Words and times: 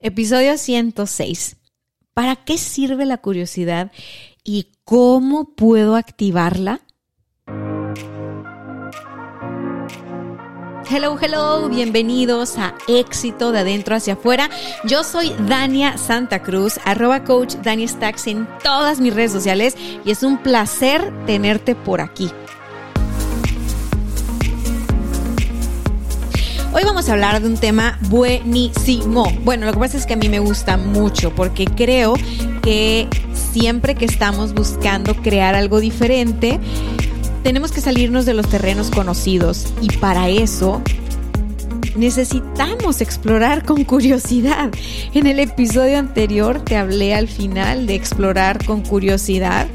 Episodio 0.00 0.58
106. 0.58 1.56
¿Para 2.12 2.36
qué 2.36 2.58
sirve 2.58 3.06
la 3.06 3.18
curiosidad 3.18 3.90
y 4.44 4.72
cómo 4.84 5.54
puedo 5.54 5.96
activarla? 5.96 6.80
Hello, 10.88 11.18
hello, 11.20 11.68
bienvenidos 11.68 12.58
a 12.58 12.74
Éxito 12.86 13.52
de 13.52 13.60
Adentro 13.60 13.96
hacia 13.96 14.14
Afuera. 14.14 14.50
Yo 14.84 15.02
soy 15.02 15.32
Dania 15.48 15.98
Santa 15.98 16.42
Cruz, 16.42 16.78
arroba 16.84 17.24
coach 17.24 17.54
Dani 17.56 17.88
Stacks 17.88 18.26
en 18.28 18.46
todas 18.62 19.00
mis 19.00 19.14
redes 19.14 19.32
sociales 19.32 19.76
y 20.04 20.10
es 20.10 20.22
un 20.22 20.38
placer 20.38 21.12
tenerte 21.26 21.74
por 21.74 22.00
aquí. 22.00 22.30
Hoy 26.76 26.84
vamos 26.84 27.08
a 27.08 27.14
hablar 27.14 27.40
de 27.40 27.48
un 27.48 27.56
tema 27.56 27.98
buenísimo. 28.10 29.32
Bueno, 29.44 29.64
lo 29.64 29.72
que 29.72 29.78
pasa 29.78 29.96
es 29.96 30.04
que 30.04 30.12
a 30.12 30.16
mí 30.18 30.28
me 30.28 30.40
gusta 30.40 30.76
mucho 30.76 31.34
porque 31.34 31.64
creo 31.64 32.12
que 32.62 33.08
siempre 33.32 33.94
que 33.94 34.04
estamos 34.04 34.52
buscando 34.52 35.14
crear 35.14 35.54
algo 35.54 35.80
diferente, 35.80 36.60
tenemos 37.42 37.72
que 37.72 37.80
salirnos 37.80 38.26
de 38.26 38.34
los 38.34 38.46
terrenos 38.50 38.90
conocidos 38.90 39.72
y 39.80 39.88
para 39.96 40.28
eso 40.28 40.82
necesitamos 41.96 43.00
explorar 43.00 43.64
con 43.64 43.84
curiosidad. 43.84 44.70
En 45.14 45.26
el 45.26 45.40
episodio 45.40 45.96
anterior 45.96 46.60
te 46.62 46.76
hablé 46.76 47.14
al 47.14 47.28
final 47.28 47.86
de 47.86 47.94
explorar 47.94 48.62
con 48.66 48.82
curiosidad 48.82 49.66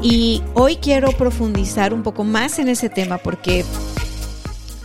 y 0.00 0.42
hoy 0.54 0.76
quiero 0.76 1.12
profundizar 1.12 1.92
un 1.92 2.02
poco 2.02 2.24
más 2.24 2.58
en 2.58 2.70
ese 2.70 2.88
tema 2.88 3.18
porque 3.18 3.66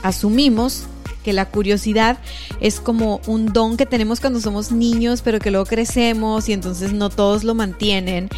asumimos 0.03 0.87
que 1.27 1.33
la 1.33 1.43
curiosidad 1.43 2.19
es 2.61 2.79
como 2.79 3.19
un 3.27 3.47
don 3.47 3.75
que 3.75 3.85
tenemos 3.85 4.21
cuando 4.21 4.39
somos 4.39 4.71
niños, 4.71 5.21
pero 5.21 5.39
que 5.39 5.51
luego 5.51 5.65
crecemos 5.65 6.47
y 6.47 6.53
entonces 6.53 6.93
no 6.93 7.09
todos 7.09 7.43
lo 7.43 7.53
mantienen. 7.53 8.29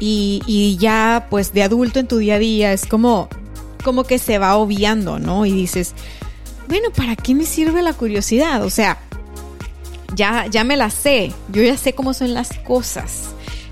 Y, 0.00 0.78
ya 0.80 1.26
pues 1.28 1.52
de 1.52 1.62
adulto 1.62 1.98
en 1.98 2.08
tu 2.08 2.16
día 2.16 2.36
a 2.36 2.38
día 2.38 2.72
es 2.72 2.86
como, 2.86 3.28
como 3.84 4.04
que 4.04 4.18
se 4.18 4.38
va 4.38 4.56
obviando, 4.56 5.18
¿no? 5.18 5.44
Y 5.44 5.52
dices, 5.52 5.92
bueno, 6.66 6.88
¿para 6.96 7.14
qué 7.14 7.34
me 7.34 7.44
sirve 7.44 7.82
la 7.82 7.92
curiosidad? 7.92 8.64
O 8.64 8.70
sea, 8.70 8.96
ya, 10.16 10.46
ya 10.46 10.64
me 10.64 10.78
la 10.78 10.88
sé, 10.88 11.32
yo 11.52 11.62
ya 11.62 11.76
sé 11.76 11.92
cómo 11.92 12.14
son 12.14 12.32
las 12.32 12.56
cosas, 12.66 13.24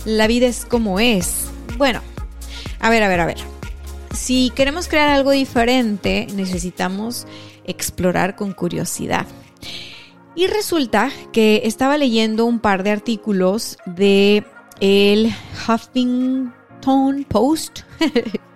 la 0.05 0.27
vida 0.27 0.47
es 0.47 0.67
como 0.67 1.01
es. 1.01 1.47
Bueno, 1.79 2.03
a 2.81 2.91
ver, 2.91 3.03
a 3.03 3.09
ver, 3.09 3.21
a 3.21 3.25
ver. 3.25 3.39
Si 4.15 4.53
queremos 4.55 4.89
crear 4.89 5.09
algo 5.09 5.31
diferente, 5.31 6.27
necesitamos 6.35 7.27
explorar 7.69 8.35
con 8.35 8.53
curiosidad. 8.53 9.27
Y 10.35 10.47
resulta 10.47 11.11
que 11.33 11.63
estaba 11.65 11.99
leyendo 11.99 12.45
un 12.45 12.61
par 12.61 12.83
de 12.83 12.91
artículos 12.91 13.77
de 13.87 14.45
el 14.81 15.33
Huffington 15.67 17.25
Post. 17.29 17.81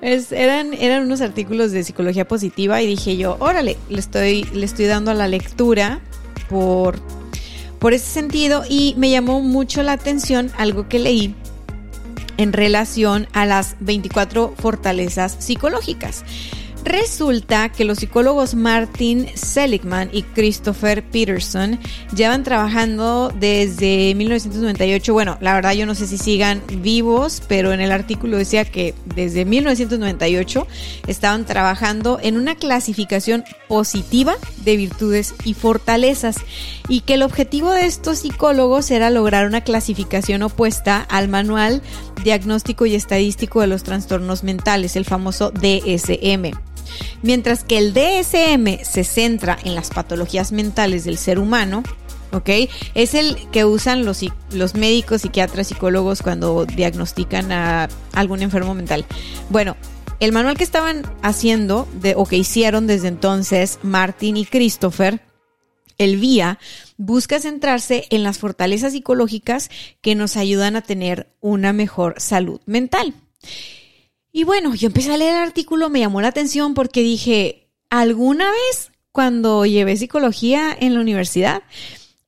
eran, 0.00 0.74
eran 0.74 1.04
unos 1.04 1.20
artículos 1.20 1.72
de 1.72 1.84
psicología 1.84 2.26
positiva 2.26 2.82
y 2.82 2.86
dije 2.86 3.16
yo, 3.16 3.36
órale, 3.40 3.76
le 3.88 3.98
estoy, 3.98 4.44
le 4.44 4.64
estoy 4.64 4.86
dando 4.86 5.10
a 5.10 5.14
la 5.14 5.28
lectura 5.28 6.00
por, 6.48 6.98
por 7.78 7.92
ese 7.92 8.06
sentido 8.06 8.62
y 8.68 8.94
me 8.96 9.10
llamó 9.10 9.40
mucho 9.40 9.82
la 9.82 9.92
atención 9.92 10.50
algo 10.56 10.88
que 10.88 10.98
leí 10.98 11.34
en 12.36 12.52
relación 12.52 13.28
a 13.32 13.46
las 13.46 13.76
24 13.80 14.54
fortalezas 14.56 15.36
psicológicas. 15.38 16.24
Resulta 16.86 17.68
que 17.68 17.84
los 17.84 17.98
psicólogos 17.98 18.54
Martin 18.54 19.26
Seligman 19.34 20.08
y 20.12 20.22
Christopher 20.22 21.02
Peterson 21.02 21.80
llevan 22.14 22.44
trabajando 22.44 23.34
desde 23.40 24.14
1998. 24.14 25.12
Bueno, 25.12 25.36
la 25.40 25.54
verdad 25.54 25.72
yo 25.72 25.84
no 25.84 25.96
sé 25.96 26.06
si 26.06 26.16
sigan 26.16 26.62
vivos, 26.82 27.42
pero 27.48 27.72
en 27.72 27.80
el 27.80 27.90
artículo 27.90 28.36
decía 28.36 28.64
que 28.64 28.94
desde 29.16 29.44
1998 29.44 30.68
estaban 31.08 31.44
trabajando 31.44 32.20
en 32.22 32.36
una 32.36 32.54
clasificación 32.54 33.42
positiva 33.66 34.36
de 34.58 34.76
virtudes 34.76 35.34
y 35.42 35.54
fortalezas 35.54 36.36
y 36.88 37.00
que 37.00 37.14
el 37.14 37.24
objetivo 37.24 37.72
de 37.72 37.86
estos 37.86 38.18
psicólogos 38.18 38.92
era 38.92 39.10
lograr 39.10 39.48
una 39.48 39.62
clasificación 39.62 40.44
opuesta 40.44 41.00
al 41.00 41.26
manual 41.26 41.82
diagnóstico 42.22 42.86
y 42.86 42.94
estadístico 42.94 43.60
de 43.60 43.66
los 43.66 43.82
trastornos 43.82 44.44
mentales, 44.44 44.94
el 44.94 45.04
famoso 45.04 45.50
DSM. 45.50 46.75
Mientras 47.22 47.64
que 47.64 47.78
el 47.78 47.92
DSM 47.92 48.84
se 48.84 49.04
centra 49.04 49.58
en 49.64 49.74
las 49.74 49.90
patologías 49.90 50.52
mentales 50.52 51.04
del 51.04 51.18
ser 51.18 51.38
humano, 51.38 51.82
¿ok? 52.32 52.50
Es 52.94 53.14
el 53.14 53.36
que 53.50 53.64
usan 53.64 54.04
los, 54.04 54.22
médicos, 54.74 55.22
psiquiatras, 55.22 55.68
psicólogos 55.68 56.22
cuando 56.22 56.64
diagnostican 56.66 57.52
a 57.52 57.88
algún 58.12 58.42
enfermo 58.42 58.74
mental. 58.74 59.04
Bueno, 59.50 59.76
el 60.20 60.32
manual 60.32 60.56
que 60.56 60.64
estaban 60.64 61.02
haciendo 61.22 61.86
de, 62.00 62.14
o 62.16 62.24
que 62.24 62.36
hicieron 62.36 62.86
desde 62.86 63.08
entonces 63.08 63.78
Martin 63.82 64.36
y 64.36 64.46
Christopher, 64.46 65.20
el 65.98 66.16
VIA, 66.18 66.58
busca 66.96 67.40
centrarse 67.40 68.06
en 68.10 68.22
las 68.22 68.38
fortalezas 68.38 68.92
psicológicas 68.92 69.70
que 70.00 70.14
nos 70.14 70.36
ayudan 70.36 70.76
a 70.76 70.82
tener 70.82 71.28
una 71.40 71.72
mejor 71.72 72.14
salud 72.18 72.60
mental. 72.66 73.14
Y 74.36 74.44
bueno, 74.44 74.74
yo 74.74 74.88
empecé 74.88 75.14
a 75.14 75.16
leer 75.16 75.34
el 75.34 75.44
artículo, 75.44 75.88
me 75.88 76.00
llamó 76.00 76.20
la 76.20 76.28
atención 76.28 76.74
porque 76.74 77.00
dije, 77.00 77.70
¿alguna 77.88 78.50
vez 78.50 78.92
cuando 79.10 79.64
llevé 79.64 79.96
psicología 79.96 80.76
en 80.78 80.92
la 80.92 81.00
universidad, 81.00 81.62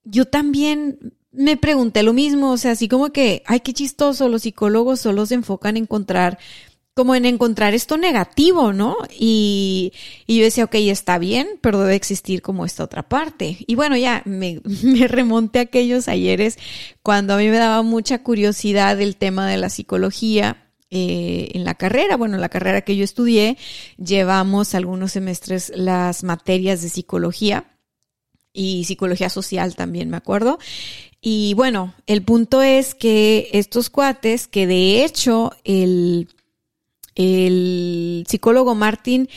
yo 0.05 0.25
también 0.25 1.13
me 1.33 1.59
pregunté 1.59 2.03
lo 2.03 2.15
mismo, 2.15 2.53
o 2.53 2.57
sea, 2.57 2.71
así 2.71 2.89
como 2.89 3.11
que, 3.11 3.43
ay, 3.45 3.61
qué 3.61 3.75
chistoso, 3.75 4.31
los 4.31 4.41
psicólogos 4.41 5.01
solo 5.01 5.27
se 5.27 5.35
enfocan 5.35 5.77
en 5.77 5.83
encontrar, 5.83 6.39
como 6.95 7.15
en 7.15 7.27
encontrar 7.27 7.75
esto 7.75 7.99
negativo, 7.99 8.73
¿no? 8.73 8.97
Y, 9.11 9.93
y 10.27 10.39
yo 10.39 10.45
decía, 10.45 10.65
ok, 10.65 10.77
está 10.77 11.19
bien, 11.19 11.47
pero 11.61 11.81
debe 11.81 11.95
existir 11.95 12.41
como 12.41 12.65
esta 12.65 12.85
otra 12.85 13.07
parte. 13.07 13.59
Y 13.67 13.75
bueno, 13.75 13.99
ya 13.99 14.23
me, 14.25 14.63
me 14.83 15.09
remonté 15.09 15.59
a 15.59 15.63
aquellos 15.63 16.09
ayeres 16.09 16.59
cuando 17.03 17.35
a 17.35 17.37
mí 17.37 17.49
me 17.49 17.59
daba 17.59 17.83
mucha 17.83 18.23
curiosidad 18.23 18.99
el 18.99 19.17
tema 19.17 19.47
de 19.47 19.59
la 19.59 19.69
psicología 19.69 20.65
eh, 20.91 21.51
en 21.55 21.65
la 21.65 21.75
carrera, 21.75 22.17
bueno, 22.17 22.39
la 22.39 22.49
carrera 22.49 22.81
que 22.83 22.97
yo 22.97 23.05
estudié, 23.05 23.59
llevamos 23.97 24.75
algunos 24.75 25.13
semestres 25.13 25.71
las 25.75 26.25
materias 26.25 26.81
de 26.83 26.89
psicología 26.89 27.65
y 28.53 28.85
psicología 28.85 29.29
social 29.29 29.77
también, 29.77 30.09
me 30.09 30.17
acuerdo. 30.17 30.59
Y 31.21 31.55
bueno, 31.55 31.95
el 32.07 32.23
punto 32.23 32.63
es 32.63 32.95
que 32.95 33.51
estos 33.53 33.91
cuates, 33.91 34.47
que 34.47 34.67
de 34.67 35.05
hecho 35.05 35.53
el, 35.65 36.29
el 37.15 38.25
psicólogo 38.29 38.75
Martin 38.75 39.29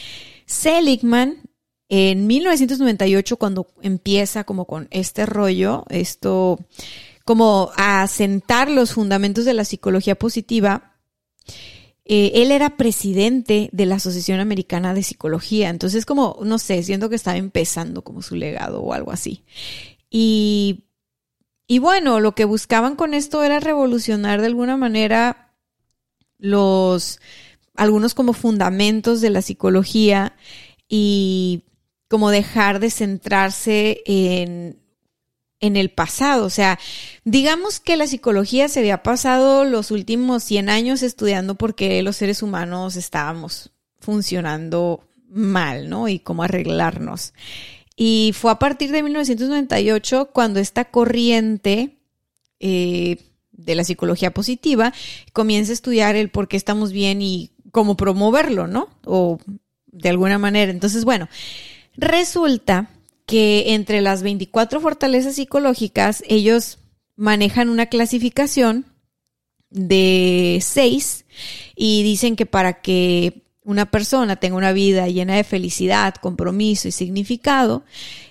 Seligman, 0.45 1.41
en 1.89 2.25
1998, 2.25 3.35
cuando 3.35 3.67
empieza 3.81 4.45
como 4.45 4.63
con 4.65 4.87
este 4.91 5.25
rollo, 5.25 5.83
esto, 5.89 6.57
como 7.25 7.71
a 7.75 8.07
sentar 8.07 8.69
los 8.71 8.93
fundamentos 8.93 9.43
de 9.43 9.53
la 9.53 9.65
psicología 9.65 10.15
positiva, 10.15 10.90
eh, 12.05 12.31
él 12.35 12.51
era 12.51 12.77
presidente 12.77 13.69
de 13.71 13.85
la 13.85 13.95
Asociación 13.95 14.39
Americana 14.39 14.93
de 14.93 15.03
Psicología, 15.03 15.69
entonces 15.69 16.05
como, 16.05 16.39
no 16.43 16.57
sé, 16.57 16.83
siento 16.83 17.09
que 17.09 17.15
estaba 17.15 17.37
empezando 17.37 18.03
como 18.03 18.21
su 18.21 18.35
legado 18.35 18.81
o 18.81 18.93
algo 18.93 19.11
así. 19.11 19.43
Y, 20.09 20.85
y 21.67 21.79
bueno, 21.79 22.19
lo 22.19 22.33
que 22.35 22.45
buscaban 22.45 22.95
con 22.95 23.13
esto 23.13 23.43
era 23.43 23.59
revolucionar 23.59 24.41
de 24.41 24.47
alguna 24.47 24.75
manera 24.77 25.53
los, 26.37 27.21
algunos 27.75 28.13
como 28.13 28.33
fundamentos 28.33 29.21
de 29.21 29.29
la 29.29 29.41
psicología 29.41 30.35
y 30.89 31.63
como 32.09 32.29
dejar 32.29 32.81
de 32.81 32.89
centrarse 32.89 34.01
en 34.05 34.80
en 35.61 35.77
el 35.77 35.89
pasado. 35.89 36.45
O 36.45 36.49
sea, 36.49 36.79
digamos 37.23 37.79
que 37.79 37.95
la 37.95 38.07
psicología 38.07 38.67
se 38.67 38.79
había 38.79 39.03
pasado 39.03 39.63
los 39.63 39.91
últimos 39.91 40.43
100 40.43 40.69
años 40.69 41.03
estudiando 41.03 41.55
por 41.55 41.75
qué 41.75 42.01
los 42.01 42.17
seres 42.17 42.43
humanos 42.43 42.95
estábamos 42.95 43.71
funcionando 43.99 45.07
mal, 45.29 45.89
¿no? 45.89 46.09
Y 46.09 46.19
cómo 46.19 46.43
arreglarnos. 46.43 47.33
Y 47.95 48.33
fue 48.35 48.51
a 48.51 48.59
partir 48.59 48.91
de 48.91 49.03
1998 49.03 50.31
cuando 50.33 50.59
esta 50.59 50.85
corriente 50.85 51.99
eh, 52.59 53.17
de 53.51 53.75
la 53.75 53.83
psicología 53.83 54.31
positiva 54.31 54.93
comienza 55.33 55.71
a 55.71 55.73
estudiar 55.73 56.15
el 56.15 56.29
por 56.29 56.47
qué 56.47 56.57
estamos 56.57 56.91
bien 56.91 57.21
y 57.21 57.51
cómo 57.71 57.95
promoverlo, 57.95 58.67
¿no? 58.67 58.89
O 59.05 59.39
de 59.87 60.09
alguna 60.09 60.39
manera. 60.39 60.71
Entonces, 60.71 61.05
bueno, 61.05 61.29
resulta 61.95 62.89
que 63.25 63.73
entre 63.73 64.01
las 64.01 64.23
24 64.23 64.79
fortalezas 64.81 65.35
psicológicas, 65.35 66.23
ellos 66.27 66.79
manejan 67.15 67.69
una 67.69 67.85
clasificación 67.87 68.85
de 69.69 70.59
6 70.61 71.25
y 71.75 72.03
dicen 72.03 72.35
que 72.35 72.45
para 72.45 72.81
que 72.81 73.43
una 73.63 73.89
persona 73.89 74.37
tenga 74.37 74.57
una 74.57 74.73
vida 74.73 75.07
llena 75.07 75.35
de 75.35 75.43
felicidad, 75.43 76.15
compromiso 76.15 76.87
y 76.87 76.91
significado, 76.91 77.83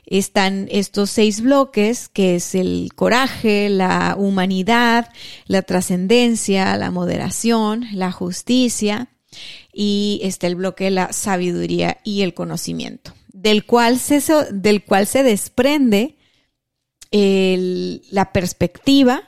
están 0.07 0.67
estos 0.73 1.11
seis 1.11 1.41
bloques, 1.41 2.09
que 2.09 2.35
es 2.35 2.55
el 2.57 2.91
coraje, 2.97 3.69
la 3.69 4.17
humanidad, 4.19 5.09
la 5.47 5.63
trascendencia, 5.63 6.77
la 6.77 6.91
moderación, 6.91 7.87
la 7.93 8.11
justicia 8.11 9.09
y 9.73 10.21
está 10.25 10.49
el 10.49 10.57
bloque 10.57 10.85
de 10.85 10.91
la 10.91 11.13
sabiduría 11.13 11.99
y 12.03 12.23
el 12.23 12.35
conocimiento, 12.35 13.15
del 13.33 13.65
cual 13.65 13.99
se, 13.99 14.23
del 14.53 14.85
cual 14.85 15.07
se 15.07 15.23
desprende 15.23 16.17
la 17.13 18.33
perspectiva, 18.33 19.23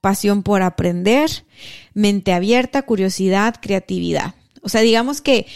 pasión 0.00 0.42
por 0.42 0.62
aprender, 0.62 1.30
mente 1.94 2.32
abierta, 2.32 2.82
curiosidad, 2.82 3.56
creatividad. 3.60 4.34
O 4.62 4.68
sea, 4.68 4.80
digamos 4.80 5.20
que 5.20 5.46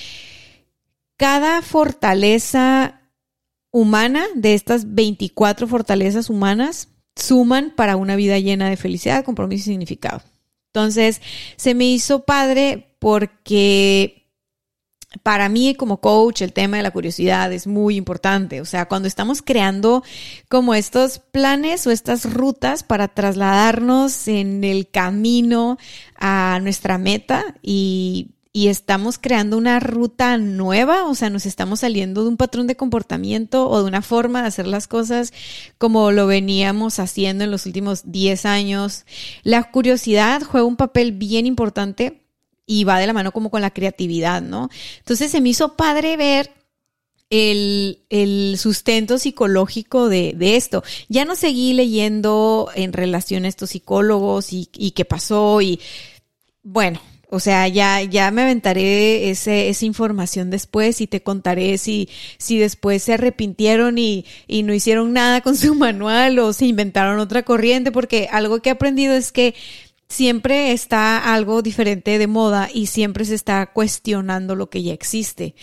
cada 1.17 1.63
fortaleza 1.63 3.01
humana 3.71 4.27
de 4.35 4.55
estas 4.55 4.95
24 4.95 5.67
fortalezas 5.67 6.31
humanas 6.31 6.89
suman 7.17 7.73
para 7.75 7.97
una 7.97 8.17
vida 8.17 8.39
llena 8.39 8.69
de 8.69 8.77
felicidad, 8.77 9.25
compromiso 9.25 9.71
y 9.71 9.73
significado. 9.73 10.23
Entonces, 10.69 11.21
se 11.57 11.75
me 11.75 11.85
hizo 11.85 12.25
padre 12.25 12.97
porque 12.99 14.22
para 15.23 15.49
mí 15.49 15.75
como 15.75 16.01
coach 16.01 16.43
el 16.43 16.53
tema 16.53 16.77
de 16.77 16.83
la 16.83 16.91
curiosidad 16.91 17.53
es 17.53 17.67
muy 17.67 17.97
importante. 17.97 18.61
O 18.61 18.65
sea, 18.65 18.87
cuando 18.87 19.09
estamos 19.09 19.43
creando 19.43 20.03
como 20.49 20.75
estos 20.75 21.19
planes 21.19 21.87
o 21.87 21.91
estas 21.91 22.33
rutas 22.33 22.83
para 22.83 23.09
trasladarnos 23.09 24.29
en 24.29 24.65
el 24.65 24.89
camino 24.89 25.79
a 26.17 26.59
nuestra 26.63 26.99
meta 26.99 27.55
y 27.63 28.31
y 28.55 28.69
estamos 28.69 29.19
creando 29.19 29.57
una 29.57 29.81
ruta 29.81 30.37
nueva, 30.37 31.05
o 31.05 31.15
sea, 31.15 31.31
nos 31.31 31.47
estamos 31.47 31.81
saliendo 31.81 32.23
de 32.23 32.29
un 32.29 32.37
patrón 32.37 32.67
de 32.67 32.77
comportamiento 32.77 33.69
o 33.69 33.81
de 33.81 33.89
una 33.89 34.03
forma 34.03 34.43
de 34.43 34.49
hacer 34.49 34.67
las 34.67 34.87
cosas 34.89 35.33
como 35.79 36.11
lo 36.13 36.27
veníamos 36.27 36.99
haciendo 36.99 37.45
en 37.45 37.51
los 37.51 37.65
últimos 37.65 38.13
10 38.13 38.45
años. 38.45 39.07
La 39.43 39.71
curiosidad 39.71 40.43
juega 40.43 40.67
un 40.67 40.77
papel 40.77 41.13
bien 41.13 41.47
importante 41.47 42.22
y 42.81 42.85
va 42.85 42.99
de 42.99 43.07
la 43.07 43.13
mano 43.13 43.33
como 43.33 43.51
con 43.51 43.61
la 43.61 43.71
creatividad, 43.71 44.41
¿no? 44.41 44.71
Entonces 44.99 45.31
se 45.31 45.41
me 45.41 45.51
hizo 45.51 45.77
padre 45.77 46.17
ver 46.17 46.51
el, 47.31 48.57
sustento 48.59 49.19
psicológico 49.19 50.09
de, 50.09 50.35
esto. 50.57 50.83
Ya 51.09 51.25
no 51.25 51.35
seguí 51.35 51.75
leyendo 51.75 52.71
en 52.75 52.93
relación 52.93 53.45
a 53.45 53.49
estos 53.49 53.71
psicólogos 53.71 54.53
y, 54.53 54.69
y 54.75 54.93
qué 54.93 55.05
pasó 55.05 55.61
y 55.61 55.81
bueno, 56.63 57.01
o 57.29 57.41
sea, 57.41 57.67
ya, 57.67 58.03
ya 58.03 58.31
me 58.31 58.43
aventaré 58.43 59.31
ese, 59.31 59.71
esa 59.71 59.87
información 59.87 60.51
después 60.51 61.01
y 61.01 61.07
te 61.07 61.23
contaré 61.23 61.79
si, 61.79 62.09
si 62.37 62.59
después 62.59 63.03
se 63.03 63.15
arrepintieron 63.15 63.97
y, 63.97 64.27
y 64.47 64.63
no 64.63 64.75
hicieron 64.75 65.15
nada 65.15 65.41
con 65.41 65.57
su 65.57 65.75
manual 65.77 66.39
o 66.39 66.53
se 66.53 66.67
inventaron 66.67 67.19
otra 67.19 67.43
corriente, 67.43 67.91
porque 67.91 68.29
algo 68.31 68.61
que 68.61 68.69
he 68.69 68.73
aprendido 68.73 69.15
es 69.15 69.33
que 69.33 69.55
siempre 70.13 70.73
está 70.73 71.35
algo 71.35 71.63
diferente 71.63 72.19
de 72.19 72.27
moda 72.27 72.69
y 72.73 72.87
siempre 72.87 73.25
se 73.25 73.35
está 73.35 73.73
cuestionando 73.73 74.55
lo 74.55 74.71
que 74.71 74.83
ya 74.83 74.93
existe, 74.93 75.55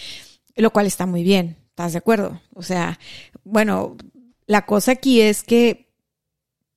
lo 0.56 0.72
cual 0.72 0.88
está 0.88 1.06
muy 1.06 1.24
bien, 1.24 1.58
¿estás 1.70 1.94
de 1.94 2.00
acuerdo? 2.00 2.42
O 2.54 2.64
sea, 2.64 3.00
bueno, 3.44 3.96
la 4.46 4.66
cosa 4.66 4.94
aquí 4.94 5.22
es 5.22 5.44
que, 5.44 5.90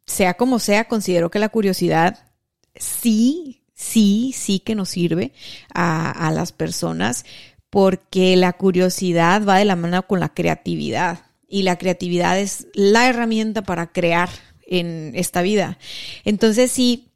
sea 0.06 0.34
como 0.34 0.58
sea, 0.58 0.88
considero 0.88 1.30
que 1.30 1.38
la 1.38 1.48
curiosidad 1.48 2.32
sí 2.74 3.62
sí, 3.82 4.32
sí 4.36 4.60
que 4.60 4.74
nos 4.74 4.90
sirve 4.90 5.32
a, 5.74 6.30
las 6.32 6.52
personas 6.52 7.24
porque 7.70 8.36
la 8.36 8.52
curiosidad 8.52 9.44
va 9.46 9.58
de 9.58 9.64
la 9.64 9.76
mano 9.76 10.06
con 10.06 10.20
la 10.20 10.28
creatividad 10.28 11.26
y 11.48 11.62
la 11.62 11.76
creatividad 11.76 12.38
es 12.38 12.69
la 12.74 13.08
herramienta 13.08 13.62
para 13.62 13.92
crear 13.92 14.28
en 14.66 15.12
esta 15.14 15.42
vida. 15.42 15.78
Entonces, 16.24 16.70
sí, 16.70 17.12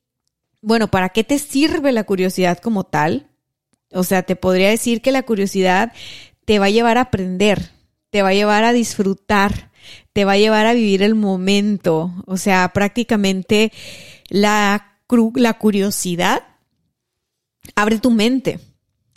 bueno, 0.66 0.88
¿para 0.88 1.10
qué 1.10 1.22
te 1.22 1.38
sirve 1.38 1.92
la 1.92 2.02
curiosidad 2.02 2.58
como 2.58 2.82
tal? 2.82 3.28
O 3.92 4.02
sea, 4.02 4.24
te 4.24 4.34
podría 4.34 4.68
decir 4.68 5.00
que 5.00 5.12
la 5.12 5.22
curiosidad 5.22 5.92
te 6.44 6.58
va 6.58 6.66
a 6.66 6.70
llevar 6.70 6.98
a 6.98 7.02
aprender, 7.02 7.70
te 8.10 8.22
va 8.22 8.30
a 8.30 8.34
llevar 8.34 8.64
a 8.64 8.72
disfrutar, 8.72 9.70
te 10.12 10.24
va 10.24 10.32
a 10.32 10.38
llevar 10.38 10.66
a 10.66 10.72
vivir 10.72 11.04
el 11.04 11.14
momento. 11.14 12.12
O 12.26 12.36
sea, 12.36 12.68
prácticamente 12.72 13.72
la, 14.28 14.98
curiosidad 15.06 16.42
abre 17.76 18.00
tu 18.00 18.10
mente. 18.10 18.58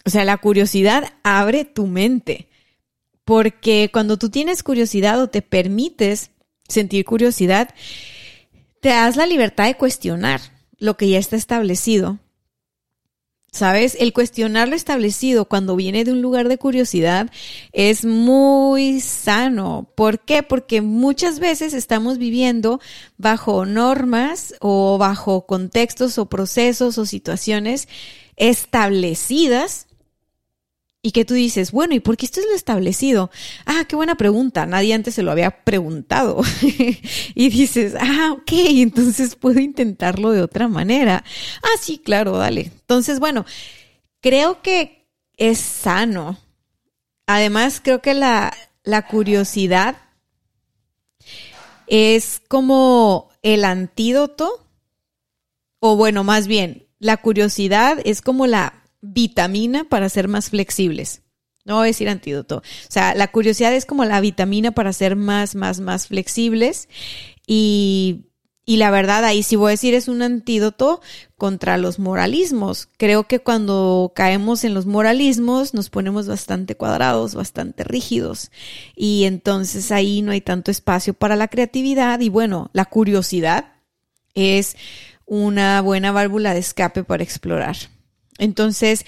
O 0.06 0.12
sea, 0.12 0.26
la 0.26 0.38
curiosidad 0.38 1.04
abre 1.24 1.66
tu 1.66 1.88
mente. 1.88 2.48
Porque 3.26 3.90
cuando 3.92 4.18
tú 4.18 4.30
tienes 4.30 4.62
curiosidad 4.62 5.20
o 5.20 5.30
te 5.32 5.42
permites 5.42 6.30
sentir 6.68 7.06
curiosidad, 7.06 7.74
te 8.82 8.90
das 8.90 9.16
la 9.16 9.26
libertad 9.26 9.66
de 9.66 9.78
cuestionar 9.78 10.59
lo 10.80 10.98
que 10.98 11.10
ya 11.10 11.20
está 11.20 11.36
establecido. 11.36 12.20
¿Sabes? 13.52 13.98
El 14.00 14.14
cuestionar 14.14 14.68
lo 14.68 14.76
establecido 14.76 15.46
cuando 15.46 15.76
viene 15.76 16.04
de 16.04 16.12
un 16.12 16.22
lugar 16.22 16.48
de 16.50 16.60
curiosidad 16.60 17.32
es 17.72 18.06
muy 18.06 19.02
sano. 19.02 19.90
¿Por 19.96 20.20
qué? 20.20 20.44
Porque 20.44 20.82
muchas 20.82 21.40
veces 21.40 21.74
estamos 21.74 22.20
viviendo 22.20 22.80
bajo 23.18 23.66
normas 23.66 24.54
o 24.60 25.00
bajo 25.00 25.48
contextos 25.48 26.20
o 26.20 26.28
procesos 26.28 27.00
o 27.00 27.08
situaciones 27.08 27.88
establecidas 28.36 29.89
y 31.02 31.12
que 31.12 31.24
tú 31.24 31.34
dices, 31.34 31.72
bueno, 31.72 31.96
¿y 31.96 32.02
por 32.02 32.18
qué 32.18 32.26
esto 32.26 32.42
es 32.42 32.46
lo 32.46 32.54
establecido? 32.54 33.32
Ah, 33.66 33.86
qué 33.88 33.96
buena 33.96 34.16
pregunta, 34.16 34.66
nadie 34.66 34.94
antes 34.94 35.16
se 35.16 35.24
lo 35.24 35.32
había 35.32 35.64
preguntado. 35.64 36.42
y 37.36 37.50
dices, 37.50 37.96
ah, 38.00 38.34
ok, 38.34 38.52
entonces 38.52 39.36
puedo 39.36 39.60
intentarlo 39.60 40.32
de 40.32 40.42
otra 40.42 40.68
manera. 40.68 41.24
Ah, 41.64 41.78
sí, 41.80 42.00
claro, 42.00 42.38
dale. 42.38 42.72
Entonces, 42.82 43.20
bueno, 43.20 43.46
creo 44.20 44.62
que 44.62 45.08
es 45.38 45.60
sano. 45.60 46.38
Además, 47.28 47.80
creo 47.82 48.02
que 48.02 48.14
la, 48.14 48.54
la 48.84 49.08
curiosidad 49.08 49.96
es 51.88 52.42
como 52.50 53.30
el 53.42 53.64
antídoto, 53.64 54.68
o 55.80 55.96
bueno, 55.96 56.26
más 56.26 56.48
bien, 56.48 56.88
la 57.00 57.16
curiosidad 57.16 58.00
es 58.04 58.22
como 58.22 58.48
la 58.48 58.79
vitamina 59.02 59.84
para 59.86 60.10
ser 60.10 60.28
más 60.28 60.50
flexibles. 60.50 61.22
No 61.66 61.76
voy 61.76 61.84
a 61.84 61.88
decir 61.88 62.10
antídoto. 62.10 62.58
O 62.58 62.92
sea, 62.92 63.14
la 63.14 63.32
curiosidad 63.32 63.74
es 63.74 63.86
como 63.86 64.06
la 64.06 64.22
vitamina 64.22 64.72
para 64.72 64.94
ser 64.94 65.16
más, 65.16 65.56
más, 65.56 65.80
más 65.80 66.08
flexibles. 66.08 66.90
Y, 67.46 68.30
y 68.66 68.78
la 68.78 68.92
verdad, 68.92 69.24
ahí 69.26 69.44
sí 69.44 69.56
voy 69.56 69.70
a 69.70 69.72
decir, 69.72 69.94
es 69.94 70.08
un 70.08 70.22
antídoto 70.22 71.02
contra 71.38 71.78
los 71.78 72.00
moralismos. 72.00 72.88
Creo 72.98 73.28
que 73.28 73.40
cuando 73.40 74.14
caemos 74.16 74.64
en 74.64 74.74
los 74.74 74.86
moralismos 74.86 75.74
nos 75.74 75.90
ponemos 75.90 76.28
bastante 76.28 76.76
cuadrados, 76.76 77.36
bastante 77.36 77.84
rígidos. 77.84 78.52
Y 78.96 79.26
entonces 79.26 79.92
ahí 79.92 80.22
no 80.22 80.32
hay 80.32 80.42
tanto 80.42 80.72
espacio 80.72 81.14
para 81.14 81.36
la 81.36 81.50
creatividad. 81.50 82.20
Y 82.20 82.30
bueno, 82.30 82.72
la 82.74 82.86
curiosidad 82.86 83.74
es 84.34 84.76
una 85.26 85.82
buena 85.82 86.12
válvula 86.12 86.54
de 86.54 86.60
escape 86.62 87.04
para 87.04 87.24
explorar. 87.24 87.76
Entonces, 88.40 89.06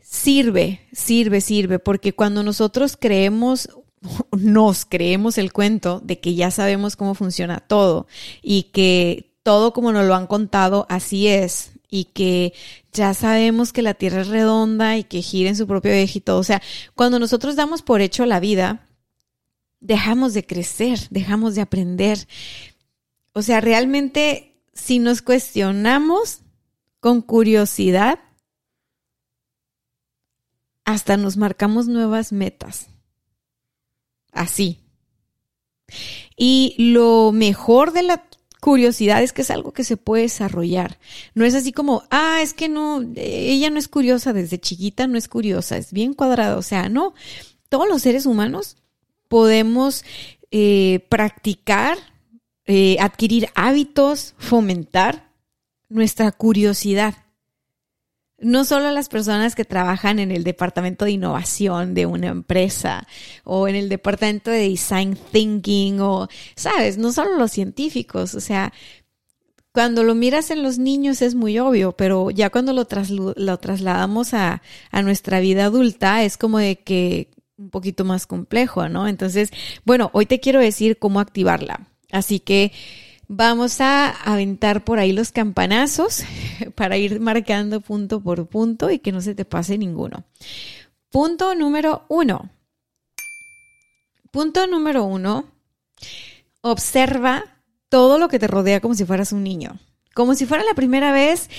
sirve, 0.00 0.80
sirve, 0.92 1.40
sirve, 1.40 1.78
porque 1.78 2.12
cuando 2.12 2.42
nosotros 2.42 2.96
creemos 2.98 3.68
nos 4.32 4.84
creemos 4.84 5.38
el 5.38 5.52
cuento 5.52 6.00
de 6.04 6.20
que 6.20 6.34
ya 6.34 6.50
sabemos 6.50 6.96
cómo 6.96 7.14
funciona 7.14 7.60
todo 7.60 8.06
y 8.42 8.64
que 8.64 9.32
todo 9.42 9.72
como 9.72 9.92
nos 9.92 10.06
lo 10.06 10.14
han 10.14 10.26
contado 10.26 10.86
así 10.88 11.28
es 11.28 11.72
y 11.88 12.04
que 12.04 12.52
ya 12.92 13.14
sabemos 13.14 13.72
que 13.72 13.82
la 13.82 13.94
Tierra 13.94 14.20
es 14.20 14.28
redonda 14.28 14.96
y 14.96 15.04
que 15.04 15.22
gira 15.22 15.48
en 15.48 15.56
su 15.56 15.66
propio 15.66 15.90
eje 15.90 16.18
y 16.18 16.22
todo. 16.22 16.38
O 16.38 16.44
sea, 16.44 16.62
cuando 16.94 17.18
nosotros 17.18 17.56
damos 17.56 17.82
por 17.82 18.00
hecho 18.00 18.26
la 18.26 18.38
vida, 18.38 18.86
dejamos 19.80 20.34
de 20.34 20.46
crecer, 20.46 21.00
dejamos 21.10 21.54
de 21.56 21.62
aprender. 21.62 22.28
O 23.32 23.42
sea, 23.42 23.60
realmente 23.60 24.54
si 24.72 24.98
nos 24.98 25.20
cuestionamos 25.20 26.40
con 27.00 27.22
curiosidad, 27.22 28.20
hasta 30.92 31.16
nos 31.16 31.36
marcamos 31.36 31.88
nuevas 31.88 32.32
metas. 32.32 32.88
Así. 34.32 34.80
Y 36.36 36.74
lo 36.78 37.32
mejor 37.32 37.92
de 37.92 38.02
la 38.02 38.24
curiosidad 38.60 39.22
es 39.22 39.32
que 39.32 39.42
es 39.42 39.50
algo 39.50 39.72
que 39.72 39.84
se 39.84 39.96
puede 39.96 40.24
desarrollar. 40.24 40.98
No 41.34 41.44
es 41.44 41.54
así 41.54 41.72
como, 41.72 42.04
ah, 42.10 42.40
es 42.42 42.54
que 42.54 42.68
no, 42.68 43.02
ella 43.16 43.70
no 43.70 43.78
es 43.78 43.88
curiosa 43.88 44.32
desde 44.32 44.60
chiquita, 44.60 45.06
no 45.06 45.18
es 45.18 45.28
curiosa, 45.28 45.76
es 45.76 45.92
bien 45.92 46.14
cuadrada. 46.14 46.56
O 46.56 46.62
sea, 46.62 46.88
no, 46.88 47.14
todos 47.68 47.88
los 47.88 48.02
seres 48.02 48.26
humanos 48.26 48.76
podemos 49.28 50.04
eh, 50.50 51.06
practicar, 51.08 51.96
eh, 52.66 52.96
adquirir 53.00 53.48
hábitos, 53.54 54.34
fomentar 54.38 55.32
nuestra 55.88 56.30
curiosidad. 56.32 57.14
No 58.40 58.64
solo 58.64 58.90
las 58.90 59.08
personas 59.08 59.54
que 59.54 59.64
trabajan 59.64 60.18
en 60.18 60.30
el 60.30 60.44
departamento 60.44 61.04
de 61.04 61.12
innovación 61.12 61.94
de 61.94 62.06
una 62.06 62.28
empresa 62.28 63.06
o 63.44 63.68
en 63.68 63.76
el 63.76 63.88
departamento 63.88 64.50
de 64.50 64.68
design 64.68 65.16
thinking 65.30 66.00
o, 66.00 66.28
sabes, 66.56 66.96
no 66.96 67.12
solo 67.12 67.36
los 67.36 67.52
científicos, 67.52 68.34
o 68.34 68.40
sea, 68.40 68.72
cuando 69.72 70.02
lo 70.02 70.14
miras 70.14 70.50
en 70.50 70.62
los 70.62 70.78
niños 70.78 71.22
es 71.22 71.34
muy 71.34 71.58
obvio, 71.58 71.92
pero 71.92 72.30
ya 72.30 72.50
cuando 72.50 72.72
lo, 72.72 72.86
lo 73.36 73.58
trasladamos 73.58 74.34
a, 74.34 74.62
a 74.90 75.02
nuestra 75.02 75.40
vida 75.40 75.66
adulta 75.66 76.24
es 76.24 76.36
como 76.36 76.58
de 76.58 76.80
que 76.80 77.30
un 77.56 77.70
poquito 77.70 78.04
más 78.04 78.26
complejo, 78.26 78.88
¿no? 78.88 79.06
Entonces, 79.06 79.50
bueno, 79.84 80.10
hoy 80.12 80.26
te 80.26 80.40
quiero 80.40 80.60
decir 80.60 80.98
cómo 80.98 81.20
activarla. 81.20 81.88
Así 82.10 82.40
que 82.40 82.72
Vamos 83.32 83.80
a 83.80 84.10
aventar 84.10 84.82
por 84.82 84.98
ahí 84.98 85.12
los 85.12 85.30
campanazos 85.30 86.24
para 86.74 86.96
ir 86.96 87.20
marcando 87.20 87.80
punto 87.80 88.20
por 88.20 88.48
punto 88.48 88.90
y 88.90 88.98
que 88.98 89.12
no 89.12 89.20
se 89.20 89.36
te 89.36 89.44
pase 89.44 89.78
ninguno. 89.78 90.24
Punto 91.10 91.54
número 91.54 92.06
uno. 92.08 92.50
Punto 94.32 94.66
número 94.66 95.04
uno. 95.04 95.44
Observa 96.60 97.44
todo 97.88 98.18
lo 98.18 98.26
que 98.26 98.40
te 98.40 98.48
rodea 98.48 98.80
como 98.80 98.94
si 98.96 99.04
fueras 99.04 99.30
un 99.30 99.44
niño. 99.44 99.78
Como 100.12 100.34
si 100.34 100.44
fuera 100.44 100.64
la 100.64 100.74
primera 100.74 101.12
vez 101.12 101.50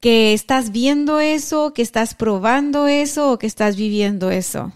que 0.00 0.32
estás 0.32 0.72
viendo 0.72 1.20
eso, 1.20 1.74
que 1.74 1.82
estás 1.82 2.14
probando 2.14 2.86
eso 2.86 3.32
o 3.32 3.38
que 3.38 3.46
estás 3.46 3.76
viviendo 3.76 4.30
eso. 4.30 4.72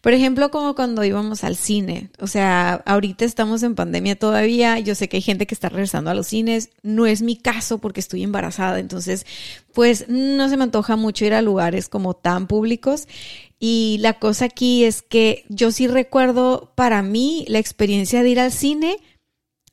Por 0.00 0.12
ejemplo, 0.12 0.50
como 0.50 0.74
cuando 0.74 1.04
íbamos 1.04 1.44
al 1.44 1.56
cine. 1.56 2.10
O 2.18 2.26
sea, 2.26 2.82
ahorita 2.86 3.24
estamos 3.24 3.62
en 3.62 3.74
pandemia 3.74 4.16
todavía. 4.16 4.78
Yo 4.78 4.94
sé 4.94 5.08
que 5.08 5.18
hay 5.18 5.22
gente 5.22 5.46
que 5.46 5.54
está 5.54 5.68
regresando 5.68 6.10
a 6.10 6.14
los 6.14 6.28
cines. 6.28 6.70
No 6.82 7.06
es 7.06 7.22
mi 7.22 7.36
caso 7.36 7.78
porque 7.78 8.00
estoy 8.00 8.22
embarazada. 8.22 8.78
Entonces, 8.78 9.26
pues 9.72 10.08
no 10.08 10.48
se 10.48 10.56
me 10.56 10.64
antoja 10.64 10.96
mucho 10.96 11.24
ir 11.24 11.34
a 11.34 11.42
lugares 11.42 11.88
como 11.88 12.14
tan 12.14 12.46
públicos. 12.46 13.06
Y 13.58 13.98
la 14.00 14.14
cosa 14.14 14.46
aquí 14.46 14.84
es 14.84 15.02
que 15.02 15.44
yo 15.48 15.70
sí 15.70 15.86
recuerdo 15.86 16.72
para 16.74 17.02
mí 17.02 17.44
la 17.48 17.58
experiencia 17.58 18.22
de 18.22 18.30
ir 18.30 18.40
al 18.40 18.52
cine 18.52 18.98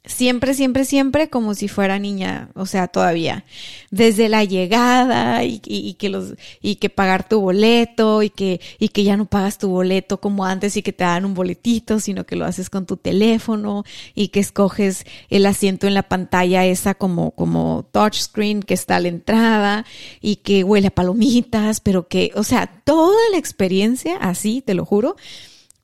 Siempre, 0.08 0.54
siempre, 0.54 0.86
siempre 0.86 1.30
como 1.30 1.54
si 1.54 1.68
fuera 1.68 2.00
niña, 2.00 2.50
o 2.56 2.66
sea, 2.66 2.88
todavía. 2.88 3.44
Desde 3.92 4.30
la 4.30 4.46
llegada 4.46 5.44
y, 5.44 5.60
que 6.00 6.10
los, 6.10 6.36
y 6.62 6.76
que 6.76 6.90
pagar 6.90 7.28
tu 7.28 7.42
boleto 7.42 8.24
y 8.24 8.30
que, 8.30 8.62
y 8.80 8.90
que 8.90 9.04
ya 9.04 9.18
no 9.18 9.26
pagas 9.26 9.58
tu 9.58 9.68
boleto 9.68 10.22
como 10.22 10.46
antes 10.46 10.78
y 10.78 10.82
que 10.82 10.94
te 10.94 11.04
dan 11.04 11.26
un 11.26 11.34
boletito, 11.34 12.00
sino 12.00 12.26
que 12.26 12.38
lo 12.38 12.46
haces 12.46 12.70
con 12.70 12.86
tu 12.86 12.96
teléfono 12.96 13.84
y 14.16 14.30
que 14.30 14.40
escoges 14.40 15.06
el 15.30 15.46
asiento 15.46 15.88
en 15.88 15.94
la 15.94 16.04
pantalla 16.04 16.66
esa 16.66 16.96
como, 16.96 17.32
como 17.32 17.88
touchscreen 17.92 18.64
que 18.64 18.74
está 18.76 18.96
a 18.96 19.02
la 19.02 19.10
entrada 19.10 19.86
y 20.22 20.38
que 20.38 20.64
huele 20.64 20.88
a 20.88 20.92
palomitas, 20.92 21.82
pero 21.82 22.08
que, 22.08 22.32
o 22.36 22.44
sea, 22.44 22.82
toda 22.86 23.18
la 23.32 23.38
experiencia 23.38 24.16
así, 24.18 24.62
te 24.62 24.74
lo 24.74 24.86
juro. 24.86 25.18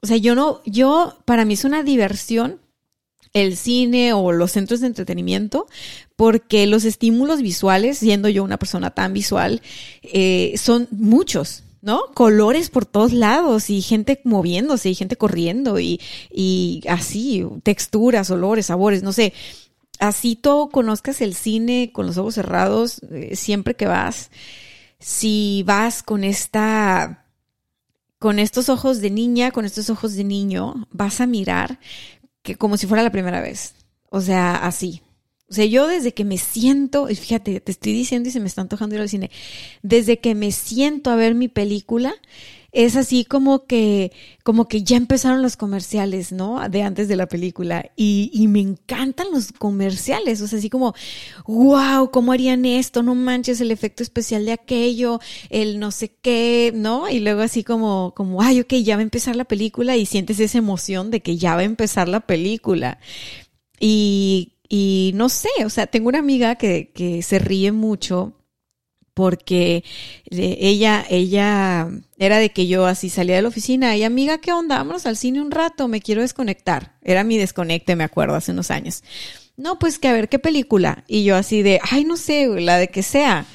O 0.02 0.08
sea, 0.08 0.18
yo 0.18 0.36
no, 0.36 0.62
yo, 0.66 1.18
para 1.26 1.46
mí 1.46 1.56
es 1.56 1.66
una 1.66 1.84
diversión 1.84 2.63
el 3.34 3.58
cine 3.58 4.14
o 4.14 4.32
los 4.32 4.52
centros 4.52 4.80
de 4.80 4.88
entretenimiento, 4.88 5.68
porque 6.16 6.68
los 6.68 6.86
estímulos 6.86 7.42
visuales, 7.42 7.98
siendo 7.98 8.30
yo 8.30 8.44
una 8.44 8.58
persona 8.58 8.92
tan 8.92 9.14
visual, 9.14 9.62
eh, 10.04 10.54
son 10.58 10.88
muchos. 10.92 11.64
¿no? 11.82 12.06
Colores 12.14 12.70
por 12.70 12.86
todos 12.86 13.12
lados 13.12 13.70
y 13.70 13.82
gente 13.82 14.22
moviéndose 14.24 14.90
y 14.90 14.96
gente 14.96 15.18
corriendo 15.18 15.82
y, 15.82 16.00
y 16.32 16.82
así, 16.88 17.46
texturas, 17.62 18.32
olores, 18.32 18.68
sabores, 18.68 19.04
no 19.04 19.12
sé. 19.12 19.34
Así 20.00 20.38
todo 20.38 20.70
conozcas 20.70 21.20
el 21.20 21.36
cine 21.36 21.92
con 21.94 22.06
los 22.06 22.18
ojos 22.18 22.36
cerrados 22.36 23.02
eh, 23.12 23.36
siempre 23.36 23.76
que 23.76 23.86
vas. 23.86 24.32
Si 25.00 25.64
vas 25.68 26.04
con 26.04 26.24
esta, 26.24 27.26
con 28.18 28.40
estos 28.40 28.70
ojos 28.70 29.02
de 29.02 29.10
niña, 29.10 29.52
con 29.52 29.66
estos 29.66 29.90
ojos 29.90 30.16
de 30.16 30.24
niño, 30.24 30.88
vas 30.90 31.20
a 31.20 31.28
mirar 31.28 31.80
que 32.44 32.56
como 32.56 32.78
si 32.78 32.86
fuera 32.86 33.04
la 33.04 33.12
primera 33.12 33.42
vez. 33.42 33.74
O 34.10 34.22
sea, 34.22 34.56
así. 34.56 35.02
O 35.50 35.54
sea, 35.54 35.66
yo 35.66 35.88
desde 35.88 36.14
que 36.14 36.26
me 36.26 36.38
siento, 36.38 37.08
fíjate, 37.08 37.60
te 37.60 37.72
estoy 37.72 37.94
diciendo 37.94 38.30
y 38.30 38.32
se 38.32 38.40
me 38.40 38.48
está 38.48 38.62
antojando 38.62 38.96
ir 38.96 39.02
al 39.02 39.10
cine, 39.10 39.32
desde 39.82 40.20
que 40.20 40.36
me 40.36 40.52
siento 40.52 41.10
a 41.10 41.16
ver 41.16 41.36
mi 41.36 41.48
película, 41.48 42.14
es 42.74 42.96
así 42.96 43.24
como 43.24 43.68
que, 43.68 44.12
como 44.44 44.68
que 44.68 44.82
ya 44.82 44.98
empezaron 44.98 45.44
los 45.44 45.58
comerciales, 45.58 46.32
¿no? 46.32 46.68
De 46.70 46.82
antes 46.82 47.08
de 47.08 47.16
la 47.16 47.28
película. 47.28 47.92
Y, 47.96 48.32
y 48.34 48.48
me 48.48 48.62
encantan 48.62 49.28
los 49.32 49.52
comerciales. 49.52 50.42
O 50.42 50.48
sea, 50.48 50.58
así 50.58 50.72
como, 50.72 50.96
wow, 51.46 52.10
¿cómo 52.10 52.32
harían 52.32 52.66
esto? 52.66 53.04
No 53.04 53.14
manches 53.14 53.62
el 53.62 53.70
efecto 53.70 54.02
especial 54.02 54.46
de 54.46 54.54
aquello, 54.54 55.20
el 55.52 55.80
no 55.80 55.92
sé 55.92 56.16
qué, 56.22 56.72
¿no? 56.76 57.08
Y 57.10 57.20
luego 57.20 57.42
así 57.42 57.64
como, 57.64 58.14
como, 58.16 58.42
ay, 58.42 58.62
ok, 58.62 58.74
ya 58.84 58.96
va 58.96 59.02
a 59.02 59.04
empezar 59.04 59.36
la 59.36 59.46
película 59.46 59.96
y 59.96 60.08
sientes 60.08 60.40
esa 60.40 60.58
emoción 60.58 61.12
de 61.12 61.22
que 61.22 61.38
ya 61.38 61.56
va 61.56 61.62
a 61.62 61.66
empezar 61.66 62.10
la 62.10 62.22
película. 62.22 62.98
Y, 63.80 64.54
y 64.68 65.12
no 65.14 65.30
sé, 65.30 65.50
o 65.64 65.70
sea, 65.70 65.86
tengo 65.86 66.10
una 66.10 66.20
amiga 66.20 66.56
que, 66.56 66.92
que 66.92 67.22
se 67.22 67.38
ríe 67.38 67.72
mucho 67.72 68.34
porque 69.14 69.84
eh, 70.32 70.58
ella, 70.60 71.06
ella 71.10 71.88
era 72.18 72.38
de 72.38 72.52
que 72.52 72.68
yo 72.68 72.86
así 72.86 73.10
salía 73.10 73.36
de 73.36 73.42
la 73.42 73.48
oficina 73.48 73.96
y 73.96 74.04
amiga, 74.04 74.40
¿qué 74.40 74.52
onda? 74.52 74.78
Vámonos 74.78 75.06
al 75.06 75.18
cine 75.18 75.42
un 75.42 75.52
rato, 75.52 75.88
me 75.88 76.02
quiero 76.02 76.22
desconectar. 76.22 76.94
Era 77.02 77.24
mi 77.24 77.38
desconecte, 77.38 77.96
me 77.96 78.04
acuerdo, 78.04 78.36
hace 78.36 78.52
unos 78.52 78.72
años. 78.72 79.04
No, 79.56 79.78
pues 79.78 80.00
que 80.00 80.08
a 80.08 80.14
ver 80.14 80.30
qué 80.30 80.40
película. 80.40 81.04
Y 81.08 81.24
yo 81.24 81.36
así 81.36 81.62
de, 81.62 81.80
ay, 81.92 82.06
no 82.06 82.18
sé, 82.18 82.48
la 82.48 82.78
de 82.78 82.88
que 82.88 83.04
sea. 83.04 83.46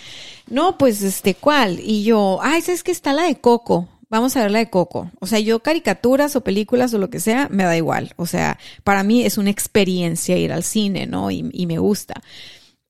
No, 0.49 0.79
pues 0.79 1.03
este, 1.03 1.35
¿cuál? 1.35 1.81
Y 1.81 2.05
yo, 2.05 2.39
ay, 2.43 2.63
¿sabes 2.63 2.83
que 2.83 2.93
está 2.93 3.13
la 3.13 3.25
de 3.25 3.41
Coco? 3.41 3.89
Vamos 4.09 4.37
a 4.37 4.43
ver 4.43 4.51
la 4.51 4.61
de 4.61 4.71
Coco. 4.71 5.11
O 5.21 5.27
sea, 5.27 5.41
yo 5.41 5.61
caricaturas 5.61 6.35
o 6.37 6.43
películas 6.43 6.95
o 6.95 6.99
lo 6.99 7.11
que 7.11 7.21
sea, 7.21 7.49
me 7.51 7.65
da 7.65 7.77
igual. 7.77 8.15
O 8.17 8.27
sea, 8.27 8.59
para 8.85 9.03
mí 9.03 9.27
es 9.27 9.37
una 9.39 9.51
experiencia 9.51 10.39
ir 10.39 10.53
al 10.53 10.63
cine, 10.63 11.07
¿no? 11.07 11.31
Y, 11.31 11.51
y 11.53 11.67
me 11.67 11.79
gusta. 11.79 12.23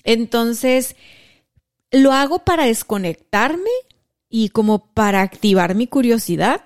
Entonces, 0.05 0.95
lo 1.91 2.13
hago 2.13 2.41
para 2.41 2.67
desconectarme 2.67 3.71
y 4.29 4.51
como 4.51 4.93
para 4.93 5.23
activar 5.23 5.75
mi 5.75 5.87
curiosidad. 5.87 6.65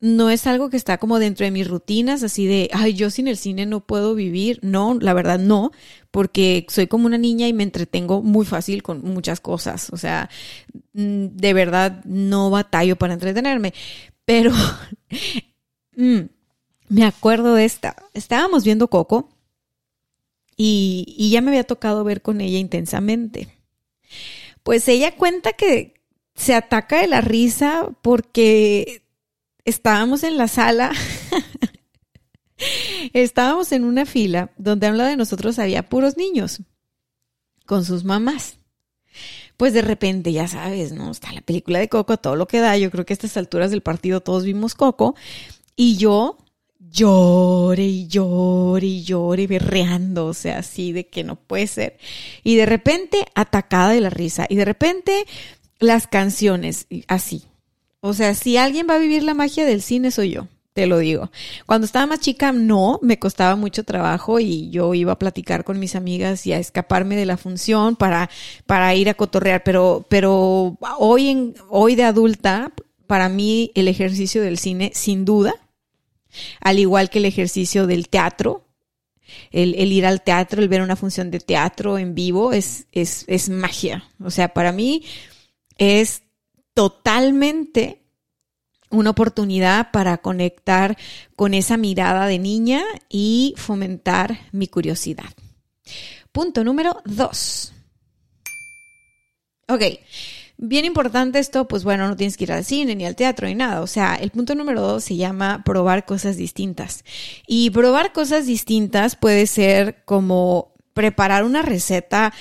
No 0.00 0.30
es 0.30 0.48
algo 0.48 0.68
que 0.68 0.76
está 0.76 0.98
como 0.98 1.20
dentro 1.20 1.44
de 1.44 1.52
mis 1.52 1.68
rutinas, 1.68 2.24
así 2.24 2.44
de, 2.46 2.68
ay, 2.72 2.94
yo 2.94 3.08
sin 3.08 3.28
el 3.28 3.36
cine 3.36 3.66
no 3.66 3.86
puedo 3.86 4.16
vivir. 4.16 4.58
No, 4.62 4.98
la 5.00 5.14
verdad 5.14 5.38
no, 5.38 5.70
porque 6.10 6.66
soy 6.68 6.88
como 6.88 7.06
una 7.06 7.18
niña 7.18 7.46
y 7.46 7.52
me 7.52 7.62
entretengo 7.62 8.20
muy 8.20 8.44
fácil 8.44 8.82
con 8.82 9.02
muchas 9.04 9.38
cosas. 9.40 9.90
O 9.92 9.96
sea, 9.96 10.28
mm, 10.94 11.26
de 11.36 11.54
verdad 11.54 12.04
no 12.04 12.50
batallo 12.50 12.96
para 12.96 13.14
entretenerme. 13.14 13.74
Pero 14.24 14.52
mm, 15.96 16.20
me 16.88 17.04
acuerdo 17.04 17.54
de 17.54 17.64
esta. 17.64 17.94
Estábamos 18.12 18.64
viendo 18.64 18.88
Coco 18.88 19.28
y, 20.56 21.14
y 21.16 21.30
ya 21.30 21.40
me 21.42 21.50
había 21.50 21.64
tocado 21.64 22.02
ver 22.02 22.22
con 22.22 22.40
ella 22.40 22.58
intensamente. 22.58 23.56
Pues 24.62 24.86
ella 24.88 25.16
cuenta 25.16 25.52
que 25.52 25.94
se 26.34 26.54
ataca 26.54 27.00
de 27.00 27.08
la 27.08 27.20
risa 27.20 27.88
porque 28.02 29.02
estábamos 29.64 30.22
en 30.22 30.36
la 30.36 30.48
sala, 30.48 30.92
estábamos 33.12 33.72
en 33.72 33.84
una 33.84 34.06
fila 34.06 34.52
donde 34.56 34.86
a 34.86 34.92
de 34.92 35.16
nosotros 35.16 35.58
había 35.58 35.88
puros 35.88 36.16
niños 36.16 36.62
con 37.66 37.84
sus 37.84 38.04
mamás. 38.04 38.58
Pues 39.56 39.74
de 39.74 39.82
repente, 39.82 40.32
ya 40.32 40.48
sabes, 40.48 40.92
¿no? 40.92 41.10
Está 41.10 41.32
la 41.32 41.40
película 41.42 41.78
de 41.78 41.88
Coco, 41.88 42.16
todo 42.16 42.34
lo 42.34 42.48
que 42.48 42.58
da. 42.58 42.76
Yo 42.76 42.90
creo 42.90 43.04
que 43.04 43.12
a 43.12 43.14
estas 43.14 43.36
alturas 43.36 43.70
del 43.70 43.82
partido 43.82 44.20
todos 44.20 44.44
vimos 44.44 44.74
Coco. 44.74 45.14
Y 45.76 45.96
yo 45.96 46.38
llore 46.92 47.84
y 47.84 48.06
llore 48.06 48.86
y 48.86 49.02
llore, 49.02 49.46
berreando, 49.46 50.26
o 50.26 50.34
sea, 50.34 50.58
así 50.58 50.92
de 50.92 51.08
que 51.08 51.24
no 51.24 51.36
puede 51.36 51.66
ser. 51.66 51.98
Y 52.44 52.56
de 52.56 52.66
repente 52.66 53.26
atacada 53.34 53.92
de 53.92 54.00
la 54.00 54.10
risa. 54.10 54.46
Y 54.48 54.56
de 54.56 54.64
repente 54.64 55.26
las 55.78 56.06
canciones, 56.06 56.86
así. 57.08 57.44
O 58.00 58.14
sea, 58.14 58.34
si 58.34 58.56
alguien 58.56 58.86
va 58.88 58.96
a 58.96 58.98
vivir 58.98 59.22
la 59.22 59.34
magia 59.34 59.64
del 59.64 59.82
cine, 59.82 60.10
soy 60.10 60.30
yo. 60.30 60.48
Te 60.74 60.86
lo 60.86 60.98
digo. 60.98 61.30
Cuando 61.66 61.84
estaba 61.84 62.06
más 62.06 62.20
chica, 62.20 62.50
no, 62.50 62.98
me 63.02 63.18
costaba 63.18 63.56
mucho 63.56 63.84
trabajo 63.84 64.40
y 64.40 64.70
yo 64.70 64.94
iba 64.94 65.12
a 65.12 65.18
platicar 65.18 65.64
con 65.64 65.78
mis 65.78 65.94
amigas 65.94 66.46
y 66.46 66.52
a 66.52 66.58
escaparme 66.58 67.14
de 67.14 67.26
la 67.26 67.36
función 67.36 67.94
para, 67.94 68.30
para 68.66 68.94
ir 68.94 69.10
a 69.10 69.14
cotorrear. 69.14 69.62
Pero, 69.64 70.06
pero 70.08 70.78
hoy 70.98 71.28
en, 71.28 71.54
hoy 71.68 71.94
de 71.94 72.04
adulta, 72.04 72.72
para 73.06 73.28
mí 73.28 73.70
el 73.74 73.86
ejercicio 73.86 74.42
del 74.42 74.56
cine, 74.56 74.92
sin 74.94 75.26
duda, 75.26 75.54
al 76.60 76.78
igual 76.78 77.10
que 77.10 77.18
el 77.18 77.24
ejercicio 77.26 77.86
del 77.86 78.08
teatro, 78.08 78.66
El, 79.50 79.74
ir 79.92 80.04
al 80.04 80.20
teatro, 80.20 80.60
el 80.60 80.68
ver 80.68 80.82
una 80.82 80.96
función 80.96 81.30
de 81.30 81.40
teatro 81.40 81.96
en 81.96 82.14
vivo 82.14 82.52
es, 82.52 82.86
es, 82.92 83.24
es 83.28 83.48
magia. 83.48 84.04
O 84.20 84.30
sea, 84.30 84.52
para 84.52 84.72
mí 84.72 85.04
es 85.78 86.22
totalmente 86.74 88.02
una 88.90 89.10
oportunidad 89.10 89.90
para 89.90 90.18
conectar 90.18 90.98
con 91.34 91.54
esa 91.54 91.76
mirada 91.78 92.26
de 92.26 92.38
niña 92.38 92.82
y 93.08 93.54
fomentar 93.56 94.38
mi 94.52 94.68
curiosidad. 94.68 95.32
Punto 96.30 96.62
número 96.62 97.00
dos. 97.06 97.72
Ok, 99.68 99.82
bien 100.62 100.84
importante 100.84 101.40
esto, 101.40 101.66
pues 101.66 101.82
bueno, 101.82 102.06
no 102.06 102.16
tienes 102.16 102.36
que 102.36 102.44
ir 102.44 102.52
al 102.52 102.64
cine 102.64 102.94
ni 102.94 103.04
al 103.04 103.16
teatro 103.16 103.48
ni 103.48 103.54
nada. 103.54 103.80
O 103.82 103.88
sea, 103.88 104.14
el 104.14 104.30
punto 104.30 104.54
número 104.54 104.80
dos 104.80 105.04
se 105.04 105.16
llama 105.16 105.62
probar 105.64 106.06
cosas 106.06 106.36
distintas. 106.36 107.04
Y 107.46 107.70
probar 107.70 108.12
cosas 108.12 108.46
distintas 108.46 109.16
puede 109.16 109.46
ser 109.46 110.04
como 110.04 110.72
preparar 110.94 111.42
una 111.44 111.62
receta 111.62 112.32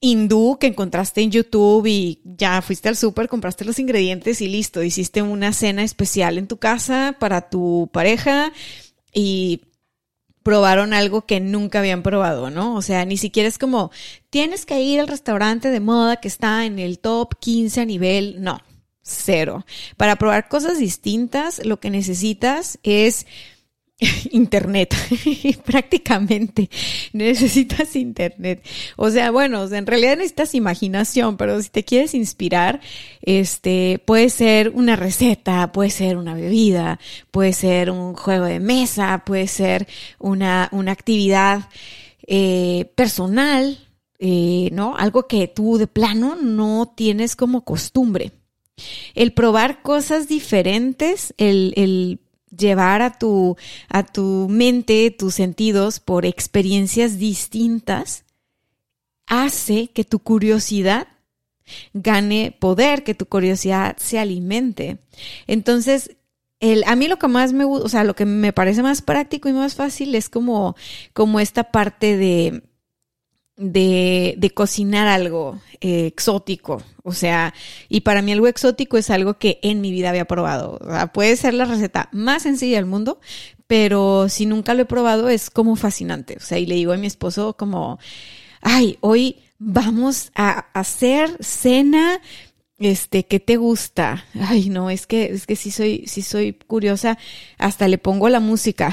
hindú 0.00 0.58
que 0.60 0.68
encontraste 0.68 1.22
en 1.22 1.30
YouTube 1.30 1.86
y 1.86 2.20
ya 2.24 2.60
fuiste 2.60 2.88
al 2.88 2.96
súper, 2.96 3.28
compraste 3.28 3.64
los 3.64 3.78
ingredientes 3.78 4.42
y 4.42 4.48
listo, 4.48 4.82
hiciste 4.82 5.22
una 5.22 5.52
cena 5.52 5.82
especial 5.82 6.38
en 6.38 6.46
tu 6.46 6.58
casa 6.58 7.16
para 7.18 7.48
tu 7.48 7.88
pareja 7.92 8.52
y 9.12 9.62
probaron 10.48 10.94
algo 10.94 11.26
que 11.26 11.40
nunca 11.40 11.80
habían 11.80 12.02
probado, 12.02 12.48
¿no? 12.48 12.74
O 12.74 12.80
sea, 12.80 13.04
ni 13.04 13.18
siquiera 13.18 13.50
es 13.50 13.58
como, 13.58 13.90
tienes 14.30 14.64
que 14.64 14.80
ir 14.80 14.98
al 14.98 15.06
restaurante 15.06 15.70
de 15.70 15.78
moda 15.78 16.16
que 16.16 16.28
está 16.28 16.64
en 16.64 16.78
el 16.78 17.00
top 17.00 17.38
15 17.38 17.82
a 17.82 17.84
nivel, 17.84 18.36
no, 18.40 18.58
cero. 19.02 19.66
Para 19.98 20.16
probar 20.16 20.48
cosas 20.48 20.78
distintas, 20.78 21.62
lo 21.66 21.80
que 21.80 21.90
necesitas 21.90 22.78
es 22.82 23.26
internet, 24.30 24.94
prácticamente 25.64 26.70
necesitas 27.12 27.96
internet. 27.96 28.64
O 28.96 29.10
sea, 29.10 29.30
bueno, 29.30 29.64
en 29.64 29.86
realidad 29.86 30.16
necesitas 30.16 30.54
imaginación, 30.54 31.36
pero 31.36 31.60
si 31.60 31.68
te 31.70 31.84
quieres 31.84 32.14
inspirar, 32.14 32.80
este, 33.22 34.00
puede 34.04 34.30
ser 34.30 34.70
una 34.70 34.94
receta, 34.94 35.72
puede 35.72 35.90
ser 35.90 36.16
una 36.16 36.34
bebida, 36.34 37.00
puede 37.30 37.52
ser 37.52 37.90
un 37.90 38.14
juego 38.14 38.44
de 38.44 38.60
mesa, 38.60 39.22
puede 39.26 39.48
ser 39.48 39.88
una, 40.18 40.68
una 40.70 40.92
actividad 40.92 41.68
eh, 42.26 42.92
personal, 42.94 43.78
eh, 44.20 44.68
¿no? 44.72 44.96
Algo 44.96 45.26
que 45.26 45.48
tú 45.48 45.76
de 45.76 45.86
plano 45.88 46.36
no 46.36 46.92
tienes 46.94 47.34
como 47.34 47.64
costumbre. 47.64 48.32
El 49.16 49.32
probar 49.32 49.82
cosas 49.82 50.28
diferentes, 50.28 51.34
el, 51.36 51.72
el 51.76 52.20
llevar 52.56 53.02
a 53.02 53.18
tu, 53.18 53.56
a 53.88 54.04
tu 54.04 54.46
mente, 54.48 55.10
tus 55.10 55.34
sentidos 55.34 56.00
por 56.00 56.26
experiencias 56.26 57.18
distintas, 57.18 58.24
hace 59.26 59.88
que 59.88 60.04
tu 60.04 60.18
curiosidad 60.20 61.08
gane 61.92 62.56
poder, 62.58 63.04
que 63.04 63.14
tu 63.14 63.26
curiosidad 63.26 63.96
se 63.98 64.18
alimente. 64.18 64.98
Entonces, 65.46 66.16
el, 66.60 66.82
a 66.86 66.96
mí 66.96 67.08
lo 67.08 67.18
que 67.18 67.28
más 67.28 67.52
me 67.52 67.64
gusta, 67.64 67.86
o 67.86 67.88
sea, 67.88 68.04
lo 68.04 68.14
que 68.14 68.24
me 68.24 68.52
parece 68.52 68.82
más 68.82 69.02
práctico 69.02 69.48
y 69.48 69.52
más 69.52 69.74
fácil 69.74 70.14
es 70.14 70.28
como, 70.28 70.76
como 71.12 71.40
esta 71.40 71.64
parte 71.70 72.16
de, 72.16 72.62
de, 73.58 74.34
de 74.38 74.50
cocinar 74.50 75.08
algo 75.08 75.60
eh, 75.80 76.06
exótico. 76.06 76.82
O 77.02 77.12
sea, 77.12 77.52
y 77.88 78.00
para 78.00 78.22
mí 78.22 78.32
algo 78.32 78.46
exótico 78.46 78.96
es 78.96 79.10
algo 79.10 79.34
que 79.38 79.58
en 79.62 79.80
mi 79.80 79.90
vida 79.90 80.10
había 80.10 80.26
probado. 80.26 80.78
O 80.80 80.90
sea, 80.90 81.12
puede 81.12 81.36
ser 81.36 81.54
la 81.54 81.64
receta 81.66 82.08
más 82.12 82.42
sencilla 82.42 82.76
del 82.76 82.86
mundo, 82.86 83.20
pero 83.66 84.28
si 84.28 84.46
nunca 84.46 84.74
lo 84.74 84.82
he 84.82 84.86
probado 84.86 85.28
es 85.28 85.50
como 85.50 85.76
fascinante. 85.76 86.36
O 86.36 86.40
sea, 86.40 86.58
y 86.58 86.66
le 86.66 86.76
digo 86.76 86.92
a 86.92 86.96
mi 86.96 87.06
esposo 87.06 87.54
como, 87.54 87.98
ay, 88.62 88.96
hoy 89.00 89.36
vamos 89.58 90.30
a 90.34 90.66
hacer 90.72 91.36
cena 91.40 92.20
este, 92.78 93.24
¿qué 93.24 93.40
te 93.40 93.56
gusta? 93.56 94.24
Ay, 94.40 94.68
no, 94.70 94.88
es 94.88 95.06
que, 95.06 95.24
es 95.24 95.46
que 95.46 95.56
sí 95.56 95.70
soy, 95.70 96.04
sí 96.06 96.22
soy 96.22 96.52
curiosa, 96.52 97.18
hasta 97.58 97.88
le 97.88 97.98
pongo 97.98 98.28
la 98.28 98.38
música. 98.40 98.92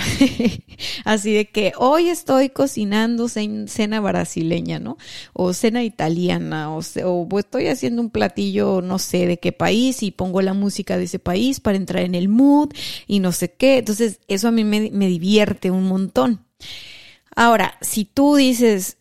Así 1.06 1.34
de 1.34 1.46
que 1.46 1.74
hoy 1.78 2.10
estoy 2.10 2.50
cocinando 2.50 3.30
cena 3.30 4.00
brasileña, 4.00 4.80
¿no? 4.80 4.98
O 5.34 5.54
cena 5.54 5.84
italiana, 5.84 6.76
o, 6.76 6.80
o 7.04 7.40
estoy 7.40 7.68
haciendo 7.68 8.02
un 8.02 8.10
platillo, 8.10 8.82
no 8.82 8.98
sé 8.98 9.28
de 9.28 9.38
qué 9.38 9.52
país, 9.52 10.02
y 10.02 10.12
pongo 10.12 10.42
la 10.42 10.54
música 10.54 10.98
de 10.98 11.04
ese 11.04 11.20
país 11.20 11.60
para 11.60 11.78
entrar 11.78 12.04
en 12.04 12.16
el 12.16 12.28
mood 12.28 12.72
y 13.06 13.20
no 13.20 13.32
sé 13.32 13.54
qué. 13.54 13.78
Entonces, 13.78 14.20
eso 14.28 14.48
a 14.48 14.52
mí 14.52 14.64
me, 14.64 14.90
me 14.92 15.08
divierte 15.08 15.70
un 15.70 15.88
montón. 15.88 16.46
Ahora, 17.36 17.78
si 17.82 18.06
tú 18.06 18.36
dices, 18.36 18.98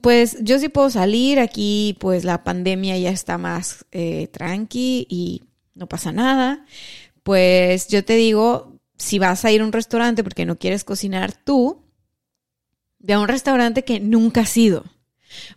pues 0.00 0.38
yo 0.40 0.58
sí 0.58 0.68
puedo 0.68 0.90
salir, 0.90 1.38
aquí 1.38 1.96
pues 2.00 2.24
la 2.24 2.42
pandemia 2.42 2.98
ya 2.98 3.10
está 3.10 3.38
más 3.38 3.86
eh, 3.92 4.28
tranqui 4.28 5.06
y 5.08 5.42
no 5.74 5.88
pasa 5.88 6.12
nada. 6.12 6.66
Pues 7.22 7.88
yo 7.88 8.04
te 8.04 8.16
digo, 8.16 8.80
si 8.96 9.18
vas 9.18 9.44
a 9.44 9.52
ir 9.52 9.60
a 9.60 9.64
un 9.64 9.72
restaurante 9.72 10.24
porque 10.24 10.46
no 10.46 10.58
quieres 10.58 10.84
cocinar 10.84 11.32
tú, 11.32 11.82
ve 12.98 13.14
a 13.14 13.20
un 13.20 13.28
restaurante 13.28 13.84
que 13.84 14.00
nunca 14.00 14.42
has 14.42 14.56
ido. 14.56 14.84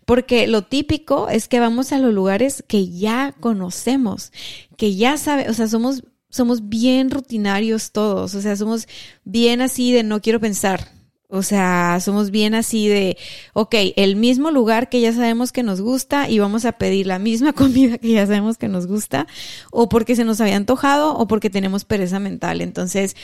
Porque 0.05 0.47
lo 0.47 0.63
típico 0.63 1.29
es 1.29 1.47
que 1.47 1.59
vamos 1.59 1.91
a 1.91 1.99
los 1.99 2.13
lugares 2.13 2.63
que 2.67 2.89
ya 2.89 3.35
conocemos, 3.39 4.31
que 4.75 4.95
ya 4.95 5.17
sabe, 5.17 5.49
o 5.49 5.53
sea, 5.53 5.67
somos, 5.67 6.03
somos 6.29 6.67
bien 6.69 7.11
rutinarios 7.11 7.91
todos, 7.91 8.33
o 8.33 8.41
sea, 8.41 8.55
somos 8.55 8.87
bien 9.23 9.61
así 9.61 9.91
de 9.91 10.03
no 10.03 10.21
quiero 10.21 10.39
pensar, 10.39 10.91
o 11.29 11.43
sea, 11.43 11.99
somos 11.99 12.31
bien 12.31 12.55
así 12.55 12.87
de, 12.87 13.17
ok, 13.53 13.75
el 13.97 14.15
mismo 14.15 14.49
lugar 14.49 14.87
que 14.89 15.01
ya 15.01 15.11
sabemos 15.11 15.51
que 15.51 15.61
nos 15.61 15.81
gusta 15.81 16.29
y 16.29 16.39
vamos 16.39 16.63
a 16.63 16.73
pedir 16.73 17.05
la 17.07 17.19
misma 17.19 17.53
comida 17.53 17.97
que 17.97 18.11
ya 18.13 18.25
sabemos 18.25 18.57
que 18.57 18.69
nos 18.69 18.87
gusta, 18.87 19.27
o 19.71 19.89
porque 19.89 20.15
se 20.15 20.23
nos 20.25 20.39
había 20.39 20.55
antojado 20.55 21.15
o 21.17 21.27
porque 21.27 21.49
tenemos 21.49 21.83
pereza 21.83 22.19
mental. 22.19 22.61
Entonces, 22.61 23.15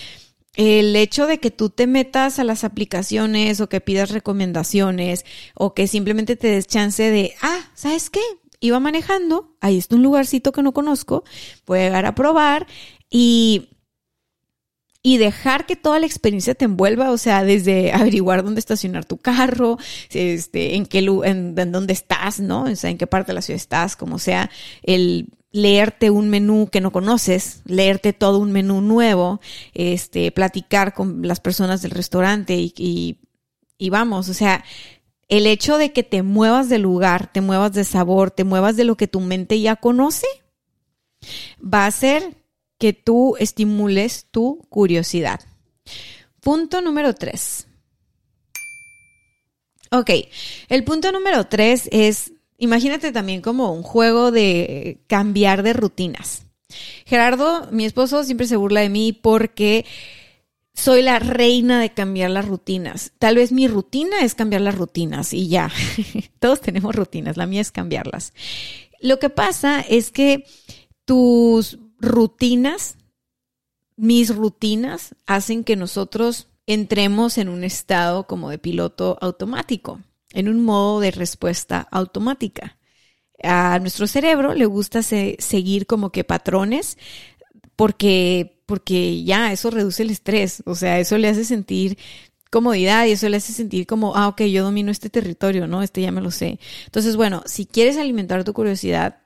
el 0.56 0.96
hecho 0.96 1.26
de 1.28 1.40
que 1.40 1.50
tú 1.50 1.70
te 1.70 1.88
metas 1.88 2.40
a 2.40 2.44
las 2.44 2.64
aplicaciones 2.64 3.60
o 3.60 3.70
que 3.70 3.82
pidas 3.82 4.12
recomendaciones 4.12 5.26
o 5.56 5.74
que 5.74 5.88
simplemente 5.88 6.36
te 6.36 6.50
des 6.50 6.68
chance 6.68 7.10
de, 7.10 7.34
ah, 7.42 7.72
¿sabes 7.74 8.10
qué? 8.10 8.22
Iba 8.60 8.80
manejando, 8.80 9.56
ahí 9.62 9.78
está 9.78 9.96
un 9.96 10.04
lugarcito 10.04 10.52
que 10.52 10.62
no 10.62 10.74
conozco, 10.74 11.24
voy 11.66 11.80
a 11.80 11.84
llegar 11.84 12.06
a 12.06 12.16
probar 12.16 12.68
y 13.10 13.70
y 15.06 15.18
dejar 15.18 15.66
que 15.66 15.76
toda 15.76 16.00
la 16.00 16.06
experiencia 16.06 16.56
te 16.56 16.66
envuelva, 16.66 17.12
o 17.12 17.18
sea, 17.18 17.44
desde 17.44 17.92
averiguar 17.94 18.44
dónde 18.44 18.60
estacionar 18.60 19.04
tu 19.04 19.18
carro, 19.18 19.78
este, 20.10 20.76
en 20.76 20.86
qué 20.86 21.00
en, 21.00 21.54
en 21.58 21.72
dónde 21.72 21.94
estás, 21.94 22.40
¿no? 22.40 22.64
O 22.64 22.76
sea, 22.76 22.90
en 22.90 22.98
qué 22.98 23.06
parte 23.06 23.32
de 23.32 23.36
la 23.36 23.42
ciudad 23.42 23.58
estás, 23.58 23.98
como 23.98 24.18
sea, 24.18 24.50
el 24.82 25.28
leerte 25.52 26.10
un 26.10 26.30
menú 26.30 26.68
que 26.72 26.82
no 26.82 26.92
conoces, 26.92 27.62
leerte 27.66 28.14
todo 28.14 28.40
un 28.40 28.52
menú 28.52 28.82
nuevo, 28.82 29.40
este, 29.74 30.32
platicar 30.32 30.96
con 30.96 31.28
las 31.28 31.40
personas 31.40 31.84
del 31.84 31.92
restaurante 31.92 32.56
y, 32.56 32.74
y, 32.76 33.18
y 33.78 33.90
vamos, 33.90 34.30
o 34.30 34.34
sea, 34.34 34.64
el 35.28 35.46
hecho 35.46 35.78
de 35.78 35.92
que 35.92 36.04
te 36.04 36.24
muevas 36.24 36.70
de 36.70 36.80
lugar, 36.80 37.32
te 37.32 37.42
muevas 37.42 37.74
de 37.74 37.84
sabor, 37.84 38.32
te 38.32 38.44
muevas 38.44 38.78
de 38.78 38.84
lo 38.84 38.96
que 38.96 39.08
tu 39.08 39.20
mente 39.20 39.60
ya 39.60 39.76
conoce, 39.76 40.28
va 41.62 41.86
a 41.86 41.92
ser 41.92 42.43
que 42.84 42.92
tú 42.92 43.38
estimules 43.40 44.28
tu 44.30 44.68
curiosidad. 44.68 45.40
Punto 46.42 46.82
número 46.82 47.16
tres. 47.16 47.66
Ok, 49.90 50.10
el 50.68 50.84
punto 50.84 51.14
número 51.14 51.48
tres 51.48 51.88
es, 51.94 52.34
imagínate 52.58 53.14
también 53.14 53.40
como 53.40 53.72
un 53.72 53.84
juego 53.84 54.32
de 54.32 55.00
cambiar 55.08 55.64
de 55.64 55.72
rutinas. 55.72 56.46
Gerardo, 57.06 57.70
mi 57.72 57.86
esposo, 57.86 58.26
siempre 58.26 58.48
se 58.48 58.58
burla 58.58 58.82
de 58.82 58.90
mí 58.90 59.14
porque 59.14 59.86
soy 60.74 61.04
la 61.04 61.20
reina 61.20 61.80
de 61.80 61.94
cambiar 61.94 62.32
las 62.32 62.46
rutinas. 62.46 63.14
Tal 63.18 63.38
vez 63.38 63.54
mi 63.54 63.70
rutina 63.70 64.24
es 64.24 64.36
cambiar 64.36 64.60
las 64.60 64.76
rutinas 64.76 65.34
y 65.34 65.48
ya. 65.48 65.72
Todos 66.40 66.60
tenemos 66.60 66.94
rutinas, 66.94 67.38
la 67.38 67.46
mía 67.46 67.62
es 67.62 67.72
cambiarlas. 67.72 68.34
Lo 69.00 69.20
que 69.20 69.30
pasa 69.30 69.80
es 69.80 70.12
que 70.12 70.44
tus 71.06 71.78
rutinas, 72.04 72.98
mis 73.96 74.36
rutinas 74.36 75.16
hacen 75.26 75.64
que 75.64 75.76
nosotros 75.76 76.48
entremos 76.68 77.38
en 77.38 77.50
un 77.50 77.64
estado 77.64 78.28
como 78.28 78.50
de 78.50 78.58
piloto 78.58 79.18
automático, 79.22 80.02
en 80.32 80.50
un 80.50 80.64
modo 80.64 81.00
de 81.00 81.12
respuesta 81.12 81.88
automática. 81.92 82.78
A 83.42 83.80
nuestro 83.80 84.08
cerebro 84.08 84.54
le 84.54 84.66
gusta 84.66 85.02
seguir 85.04 85.86
como 85.86 86.12
que 86.12 86.24
patrones 86.24 86.98
porque, 87.76 88.62
porque 88.66 89.24
ya 89.24 89.52
eso 89.52 89.70
reduce 89.70 90.04
el 90.04 90.12
estrés, 90.12 90.64
o 90.66 90.76
sea, 90.76 91.00
eso 91.00 91.18
le 91.18 91.28
hace 91.28 91.44
sentir 91.44 91.98
comodidad 92.50 93.08
y 93.08 93.12
eso 93.12 93.28
le 93.30 93.38
hace 93.38 93.52
sentir 93.52 93.88
como, 93.88 94.16
ah, 94.16 94.28
ok, 94.28 94.44
yo 94.44 94.64
domino 94.64 94.92
este 94.92 95.10
territorio, 95.10 95.66
¿no? 95.66 95.82
Este 95.82 96.02
ya 96.02 96.12
me 96.12 96.22
lo 96.22 96.30
sé. 96.30 96.60
Entonces, 96.86 97.16
bueno, 97.16 97.42
si 97.48 97.66
quieres 97.66 97.98
alimentar 97.98 98.44
tu 98.44 98.54
curiosidad, 98.54 99.24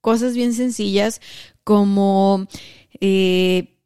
cosas 0.00 0.34
bien 0.34 0.52
sencillas 0.52 1.20
como 1.64 2.46
eh, 3.00 3.76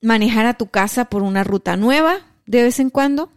manejar 0.00 0.46
a 0.46 0.54
tu 0.54 0.68
casa 0.68 1.06
por 1.06 1.22
una 1.22 1.44
ruta 1.44 1.76
nueva 1.76 2.20
de 2.46 2.62
vez 2.64 2.80
en 2.80 2.90
cuando. 2.90 3.30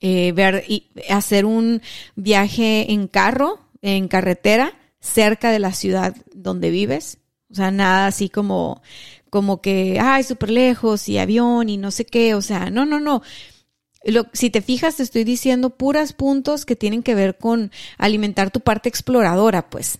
eh, 0.00 0.32
ver 0.32 0.64
y 0.68 0.88
hacer 1.10 1.44
un 1.44 1.82
viaje 2.16 2.92
en 2.92 3.08
carro, 3.08 3.60
en 3.82 4.08
carretera, 4.08 4.74
cerca 5.00 5.50
de 5.50 5.58
la 5.58 5.72
ciudad 5.72 6.14
donde 6.34 6.70
vives. 6.70 7.18
O 7.50 7.54
sea, 7.54 7.70
nada 7.70 8.06
así 8.06 8.28
como, 8.28 8.82
como 9.30 9.60
que, 9.60 9.98
ay, 10.00 10.22
súper 10.22 10.50
lejos 10.50 11.08
y 11.08 11.18
avión 11.18 11.68
y 11.68 11.76
no 11.78 11.90
sé 11.90 12.04
qué. 12.04 12.34
O 12.34 12.42
sea, 12.42 12.70
no, 12.70 12.84
no, 12.86 13.00
no. 13.00 13.22
Lo, 14.04 14.26
si 14.32 14.50
te 14.50 14.62
fijas, 14.62 14.96
te 14.96 15.02
estoy 15.02 15.24
diciendo 15.24 15.70
puras 15.70 16.12
puntos 16.12 16.64
que 16.66 16.76
tienen 16.76 17.02
que 17.02 17.14
ver 17.14 17.38
con 17.38 17.72
alimentar 17.98 18.50
tu 18.50 18.60
parte 18.60 18.88
exploradora, 18.88 19.70
pues. 19.70 19.98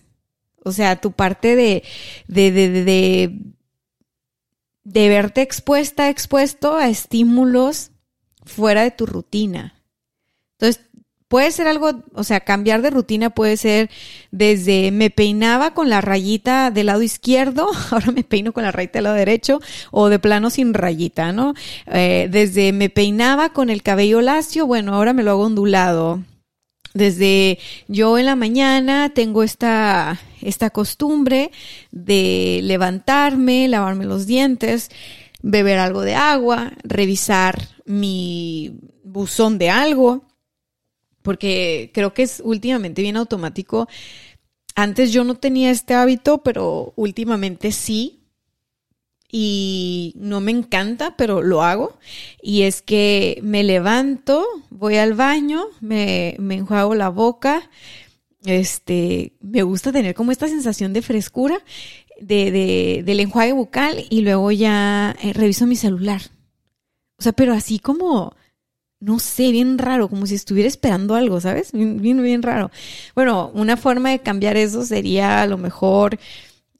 O 0.63 0.71
sea, 0.71 0.95
tu 0.97 1.11
parte 1.11 1.55
de, 1.55 1.83
de, 2.27 2.51
de, 2.51 2.69
de, 2.83 3.39
de 4.83 5.09
verte 5.09 5.41
expuesta, 5.41 6.09
expuesto 6.09 6.75
a 6.75 6.89
estímulos 6.89 7.91
fuera 8.43 8.83
de 8.83 8.91
tu 8.91 9.05
rutina. 9.05 9.75
Entonces, 10.57 10.89
puede 11.29 11.51
ser 11.51 11.67
algo, 11.67 12.03
o 12.13 12.23
sea, 12.23 12.41
cambiar 12.41 12.81
de 12.81 12.89
rutina 12.89 13.29
puede 13.29 13.55
ser 13.55 13.89
desde 14.31 14.91
me 14.91 15.09
peinaba 15.09 15.73
con 15.73 15.89
la 15.89 16.01
rayita 16.01 16.71
del 16.71 16.87
lado 16.87 17.03
izquierdo, 17.03 17.69
ahora 17.91 18.11
me 18.11 18.23
peino 18.23 18.51
con 18.51 18.63
la 18.63 18.71
rayita 18.71 18.97
del 18.97 19.03
lado 19.05 19.15
derecho, 19.15 19.61
o 19.91 20.09
de 20.09 20.19
plano 20.19 20.49
sin 20.49 20.73
rayita, 20.73 21.31
¿no? 21.31 21.53
Eh, 21.87 22.27
desde 22.29 22.73
me 22.73 22.89
peinaba 22.89 23.53
con 23.53 23.69
el 23.69 23.83
cabello 23.83 24.19
lacio, 24.19 24.67
bueno, 24.67 24.95
ahora 24.95 25.13
me 25.13 25.23
lo 25.23 25.31
hago 25.31 25.43
ondulado. 25.43 26.21
Desde 26.95 27.59
yo 27.87 28.17
en 28.17 28.25
la 28.25 28.35
mañana 28.35 29.09
tengo 29.13 29.43
esta, 29.43 30.19
esta 30.41 30.69
costumbre 30.69 31.51
de 31.91 32.59
levantarme, 32.63 33.67
lavarme 33.67 34.05
los 34.05 34.25
dientes, 34.25 34.89
beber 35.41 35.79
algo 35.79 36.01
de 36.01 36.15
agua, 36.15 36.73
revisar 36.83 37.67
mi 37.85 38.79
buzón 39.03 39.57
de 39.57 39.69
algo, 39.69 40.23
porque 41.21 41.91
creo 41.93 42.13
que 42.13 42.23
es 42.23 42.41
últimamente 42.43 43.01
bien 43.01 43.17
automático. 43.17 43.87
Antes 44.75 45.11
yo 45.11 45.23
no 45.23 45.35
tenía 45.35 45.71
este 45.71 45.93
hábito, 45.93 46.39
pero 46.43 46.93
últimamente 46.95 47.71
sí. 47.71 48.15
Y 49.31 50.13
no 50.15 50.41
me 50.41 50.51
encanta, 50.51 51.15
pero 51.15 51.43
lo 51.43 51.61
hago. 51.61 51.99
Y 52.41 52.63
es 52.63 52.81
que 52.81 53.39
me 53.43 53.63
levanto, 53.63 54.45
voy 54.71 54.95
al 54.95 55.13
baño, 55.13 55.65
me, 55.81 56.35
me 56.39 56.55
enjuago 56.55 56.95
la 56.95 57.09
boca. 57.09 57.69
Este, 58.45 59.33
me 59.41 59.63
gusta 59.63 59.91
tener 59.91 60.15
como 60.15 60.31
esta 60.31 60.47
sensación 60.47 60.93
de 60.93 61.01
frescura 61.01 61.57
de, 62.21 62.51
de, 62.51 63.03
del 63.05 63.19
enjuague 63.19 63.53
bucal 63.53 64.05
y 64.09 64.21
luego 64.21 64.51
ya 64.51 65.15
eh, 65.21 65.33
reviso 65.33 65.67
mi 65.67 65.75
celular. 65.75 66.21
O 67.17 67.21
sea, 67.21 67.33
pero 67.33 67.53
así 67.53 67.79
como 67.79 68.33
no 68.99 69.19
sé, 69.19 69.51
bien 69.51 69.77
raro, 69.77 70.09
como 70.09 70.25
si 70.25 70.35
estuviera 70.35 70.67
esperando 70.67 71.15
algo, 71.15 71.39
¿sabes? 71.39 71.71
Bien, 71.71 72.01
bien, 72.01 72.21
bien 72.21 72.43
raro. 72.43 72.69
Bueno, 73.15 73.49
una 73.53 73.77
forma 73.77 74.11
de 74.11 74.19
cambiar 74.19 74.57
eso 74.57 74.83
sería 74.85 75.41
a 75.41 75.47
lo 75.47 75.57
mejor 75.57 76.19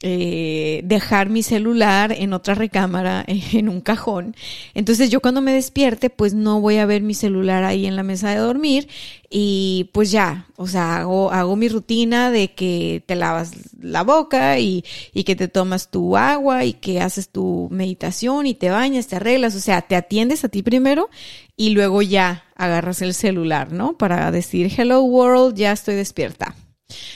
eh, 0.02 0.80
dejar 0.86 1.30
mi 1.30 1.44
celular 1.44 2.14
en 2.14 2.32
otra 2.32 2.56
recámara, 2.56 3.26
en 3.28 3.68
un 3.68 3.82
cajón. 3.82 4.34
Entonces 4.74 5.10
yo 5.10 5.20
cuando 5.20 5.42
me 5.42 5.52
despierte, 5.52 6.10
pues 6.10 6.34
no 6.34 6.62
voy 6.62 6.78
a 6.78 6.86
ver 6.86 7.02
mi 7.02 7.14
celular 7.14 7.66
ahí 7.66 7.86
en 7.86 7.98
la 7.98 8.04
mesa 8.04 8.30
de 8.30 8.38
dormir 8.38 8.88
y 9.30 9.90
pues 9.92 10.10
ya, 10.10 10.48
o 10.56 10.68
sea, 10.68 10.98
hago, 11.00 11.32
hago 11.32 11.58
mi 11.58 11.68
rutina 11.68 12.32
de 12.32 12.54
que 12.54 13.04
te 13.06 13.16
lavas 13.16 13.52
la 13.78 14.04
boca 14.04 14.58
y, 14.58 14.86
y 15.14 15.26
que 15.26 15.36
te 15.36 15.50
tomas 15.50 15.92
tu 15.92 16.16
agua 16.16 16.64
y 16.64 16.74
que 16.74 17.02
haces 17.02 17.28
tu 17.28 17.68
meditación 17.70 18.48
y 18.48 18.54
te 18.54 18.70
bañas, 18.70 19.08
te 19.08 19.18
arreglas, 19.18 19.54
o 19.56 19.60
sea, 19.60 19.82
te 19.82 19.98
atiendes 19.98 20.46
a 20.46 20.50
ti 20.50 20.64
primero 20.64 21.10
y 21.58 21.72
luego 21.72 22.02
ya 22.02 22.46
agarras 22.56 23.02
el 23.02 23.14
celular, 23.14 23.74
¿no? 23.74 23.98
Para 23.98 24.32
decir, 24.32 24.72
hello 24.78 25.02
world, 25.02 25.58
ya 25.58 25.74
estoy 25.74 25.96
despierta. 25.96 26.56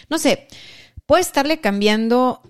No 0.10 0.19
sé, 0.19 0.48
puede 1.06 1.22
estarle 1.22 1.62
cambiando 1.62 2.41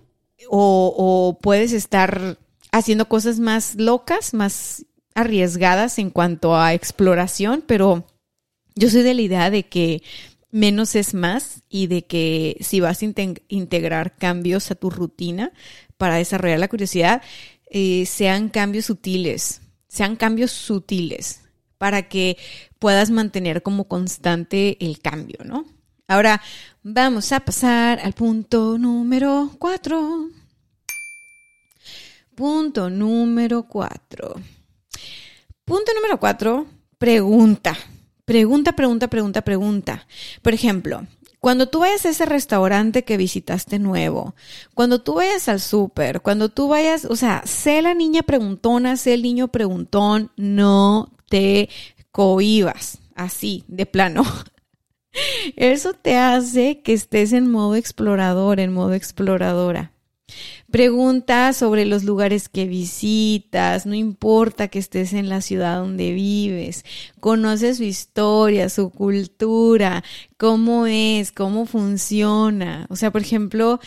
o, 0.49 1.37
puedes 1.41 1.73
estar 1.73 2.37
haciendo 2.71 3.07
cosas 3.07 3.39
más 3.39 3.75
locas, 3.75 4.33
más 4.33 4.85
arriesgadas 5.15 5.99
en 5.99 6.09
cuanto 6.09 6.55
a 6.55 6.73
exploración, 6.73 7.63
pero 7.65 8.05
yo 8.75 8.89
soy 8.89 9.03
de 9.03 9.13
la 9.13 9.21
idea 9.21 9.49
de 9.49 9.63
que 9.63 10.01
menos 10.49 10.95
es 10.95 11.13
más 11.13 11.63
y 11.69 11.87
de 11.87 12.05
que 12.05 12.57
si 12.61 12.79
vas 12.79 13.01
a 13.01 13.05
integrar 13.47 14.15
cambios 14.15 14.71
a 14.71 14.75
tu 14.75 14.89
rutina 14.89 15.51
para 15.97 16.15
desarrollar 16.15 16.59
la 16.59 16.67
curiosidad, 16.67 17.21
eh, 17.69 18.05
sean 18.05 18.49
cambios 18.49 18.85
sutiles, 18.85 19.61
sean 19.87 20.15
cambios 20.15 20.51
sutiles 20.51 21.41
para 21.77 22.07
que 22.07 22.37
puedas 22.79 23.09
mantener 23.09 23.61
como 23.63 23.87
constante 23.87 24.77
el 24.79 24.99
cambio, 24.99 25.39
¿no? 25.43 25.65
Ahora 26.07 26.41
vamos 26.83 27.31
a 27.31 27.39
pasar 27.39 27.99
al 27.99 28.13
punto 28.13 28.77
número 28.77 29.51
cuatro. 29.57 30.29
Punto 32.35 32.89
número 32.89 33.63
cuatro. 33.63 34.35
Punto 35.63 35.91
número 35.95 36.19
cuatro, 36.19 36.67
pregunta. 36.97 37.77
Pregunta, 38.25 38.73
pregunta, 38.73 39.07
pregunta, 39.07 39.41
pregunta. 39.41 40.07
Por 40.41 40.53
ejemplo, 40.53 41.07
cuando 41.39 41.67
tú 41.67 41.79
vayas 41.79 42.05
a 42.05 42.09
ese 42.09 42.25
restaurante 42.25 43.03
que 43.03 43.17
visitaste 43.17 43.79
nuevo, 43.79 44.35
cuando 44.73 45.01
tú 45.01 45.15
vayas 45.15 45.47
al 45.47 45.59
súper, 45.61 46.21
cuando 46.21 46.49
tú 46.49 46.67
vayas, 46.67 47.05
o 47.05 47.15
sea, 47.15 47.43
sé 47.45 47.81
la 47.81 47.93
niña 47.93 48.23
preguntona, 48.23 48.97
sé 48.97 49.13
el 49.13 49.23
niño 49.23 49.49
preguntón, 49.49 50.31
no 50.35 51.11
te 51.29 51.69
cohibas, 52.11 52.99
así, 53.15 53.63
de 53.67 53.85
plano. 53.85 54.23
Eso 55.55 55.93
te 55.93 56.17
hace 56.17 56.81
que 56.81 56.93
estés 56.93 57.33
en 57.33 57.49
modo 57.51 57.75
explorador, 57.75 58.59
en 58.59 58.73
modo 58.73 58.93
exploradora. 58.93 59.93
Pregunta 60.71 61.53
sobre 61.53 61.85
los 61.85 62.03
lugares 62.03 62.49
que 62.49 62.65
visitas, 62.65 63.85
no 63.85 63.93
importa 63.93 64.69
que 64.69 64.79
estés 64.79 65.13
en 65.13 65.29
la 65.29 65.41
ciudad 65.41 65.77
donde 65.77 66.13
vives, 66.13 66.83
conoce 67.19 67.75
su 67.75 67.83
historia, 67.83 68.69
su 68.69 68.89
cultura, 68.89 70.03
cómo 70.37 70.87
es, 70.87 71.31
cómo 71.31 71.67
funciona. 71.67 72.87
O 72.89 72.95
sea, 72.95 73.11
por 73.11 73.21
ejemplo, 73.21 73.79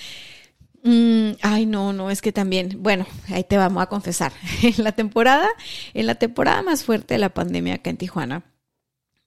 mm, 0.84 1.30
ay, 1.42 1.66
no, 1.66 1.92
no, 1.92 2.10
es 2.10 2.22
que 2.22 2.30
también, 2.32 2.76
bueno, 2.78 3.06
ahí 3.28 3.42
te 3.42 3.56
vamos 3.56 3.82
a 3.82 3.86
confesar. 3.86 4.32
En 4.62 4.84
la 4.84 4.92
temporada, 4.92 5.48
en 5.92 6.06
la 6.06 6.14
temporada 6.14 6.62
más 6.62 6.84
fuerte 6.84 7.14
de 7.14 7.18
la 7.18 7.34
pandemia 7.34 7.74
acá 7.74 7.90
en 7.90 7.96
Tijuana, 7.96 8.44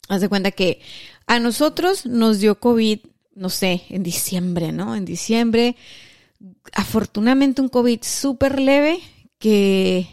haz 0.07 0.21
de 0.21 0.29
cuenta 0.29 0.51
que 0.51 0.81
a 1.30 1.39
nosotros 1.39 2.08
nos 2.08 2.39
dio 2.39 2.60
COVID, 2.60 3.02
no 3.36 3.50
sé, 3.50 3.84
en 3.89 4.02
diciembre, 4.02 4.72
¿no? 4.72 4.96
En 4.96 5.06
diciembre, 5.06 5.76
afortunadamente 6.74 7.62
un 7.62 7.70
COVID 7.70 8.00
súper 8.02 8.60
leve 8.60 9.00
que 9.38 10.08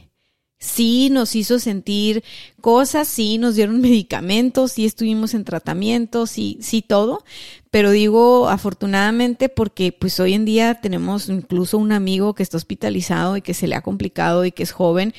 sí 0.59 1.09
nos 1.11 1.35
hizo 1.35 1.59
sentir 1.59 2.23
cosas, 2.61 3.09
sí 3.09 3.39
nos 3.39 3.55
dieron 3.55 3.81
medicamentos, 3.81 4.73
sí 4.73 4.85
estuvimos 4.85 5.33
en 5.33 5.45
tratamiento, 5.45 6.27
sí, 6.27 6.59
sí 6.61 6.83
todo, 6.83 7.25
pero 7.71 7.93
digo 7.93 8.51
afortunadamente 8.51 9.49
porque 9.49 9.93
pues 9.93 10.21
hoy 10.21 10.35
en 10.35 10.45
día 10.45 10.83
tenemos 10.83 11.31
incluso 11.31 11.79
un 11.79 11.93
amigo 11.93 12.35
que 12.35 12.43
está 12.43 12.59
hospitalizado 12.59 13.39
y 13.39 13.41
que 13.41 13.55
se 13.55 13.69
le 13.69 13.75
ha 13.75 13.81
complicado 13.81 14.45
y 14.45 14.53
que 14.53 14.65
es 14.65 14.73
joven 14.73 15.15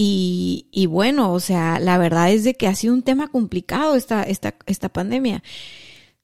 y, 0.00 0.86
bueno, 0.86 1.32
o 1.32 1.40
sea, 1.40 1.80
la 1.80 1.98
verdad 1.98 2.30
es 2.30 2.44
de 2.44 2.54
que 2.54 2.68
ha 2.68 2.74
sido 2.76 2.94
un 2.94 3.02
tema 3.02 3.26
complicado 3.26 3.96
esta, 3.96 4.22
esta, 4.22 4.54
esta 4.66 4.88
pandemia. 4.88 5.42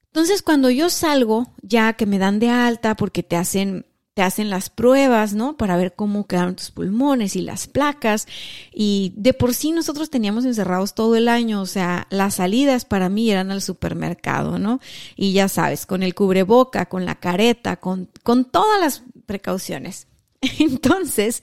Entonces, 0.07 0.43
cuando 0.43 0.71
yo 0.71 0.91
salgo, 0.91 1.53
ya 1.61 1.95
que 1.95 2.07
me 2.07 2.21
dan 2.21 2.39
de 2.39 2.51
alta 2.51 2.95
porque 2.95 3.25
te 3.25 3.35
hacen 3.35 3.85
te 4.15 4.23
hacen 4.23 4.49
las 4.49 4.71
pruebas, 4.71 5.35
¿no? 5.35 5.57
Para 5.57 5.77
ver 5.77 5.95
cómo 5.95 6.29
quedaron 6.29 6.55
tus 6.55 6.71
pulmones 6.71 7.35
y 7.35 7.41
las 7.41 7.67
placas. 7.67 8.29
Y 8.73 9.13
de 9.17 9.35
por 9.35 9.55
sí 9.55 9.73
nosotros 9.73 10.09
teníamos 10.09 10.45
encerrados 10.45 10.95
todo 10.95 11.17
el 11.17 11.27
año, 11.27 11.61
o 11.61 11.67
sea, 11.67 12.07
las 12.11 12.37
salidas 12.37 12.85
para 12.85 13.09
mí 13.09 13.29
eran 13.29 13.51
al 13.51 13.61
supermercado, 13.61 14.61
¿no? 14.61 14.79
Y 15.17 15.33
ya 15.33 15.49
sabes, 15.49 15.85
con 15.85 16.05
el 16.05 16.15
cubreboca, 16.15 16.87
con 16.87 17.05
la 17.05 17.17
careta, 17.17 17.79
con, 17.81 18.09
con 18.23 18.45
todas 18.45 18.81
las 18.81 19.03
precauciones. 19.27 20.07
Entonces, 20.61 21.43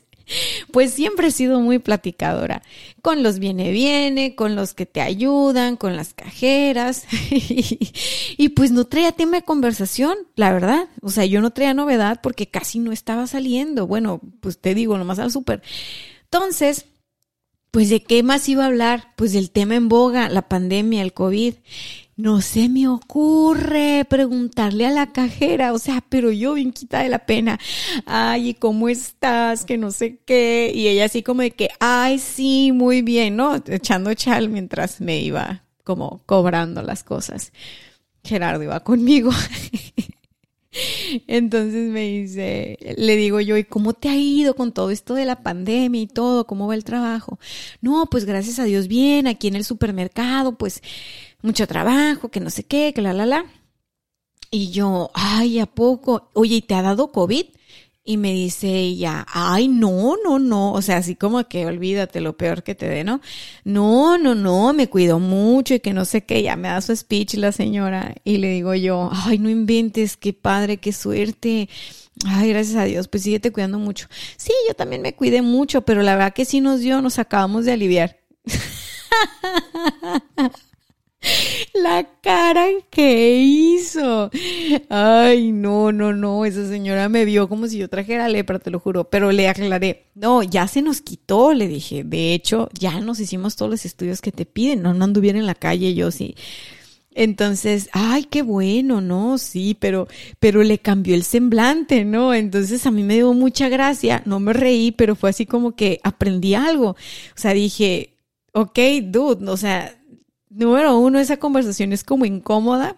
pues 0.72 0.94
siempre 0.94 1.28
he 1.28 1.32
sido 1.32 1.60
muy 1.60 1.80
platicadora, 1.80 2.62
con 3.02 3.24
los 3.24 3.39
viene 3.39 3.72
viene, 3.72 4.36
con 4.36 4.56
los 4.56 4.74
que 4.74 4.86
te 4.86 5.02
ayudan, 5.02 5.78
con 5.78 5.96
las 5.96 6.13
cajeras, 6.13 7.06
y, 7.32 8.50
pues 8.50 8.72
no 8.72 8.86
traía 8.86 9.12
tema 9.12 9.38
de 9.38 9.44
conversación, 9.44 10.15
la 10.36 10.52
verdad, 10.54 10.89
o 11.02 11.10
sea, 11.10 11.26
yo 11.26 11.41
no 11.41 11.52
traía 11.52 11.74
novedad 11.74 12.20
porque 12.22 12.48
casi 12.48 12.80
no 12.80 12.91
estaba 12.91 13.28
saliendo, 13.28 13.88
bueno, 13.88 14.22
pues 14.39 14.60
te 14.60 14.76
digo, 14.76 14.98
nomás 14.98 15.20
al 15.20 15.32
súper. 15.32 15.62
Entonces, 16.24 16.86
pues 17.72 17.89
de 17.89 18.04
qué 18.04 18.22
más 18.22 18.48
iba 18.50 18.63
a 18.63 18.67
hablar? 18.67 19.13
Pues 19.15 19.32
del 19.32 19.50
tema 19.50 19.76
en 19.76 19.88
boga, 19.88 20.30
la 20.30 20.50
pandemia, 20.50 21.02
el 21.02 21.13
COVID 21.13 21.56
no 22.15 22.41
se 22.41 22.69
me 22.69 22.88
ocurre 22.88 24.06
preguntarle 24.10 24.86
a 24.86 24.91
la 24.91 25.12
cajera, 25.12 25.74
o 25.74 25.80
sea, 25.80 26.04
pero 26.08 26.32
yo 26.32 26.54
bien 26.54 26.71
quita 26.71 27.00
de 27.00 27.10
la 27.10 27.26
pena, 27.26 27.60
ay, 28.06 28.54
¿cómo 28.54 28.89
estás? 28.89 29.65
Que 29.65 29.78
no 29.78 29.91
sé 29.91 30.19
qué, 30.26 30.71
y 30.74 30.88
ella 30.88 31.06
así 31.06 31.24
como 31.24 31.41
de 31.41 31.52
que, 31.52 31.69
ay, 31.80 32.19
sí, 32.19 32.71
muy 32.71 33.02
bien, 33.02 33.36
¿no? 33.36 33.56
Echando 33.67 34.13
chal 34.13 34.50
mientras 34.50 35.02
me 35.02 35.19
iba 35.19 35.63
como 35.84 36.21
cobrando 36.26 36.82
las 36.84 37.04
cosas. 37.04 37.52
Gerardo 38.24 38.63
iba 38.63 38.80
conmigo. 38.82 39.32
Entonces 41.28 41.91
me 41.91 42.02
dice, 42.02 42.78
le 42.97 43.15
digo 43.17 43.41
yo, 43.41 43.58
¿y 43.58 43.65
cómo 43.65 43.93
te 43.93 44.08
ha 44.10 44.15
ido 44.15 44.56
con 44.56 44.71
todo 44.71 44.89
esto 44.91 45.15
de 45.15 45.26
la 45.26 45.43
pandemia 45.43 46.02
y 46.02 46.08
todo? 46.08 46.47
¿Cómo 46.47 46.67
va 46.67 46.76
el 46.76 46.86
trabajo? 46.86 47.39
No, 47.82 48.06
pues 48.10 48.26
gracias 48.26 48.60
a 48.60 48.63
Dios 48.63 48.88
bien, 48.88 49.28
aquí 49.28 49.47
en 49.47 49.56
el 49.56 49.65
supermercado, 49.65 50.58
pues 50.58 50.82
mucho 51.41 51.67
trabajo, 51.67 52.30
que 52.30 52.39
no 52.39 52.49
sé 52.49 52.63
qué, 52.63 52.93
que 52.93 53.01
la, 53.01 53.13
la, 53.13 53.25
la. 53.25 53.45
Y 54.49 54.71
yo, 54.71 55.12
ay, 55.13 55.60
¿a 55.60 55.65
poco? 55.65 56.30
Oye, 56.34 56.58
¿y 56.58 56.62
te 56.62 56.75
ha 56.75 56.82
dado 56.82 57.12
COVID? 57.12 57.45
Y 58.04 58.17
me 58.17 58.34
dice 58.34 58.67
ella, 58.67 59.25
ay, 59.32 59.67
no, 59.67 60.15
no, 60.23 60.39
no, 60.39 60.73
o 60.73 60.82
sea, 60.82 60.97
así 60.97 61.15
como 61.15 61.47
que 61.47 61.67
olvídate 61.67 62.19
lo 62.19 62.36
peor 62.36 62.63
que 62.63 62.73
te 62.73 62.89
dé, 62.89 63.04
¿no? 63.04 63.21
No, 63.63 64.17
no, 64.17 64.34
no, 64.34 64.73
me 64.73 64.89
cuido 64.89 65.19
mucho 65.19 65.75
y 65.75 65.80
que 65.82 65.93
no 65.93 66.04
sé 66.04 66.25
qué, 66.25 66.41
ya 66.41 66.56
me 66.56 66.69
da 66.69 66.82
su 66.82 66.95
speech 66.95 67.36
la 67.36 67.51
señora 67.51 68.15
y 68.23 68.38
le 68.38 68.49
digo 68.49 68.73
yo, 68.73 69.12
ay, 69.13 69.38
no 69.38 69.49
inventes, 69.49 70.17
qué 70.17 70.34
padre, 70.34 70.77
qué 70.77 70.93
suerte. 70.93 71.69
Ay, 72.25 72.49
gracias 72.49 72.75
a 72.77 72.86
Dios, 72.86 73.08
pues 73.08 73.23
síguete 73.23 73.51
cuidando 73.51 73.77
mucho. 73.80 74.08
Sí, 74.36 74.51
yo 74.67 74.73
también 74.73 75.01
me 75.04 75.15
cuidé 75.15 75.41
mucho, 75.43 75.84
pero 75.84 76.01
la 76.01 76.15
verdad 76.15 76.34
que 76.34 76.45
sí 76.45 76.60
nos 76.60 76.80
dio, 76.82 77.01
nos 77.01 77.19
acabamos 77.19 77.65
de 77.65 77.73
aliviar. 77.73 78.17
La 81.82 82.08
cara 82.22 82.67
que 82.89 83.38
hizo. 83.39 84.30
Ay, 84.89 85.52
no, 85.52 85.91
no, 85.91 86.13
no. 86.13 86.46
Esa 86.46 86.67
señora 86.67 87.10
me 87.10 87.26
vio 87.26 87.50
como 87.50 87.67
si 87.67 87.78
yo 87.78 87.89
trajera 87.89 88.28
lepra, 88.28 88.60
te 88.60 88.72
lo 88.72 88.80
juro. 88.80 89.06
Pero 89.06 89.32
le 89.32 89.48
aclaré. 89.48 90.06
No, 90.15 90.44
ya 90.44 90.67
se 90.67 90.82
nos 90.82 91.02
quitó, 91.02 91.54
le 91.54 91.67
dije. 91.67 92.04
De 92.04 92.34
hecho, 92.34 92.70
ya 92.78 93.00
nos 93.00 93.20
hicimos 93.20 93.56
todos 93.56 93.72
los 93.72 93.86
estudios 93.86 94.22
que 94.22 94.32
te 94.32 94.46
piden. 94.46 94.82
No, 94.82 94.94
no 94.94 95.06
anduviera 95.06 95.39
en 95.39 95.46
la 95.46 95.56
calle 95.56 95.94
yo 95.94 96.12
sí. 96.12 96.36
Entonces, 97.13 97.89
ay, 97.91 98.24
qué 98.24 98.41
bueno, 98.41 99.02
¿no? 99.02 99.38
Sí, 99.38 99.76
pero, 99.80 100.08
pero 100.39 100.63
le 100.63 100.80
cambió 100.80 101.13
el 101.15 101.24
semblante, 101.24 102.06
¿no? 102.06 102.34
Entonces 102.34 102.86
a 102.86 102.91
mí 102.91 103.04
me 103.04 103.15
dio 103.15 103.34
mucha 103.34 103.67
gracia, 103.67 104.24
no 104.26 104.39
me 104.39 104.54
reí, 104.54 104.91
pero 104.91 105.15
fue 105.15 105.30
así 105.30 105.46
como 105.46 105.76
que 105.76 106.00
aprendí 106.04 106.54
algo. 106.54 106.91
O 106.91 106.96
sea, 107.36 107.54
dije, 107.54 108.15
ok, 108.54 108.80
dude, 109.04 109.50
o 109.50 109.58
sea, 109.58 110.01
número 110.52 110.98
uno, 110.98 111.20
esa 111.20 111.38
conversación 111.38 111.94
es 111.94 112.04
como 112.04 112.26
incómoda 112.26 112.98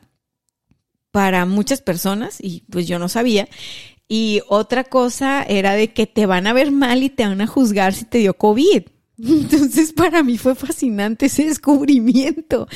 para 1.11 1.45
muchas 1.45 1.81
personas 1.81 2.37
y 2.39 2.63
pues 2.69 2.87
yo 2.87 2.99
no 2.99 3.07
sabía. 3.07 3.47
Y 4.07 4.41
otra 4.47 4.83
cosa 4.83 5.43
era 5.43 5.73
de 5.73 5.93
que 5.93 6.07
te 6.07 6.25
van 6.25 6.47
a 6.47 6.53
ver 6.53 6.71
mal 6.71 7.03
y 7.03 7.09
te 7.09 7.25
van 7.25 7.41
a 7.41 7.47
juzgar 7.47 7.93
si 7.93 8.05
te 8.05 8.17
dio 8.17 8.33
COVID. 8.35 8.83
Entonces 9.17 9.93
para 9.93 10.23
mí 10.23 10.37
fue 10.37 10.55
fascinante 10.55 11.27
ese 11.27 11.45
descubrimiento. 11.45 12.67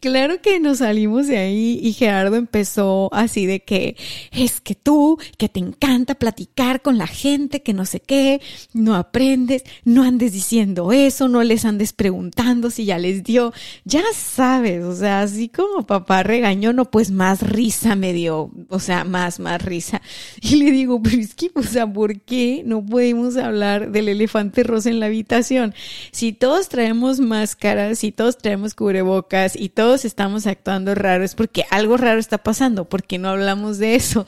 Claro 0.00 0.40
que 0.40 0.58
nos 0.58 0.78
salimos 0.78 1.28
de 1.28 1.38
ahí 1.38 1.80
y 1.82 1.92
Gerardo 1.92 2.36
empezó 2.36 3.08
así 3.12 3.46
de 3.46 3.60
que 3.60 3.96
es 4.32 4.60
que 4.60 4.74
tú, 4.74 5.18
que 5.38 5.48
te 5.48 5.60
encanta 5.60 6.16
platicar 6.16 6.82
con 6.82 6.98
la 6.98 7.06
gente, 7.06 7.62
que 7.62 7.74
no 7.74 7.84
sé 7.84 8.00
qué, 8.00 8.40
no 8.72 8.94
aprendes, 8.94 9.64
no 9.84 10.02
andes 10.02 10.32
diciendo 10.32 10.92
eso, 10.92 11.28
no 11.28 11.42
les 11.42 11.64
andes 11.64 11.92
preguntando 11.92 12.70
si 12.70 12.84
ya 12.84 12.98
les 12.98 13.22
dio, 13.22 13.52
ya 13.84 14.02
sabes, 14.14 14.84
o 14.84 14.94
sea, 14.94 15.22
así 15.22 15.48
como 15.48 15.86
papá 15.86 16.22
regañó, 16.22 16.72
no, 16.72 16.90
pues 16.90 17.10
más 17.10 17.42
risa 17.42 17.96
me 17.96 18.12
dio, 18.12 18.50
o 18.68 18.78
sea, 18.80 19.04
más, 19.04 19.40
más 19.40 19.64
risa. 19.64 20.02
Y 20.40 20.56
le 20.56 20.70
digo, 20.70 21.02
pero 21.02 21.18
es 21.18 21.34
que, 21.34 21.50
o 21.54 21.62
sea, 21.62 21.92
¿por 21.92 22.20
qué 22.20 22.62
no 22.64 22.84
podemos 22.84 23.36
hablar 23.36 23.90
del 23.90 24.08
elefante 24.08 24.62
rosa 24.62 24.88
en 24.90 25.00
la 25.00 25.06
habitación? 25.06 25.67
Si 26.10 26.32
todos 26.32 26.68
traemos 26.68 27.20
máscaras, 27.20 27.98
si 27.98 28.12
todos 28.12 28.38
traemos 28.38 28.74
cubrebocas 28.74 29.56
y 29.56 29.68
todos 29.68 30.04
estamos 30.04 30.46
actuando 30.46 30.94
raro 30.94 31.24
es 31.24 31.34
porque 31.34 31.64
algo 31.70 31.96
raro 31.96 32.20
está 32.20 32.38
pasando, 32.38 32.88
porque 32.88 33.18
no 33.18 33.28
hablamos 33.28 33.78
de 33.78 33.94
eso. 33.94 34.26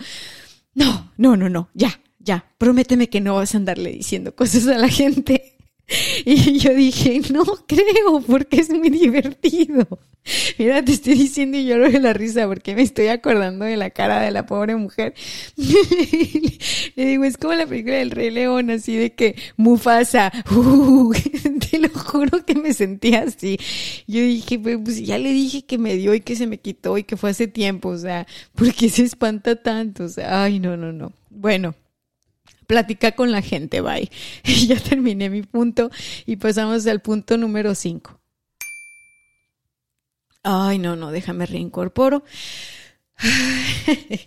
No, 0.75 1.13
no, 1.17 1.37
no, 1.37 1.49
no, 1.49 1.69
ya, 1.75 2.01
ya, 2.21 2.45
prométeme 2.59 3.09
que 3.09 3.21
no 3.21 3.35
vas 3.35 3.55
a 3.55 3.59
andarle 3.59 3.91
diciendo 3.91 4.35
cosas 4.35 4.67
a 4.69 4.79
la 4.79 4.89
gente. 4.89 5.57
Y 6.25 6.59
yo 6.59 6.75
dije, 6.75 7.21
no 7.33 7.45
creo, 7.67 8.21
porque 8.27 8.61
es 8.61 8.71
muy 8.71 8.91
divertido. 8.91 9.87
Mira, 10.59 10.85
te 10.85 10.93
estoy 10.93 11.15
diciendo 11.15 11.57
y 11.57 11.65
lloro 11.65 11.91
de 11.91 11.99
la 11.99 12.13
risa 12.13 12.47
porque 12.47 12.75
me 12.75 12.83
estoy 12.83 13.09
acordando 13.09 13.65
de 13.65 13.77
la 13.77 13.91
cara 13.91 14.21
de 14.21 14.31
la 14.31 14.47
pobre 14.47 14.77
mujer. 14.77 15.15
Le 15.57 17.05
digo, 17.05 17.25
es 17.25 17.37
como 17.37 17.55
la 17.55 17.67
película 17.67 17.97
del 17.97 18.11
Rey 18.11 18.31
León, 18.31 18.71
así 18.71 18.97
de 18.97 19.15
que 19.15 19.37
Mufasa, 19.57 20.31
uh, 20.55 21.13
te 21.71 21.79
lo 21.79 21.89
juro 21.89 22.45
que 22.45 22.55
me 22.55 22.75
sentía 22.75 23.23
así. 23.23 23.59
Yo 24.07 24.21
dije, 24.21 24.59
pues, 24.59 24.79
pues 24.85 25.05
ya 25.05 25.19
le 25.19 25.33
dije 25.33 25.63
que 25.63 25.79
me 25.79 25.97
dio 25.97 26.15
y 26.15 26.21
que 26.21 26.37
se 26.37 26.47
me 26.47 26.59
quitó 26.59 26.99
y 26.99 27.05
que 27.05 27.17
fue 27.17 27.31
hace 27.31 27.49
tiempo, 27.49 27.89
o 27.89 27.99
sea, 27.99 28.27
¿por 28.55 28.73
qué 28.75 28.89
se 28.91 29.03
espanta 29.05 29.57
tanto? 29.57 30.05
O 30.05 30.09
sea, 30.09 30.45
ay, 30.45 30.61
no, 30.61 30.77
no, 30.77 30.93
no. 30.93 31.13
Bueno, 31.31 31.75
platica 32.71 33.17
con 33.17 33.33
la 33.33 33.43
gente, 33.43 33.81
bye. 33.81 34.09
Y 34.45 34.67
ya 34.69 34.79
terminé 34.79 35.29
mi 35.29 35.43
punto 35.43 35.91
y 36.25 36.37
pasamos 36.37 36.87
al 36.87 37.03
punto 37.03 37.37
número 37.37 37.75
5. 37.75 38.21
Ay, 40.45 40.79
no, 40.79 40.95
no, 40.95 41.11
déjame 41.11 41.47
reincorporo. 41.47 42.23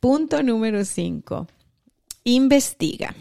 punto 0.00 0.42
número 0.42 0.84
5. 0.84 1.46
Investiga. 2.24 3.14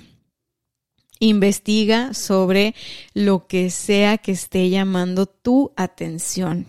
Investiga 1.20 2.16
sobre 2.16 2.74
lo 3.14 3.46
que 3.46 3.70
sea 3.70 4.18
que 4.18 4.32
esté 4.32 4.72
llamando 4.72 5.28
tu 5.28 5.72
atención. 5.76 6.66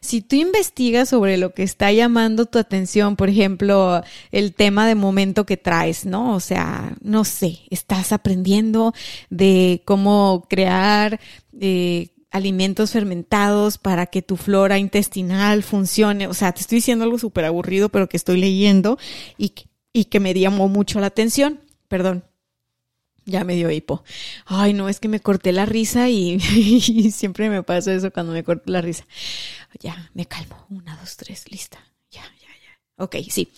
Si 0.00 0.20
tú 0.20 0.36
investigas 0.36 1.08
sobre 1.10 1.36
lo 1.36 1.54
que 1.54 1.62
está 1.62 1.92
llamando 1.92 2.46
tu 2.46 2.58
atención, 2.58 3.16
por 3.16 3.28
ejemplo, 3.28 4.02
el 4.32 4.54
tema 4.54 4.86
de 4.86 4.94
momento 4.94 5.46
que 5.46 5.56
traes, 5.56 6.04
¿no? 6.04 6.34
O 6.34 6.40
sea, 6.40 6.96
no 7.02 7.24
sé, 7.24 7.60
estás 7.70 8.12
aprendiendo 8.12 8.92
de 9.30 9.82
cómo 9.84 10.46
crear 10.48 11.20
eh, 11.60 12.08
alimentos 12.32 12.90
fermentados 12.90 13.78
para 13.78 14.06
que 14.06 14.22
tu 14.22 14.36
flora 14.36 14.78
intestinal 14.78 15.62
funcione. 15.62 16.26
O 16.26 16.34
sea, 16.34 16.52
te 16.52 16.62
estoy 16.62 16.76
diciendo 16.76 17.04
algo 17.04 17.18
súper 17.18 17.44
aburrido, 17.44 17.88
pero 17.88 18.08
que 18.08 18.16
estoy 18.16 18.40
leyendo 18.40 18.98
y, 19.38 19.52
y 19.92 20.06
que 20.06 20.18
me 20.18 20.34
llamó 20.34 20.68
mucho 20.68 20.98
la 20.98 21.06
atención. 21.06 21.60
Perdón. 21.88 22.24
Ya 23.24 23.44
me 23.44 23.54
dio 23.54 23.70
hipo. 23.70 24.02
Ay, 24.46 24.72
no, 24.72 24.88
es 24.88 24.98
que 24.98 25.08
me 25.08 25.20
corté 25.20 25.52
la 25.52 25.66
risa 25.66 26.08
y, 26.10 26.40
siempre 27.10 27.50
me 27.50 27.62
pasa 27.62 27.94
eso 27.94 28.10
cuando 28.10 28.32
me 28.32 28.44
corto 28.44 28.70
la 28.70 28.80
risa. 28.80 29.06
Ya, 29.80 30.10
me 30.14 30.26
calmo. 30.26 30.66
Una, 30.70 30.96
dos, 30.96 31.16
tres, 31.16 31.50
lista. 31.50 31.78
Ya, 32.10 32.22
ya, 32.22 32.48
ya. 32.48 33.04
Ok, 33.04 33.16
sí. 33.28 33.52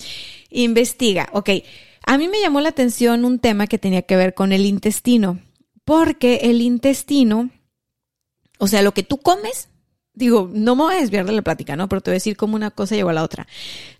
Investiga. 0.50 1.28
Ok. 1.32 1.50
A 2.06 2.18
mí 2.18 2.28
me 2.28 2.40
llamó 2.40 2.60
la 2.60 2.68
atención 2.68 3.24
un 3.24 3.38
tema 3.38 3.66
que 3.66 3.78
tenía 3.78 4.02
que 4.02 4.16
ver 4.16 4.34
con 4.34 4.52
el 4.52 4.66
intestino. 4.66 5.40
Porque 5.84 6.40
el 6.44 6.62
intestino, 6.62 7.50
o 8.58 8.66
sea, 8.68 8.82
lo 8.82 8.94
que 8.94 9.02
tú 9.02 9.18
comes, 9.18 9.68
digo, 10.14 10.48
no 10.52 10.76
me 10.76 10.84
voy 10.84 10.94
a 10.94 11.00
desviar 11.00 11.26
de 11.26 11.32
la 11.32 11.42
plática, 11.42 11.76
¿no? 11.76 11.88
Pero 11.88 12.00
te 12.00 12.10
voy 12.10 12.14
a 12.14 12.16
decir 12.16 12.36
cómo 12.36 12.56
una 12.56 12.70
cosa 12.70 12.94
lleva 12.94 13.10
a 13.10 13.14
la 13.14 13.24
otra. 13.24 13.46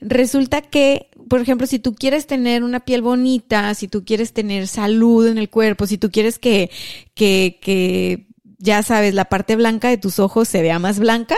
Resulta 0.01 0.63
que, 0.63 1.11
por 1.29 1.41
ejemplo, 1.41 1.67
si 1.67 1.79
tú 1.79 1.95
quieres 1.95 2.27
tener 2.27 2.65
una 2.65 2.81
piel 2.81 3.03
bonita, 3.03 3.75
si 3.75 3.89
tú 3.89 4.05
quieres 4.05 4.33
tener 4.33 4.67
salud 4.69 5.27
en 5.27 5.39
el 5.39 5.51
cuerpo, 5.51 5.87
si 5.87 5.99
tú 5.99 6.11
quieres 6.11 6.39
que, 6.39 6.71
que, 7.15 7.59
que, 7.61 8.27
ya 8.59 8.83
sabes, 8.83 9.15
la 9.15 9.27
parte 9.27 9.57
blanca 9.57 9.89
de 9.89 9.99
tus 9.99 10.19
ojos 10.19 10.49
se 10.49 10.63
vea 10.63 10.79
más 10.79 10.99
blanca, 10.99 11.37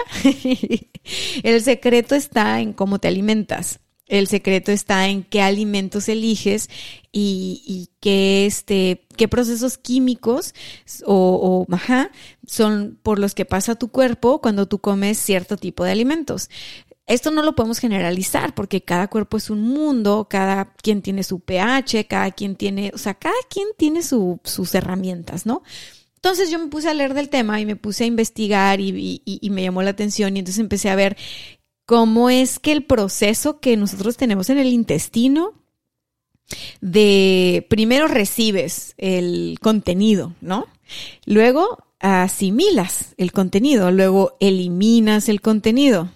el 1.42 1.62
secreto 1.62 2.14
está 2.14 2.60
en 2.60 2.72
cómo 2.72 2.98
te 2.98 3.08
alimentas. 3.08 3.80
El 4.06 4.28
secreto 4.28 4.70
está 4.70 5.08
en 5.08 5.24
qué 5.24 5.42
alimentos 5.42 6.08
eliges 6.08 6.70
y, 7.10 7.88
qué, 7.98 8.46
este, 8.46 9.04
qué 9.16 9.26
procesos 9.26 9.78
químicos 9.78 10.54
o, 11.04 11.66
o 11.68 11.76
son 12.46 13.00
por 13.02 13.18
los 13.18 13.34
que 13.34 13.44
pasa 13.44 13.74
tu 13.74 13.88
cuerpo 13.88 14.40
cuando 14.40 14.66
tú 14.66 14.78
comes 14.78 15.18
cierto 15.18 15.56
tipo 15.56 15.82
de 15.82 15.90
alimentos. 15.90 16.50
Esto 17.06 17.30
no 17.30 17.42
lo 17.42 17.54
podemos 17.54 17.78
generalizar 17.78 18.54
porque 18.54 18.82
cada 18.82 19.06
cuerpo 19.06 19.36
es 19.36 19.48
un 19.48 19.62
mundo, 19.62 20.26
cada 20.28 20.72
quien 20.74 21.02
tiene 21.02 21.22
su 21.22 21.38
pH, 21.38 22.06
cada 22.08 22.32
quien 22.32 22.56
tiene, 22.56 22.90
o 22.94 22.98
sea, 22.98 23.14
cada 23.14 23.36
quien 23.48 23.68
tiene 23.76 24.02
sus 24.02 24.74
herramientas, 24.74 25.46
¿no? 25.46 25.62
Entonces 26.16 26.50
yo 26.50 26.58
me 26.58 26.66
puse 26.66 26.88
a 26.88 26.94
leer 26.94 27.14
del 27.14 27.28
tema 27.28 27.60
y 27.60 27.66
me 27.66 27.76
puse 27.76 28.02
a 28.02 28.08
investigar 28.08 28.80
y, 28.80 29.22
y, 29.24 29.50
me 29.50 29.62
llamó 29.62 29.82
la 29.84 29.90
atención 29.90 30.34
y 30.34 30.40
entonces 30.40 30.58
empecé 30.58 30.90
a 30.90 30.96
ver 30.96 31.16
cómo 31.84 32.28
es 32.28 32.58
que 32.58 32.72
el 32.72 32.84
proceso 32.84 33.60
que 33.60 33.76
nosotros 33.76 34.16
tenemos 34.16 34.50
en 34.50 34.58
el 34.58 34.66
intestino 34.66 35.54
de 36.80 37.64
primero 37.70 38.08
recibes 38.08 38.94
el 38.98 39.58
contenido, 39.62 40.34
¿no? 40.40 40.66
Luego 41.24 41.84
asimilas 42.00 43.14
el 43.16 43.30
contenido, 43.30 43.92
luego 43.92 44.36
eliminas 44.40 45.28
el 45.28 45.40
contenido. 45.40 46.10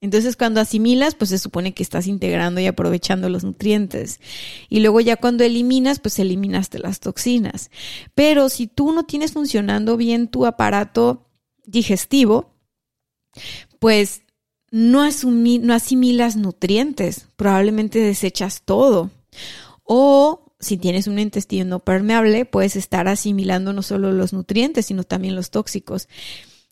Entonces 0.00 0.36
cuando 0.36 0.60
asimilas, 0.60 1.14
pues 1.14 1.30
se 1.30 1.38
supone 1.38 1.74
que 1.74 1.82
estás 1.82 2.06
integrando 2.06 2.60
y 2.60 2.66
aprovechando 2.66 3.28
los 3.28 3.44
nutrientes. 3.44 4.20
Y 4.68 4.80
luego 4.80 5.00
ya 5.00 5.16
cuando 5.16 5.44
eliminas, 5.44 6.00
pues 6.00 6.18
eliminaste 6.18 6.78
las 6.78 7.00
toxinas. 7.00 7.70
Pero 8.14 8.48
si 8.48 8.66
tú 8.66 8.92
no 8.92 9.04
tienes 9.04 9.32
funcionando 9.32 9.96
bien 9.96 10.28
tu 10.28 10.46
aparato 10.46 11.26
digestivo, 11.66 12.54
pues 13.78 14.22
no, 14.70 15.02
no 15.04 15.74
asimilas 15.74 16.36
nutrientes, 16.36 17.26
probablemente 17.36 17.98
desechas 17.98 18.62
todo. 18.64 19.10
O 19.84 20.54
si 20.60 20.76
tienes 20.76 21.06
un 21.08 21.18
intestino 21.18 21.80
permeable, 21.80 22.44
puedes 22.44 22.76
estar 22.76 23.08
asimilando 23.08 23.72
no 23.72 23.82
solo 23.82 24.12
los 24.12 24.32
nutrientes, 24.32 24.86
sino 24.86 25.04
también 25.04 25.34
los 25.34 25.50
tóxicos. 25.50 26.08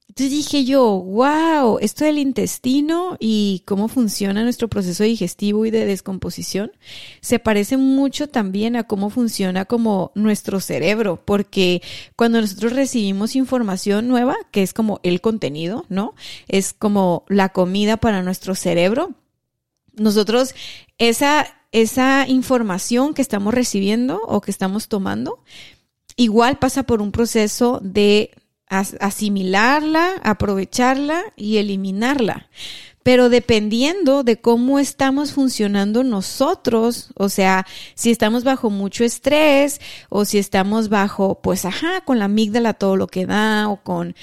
Entonces 0.08 0.30
dije 0.30 0.64
yo, 0.64 0.84
wow, 1.00 1.78
esto 1.80 2.04
del 2.04 2.18
intestino 2.18 3.16
y 3.20 3.62
cómo 3.66 3.88
funciona 3.88 4.42
nuestro 4.42 4.66
proceso 4.68 5.04
digestivo 5.04 5.66
y 5.66 5.70
de 5.70 5.84
descomposición 5.84 6.72
se 7.20 7.38
parece 7.38 7.76
mucho 7.76 8.28
también 8.28 8.74
a 8.74 8.84
cómo 8.84 9.10
funciona 9.10 9.66
como 9.66 10.10
nuestro 10.14 10.60
cerebro, 10.60 11.22
porque 11.24 11.82
cuando 12.16 12.40
nosotros 12.40 12.72
recibimos 12.72 13.36
información 13.36 14.08
nueva, 14.08 14.36
que 14.50 14.62
es 14.62 14.72
como 14.72 14.98
el 15.02 15.20
contenido, 15.20 15.84
¿no? 15.88 16.14
Es 16.48 16.72
como 16.72 17.24
la 17.28 17.50
comida 17.50 17.98
para 17.98 18.22
nuestro 18.22 18.54
cerebro. 18.54 19.14
Nosotros 19.94 20.54
esa 20.96 21.46
esa 21.70 22.26
información 22.26 23.14
que 23.14 23.22
estamos 23.22 23.52
recibiendo 23.52 24.20
o 24.26 24.40
que 24.40 24.50
estamos 24.50 24.88
tomando, 24.88 25.42
igual 26.16 26.58
pasa 26.58 26.84
por 26.84 27.02
un 27.02 27.12
proceso 27.12 27.78
de 27.82 28.30
asimilarla, 28.68 30.20
aprovecharla 30.22 31.22
y 31.36 31.58
eliminarla. 31.58 32.48
Pero 33.02 33.30
dependiendo 33.30 34.22
de 34.22 34.38
cómo 34.38 34.78
estamos 34.78 35.32
funcionando 35.32 36.04
nosotros, 36.04 37.10
o 37.16 37.28
sea, 37.28 37.66
si 37.94 38.10
estamos 38.10 38.44
bajo 38.44 38.68
mucho 38.68 39.02
estrés 39.04 39.80
o 40.10 40.24
si 40.24 40.38
estamos 40.38 40.88
bajo, 40.90 41.40
pues, 41.40 41.64
ajá, 41.64 42.02
con 42.04 42.18
la 42.18 42.26
amígdala 42.26 42.74
todo 42.74 42.96
lo 42.96 43.06
que 43.06 43.24
da 43.24 43.68
o 43.68 43.82
con, 43.82 44.14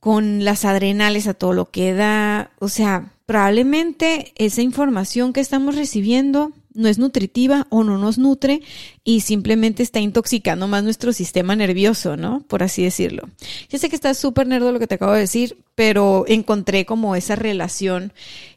con 0.00 0.44
las 0.44 0.64
adrenales 0.64 1.28
a 1.28 1.34
todo 1.34 1.52
lo 1.54 1.70
que 1.70 1.94
da, 1.94 2.50
o 2.58 2.68
sea, 2.68 3.12
probablemente 3.24 4.32
esa 4.36 4.60
información 4.60 5.32
que 5.32 5.40
estamos 5.40 5.76
recibiendo 5.76 6.52
no 6.74 6.88
es 6.88 6.98
nutritiva 6.98 7.66
o 7.70 7.84
no 7.84 7.98
nos 7.98 8.18
nutre 8.18 8.62
y 9.04 9.20
simplemente 9.20 9.82
está 9.82 10.00
intoxicando 10.00 10.68
más 10.68 10.84
nuestro 10.84 11.12
sistema 11.12 11.56
nervioso, 11.56 12.16
¿no? 12.16 12.42
Por 12.46 12.62
así 12.62 12.82
decirlo. 12.82 13.28
Yo 13.68 13.78
sé 13.78 13.88
que 13.88 13.96
está 13.96 14.14
súper 14.14 14.46
nerdo 14.46 14.72
lo 14.72 14.78
que 14.78 14.86
te 14.86 14.94
acabo 14.94 15.12
de 15.12 15.20
decir, 15.20 15.58
pero 15.74 16.24
encontré 16.28 16.86
como 16.86 17.16
esa 17.16 17.36
relación 17.36 18.12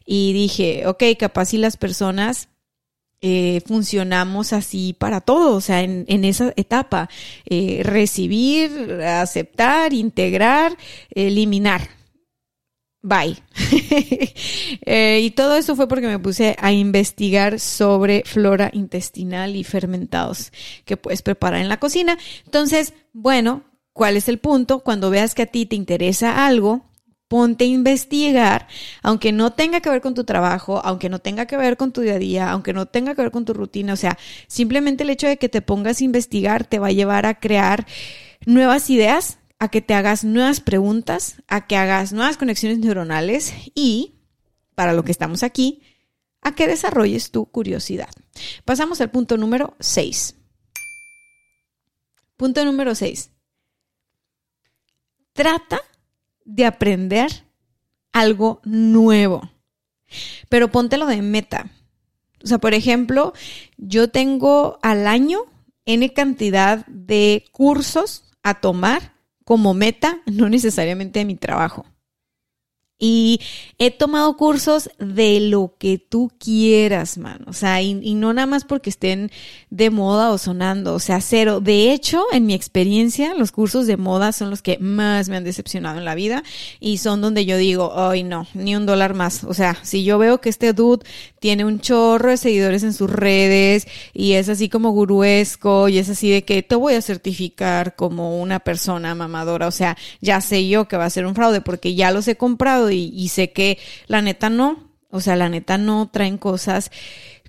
y 0.06 0.32
dije, 0.32 0.86
ok, 0.86 1.02
capaz 1.18 1.46
si 1.46 1.58
las 1.58 1.76
personas 1.76 2.48
eh, 3.20 3.62
funcionamos 3.66 4.52
así 4.52 4.94
para 4.98 5.20
todo, 5.20 5.56
o 5.56 5.60
sea, 5.60 5.80
en, 5.80 6.24
esa 6.24 6.52
etapa, 6.56 7.08
eh, 7.46 7.80
recibir, 7.82 9.00
aceptar, 9.02 9.94
integrar, 9.94 10.76
eliminar 11.14 11.88
Bye. 13.04 13.36
Eh, 14.86 15.20
y 15.22 15.30
todo 15.30 15.56
eso 15.56 15.76
fue 15.76 15.88
porque 15.88 16.06
me 16.06 16.18
puse 16.18 16.56
a 16.58 16.72
investigar 16.72 17.58
sobre 17.58 18.22
flora 18.26 18.70
intestinal 18.72 19.56
y 19.56 19.64
fermentados 19.64 20.52
que 20.84 20.96
puedes 20.96 21.22
preparar 21.22 21.60
en 21.60 21.68
la 21.68 21.78
cocina. 21.78 22.18
Entonces, 22.44 22.92
bueno, 23.12 23.62
¿cuál 23.92 24.16
es 24.16 24.28
el 24.28 24.38
punto? 24.38 24.80
Cuando 24.80 25.10
veas 25.10 25.34
que 25.34 25.42
a 25.42 25.46
ti 25.46 25.64
te 25.64 25.76
interesa 25.76 26.46
algo, 26.46 26.84
ponte 27.28 27.64
a 27.64 27.68
investigar, 27.68 28.68
aunque 29.02 29.32
no 29.32 29.52
tenga 29.52 29.80
que 29.80 29.90
ver 29.90 30.02
con 30.02 30.14
tu 30.14 30.24
trabajo, 30.24 30.80
aunque 30.84 31.08
no 31.08 31.20
tenga 31.20 31.46
que 31.46 31.56
ver 31.56 31.76
con 31.76 31.92
tu 31.92 32.02
día 32.02 32.14
a 32.14 32.18
día, 32.18 32.50
aunque 32.50 32.72
no 32.72 32.86
tenga 32.86 33.14
que 33.14 33.22
ver 33.22 33.30
con 33.30 33.44
tu 33.44 33.54
rutina, 33.54 33.94
o 33.94 33.96
sea, 33.96 34.18
simplemente 34.48 35.04
el 35.04 35.10
hecho 35.10 35.28
de 35.28 35.38
que 35.38 35.48
te 35.48 35.62
pongas 35.62 36.00
a 36.00 36.04
investigar 36.04 36.64
te 36.64 36.78
va 36.78 36.88
a 36.88 36.92
llevar 36.92 37.26
a 37.26 37.38
crear 37.38 37.86
nuevas 38.44 38.90
ideas 38.90 39.38
a 39.58 39.68
que 39.68 39.80
te 39.80 39.94
hagas 39.94 40.24
nuevas 40.24 40.60
preguntas, 40.60 41.42
a 41.48 41.66
que 41.66 41.76
hagas 41.76 42.12
nuevas 42.12 42.36
conexiones 42.36 42.78
neuronales 42.78 43.52
y, 43.74 44.14
para 44.74 44.92
lo 44.92 45.04
que 45.04 45.12
estamos 45.12 45.42
aquí, 45.42 45.82
a 46.42 46.54
que 46.54 46.66
desarrolles 46.66 47.30
tu 47.30 47.46
curiosidad. 47.46 48.10
Pasamos 48.64 49.00
al 49.00 49.10
punto 49.10 49.36
número 49.36 49.76
6. 49.80 50.36
Punto 52.36 52.64
número 52.64 52.94
6. 52.94 53.30
Trata 55.32 55.80
de 56.44 56.66
aprender 56.66 57.46
algo 58.12 58.60
nuevo, 58.64 59.50
pero 60.48 60.70
póntelo 60.70 61.06
de 61.06 61.22
meta. 61.22 61.70
O 62.44 62.46
sea, 62.46 62.58
por 62.58 62.74
ejemplo, 62.74 63.32
yo 63.78 64.10
tengo 64.10 64.78
al 64.82 65.06
año 65.06 65.40
N 65.86 66.12
cantidad 66.12 66.86
de 66.86 67.44
cursos 67.52 68.24
a 68.42 68.60
tomar 68.60 69.13
como 69.44 69.74
meta, 69.74 70.20
no 70.26 70.48
necesariamente 70.48 71.20
de 71.20 71.24
mi 71.24 71.36
trabajo. 71.36 71.86
Y 72.96 73.40
he 73.78 73.90
tomado 73.90 74.36
cursos 74.36 74.88
de 74.98 75.40
lo 75.40 75.74
que 75.78 75.98
tú 75.98 76.30
quieras, 76.38 77.18
man. 77.18 77.44
O 77.48 77.52
sea, 77.52 77.82
y, 77.82 78.14
no 78.14 78.32
nada 78.32 78.46
más 78.46 78.64
porque 78.64 78.88
estén 78.88 79.32
de 79.70 79.90
moda 79.90 80.30
o 80.30 80.38
sonando. 80.38 80.94
O 80.94 81.00
sea, 81.00 81.20
cero. 81.20 81.60
De 81.60 81.92
hecho, 81.92 82.24
en 82.32 82.46
mi 82.46 82.54
experiencia, 82.54 83.34
los 83.34 83.50
cursos 83.50 83.88
de 83.88 83.96
moda 83.96 84.30
son 84.30 84.48
los 84.48 84.62
que 84.62 84.78
más 84.78 85.28
me 85.28 85.36
han 85.36 85.44
decepcionado 85.44 85.98
en 85.98 86.04
la 86.04 86.14
vida. 86.14 86.44
Y 86.78 86.98
son 86.98 87.20
donde 87.20 87.44
yo 87.44 87.56
digo, 87.56 87.92
ay, 87.96 88.22
no, 88.22 88.46
ni 88.54 88.76
un 88.76 88.86
dólar 88.86 89.14
más. 89.14 89.42
O 89.42 89.54
sea, 89.54 89.76
si 89.82 90.04
yo 90.04 90.18
veo 90.18 90.40
que 90.40 90.48
este 90.48 90.72
dude 90.72 91.04
tiene 91.40 91.64
un 91.64 91.80
chorro 91.80 92.30
de 92.30 92.36
seguidores 92.36 92.84
en 92.84 92.92
sus 92.92 93.10
redes 93.10 93.88
y 94.12 94.32
es 94.32 94.48
así 94.48 94.68
como 94.68 94.92
guruesco 94.92 95.88
y 95.88 95.98
es 95.98 96.08
así 96.08 96.30
de 96.30 96.44
que 96.44 96.62
te 96.62 96.76
voy 96.76 96.94
a 96.94 97.02
certificar 97.02 97.96
como 97.96 98.40
una 98.40 98.60
persona 98.60 99.14
mamadora. 99.16 99.66
O 99.66 99.72
sea, 99.72 99.96
ya 100.20 100.40
sé 100.40 100.68
yo 100.68 100.86
que 100.86 100.96
va 100.96 101.06
a 101.06 101.10
ser 101.10 101.26
un 101.26 101.34
fraude 101.34 101.60
porque 101.60 101.94
ya 101.94 102.12
los 102.12 102.28
he 102.28 102.36
comprado 102.36 102.93
y, 102.94 103.28
sé 103.28 103.52
que 103.52 103.78
la 104.06 104.22
neta 104.22 104.50
no, 104.50 104.90
o 105.10 105.20
sea, 105.20 105.36
la 105.36 105.48
neta 105.48 105.78
no 105.78 106.08
traen 106.12 106.38
cosas 106.38 106.90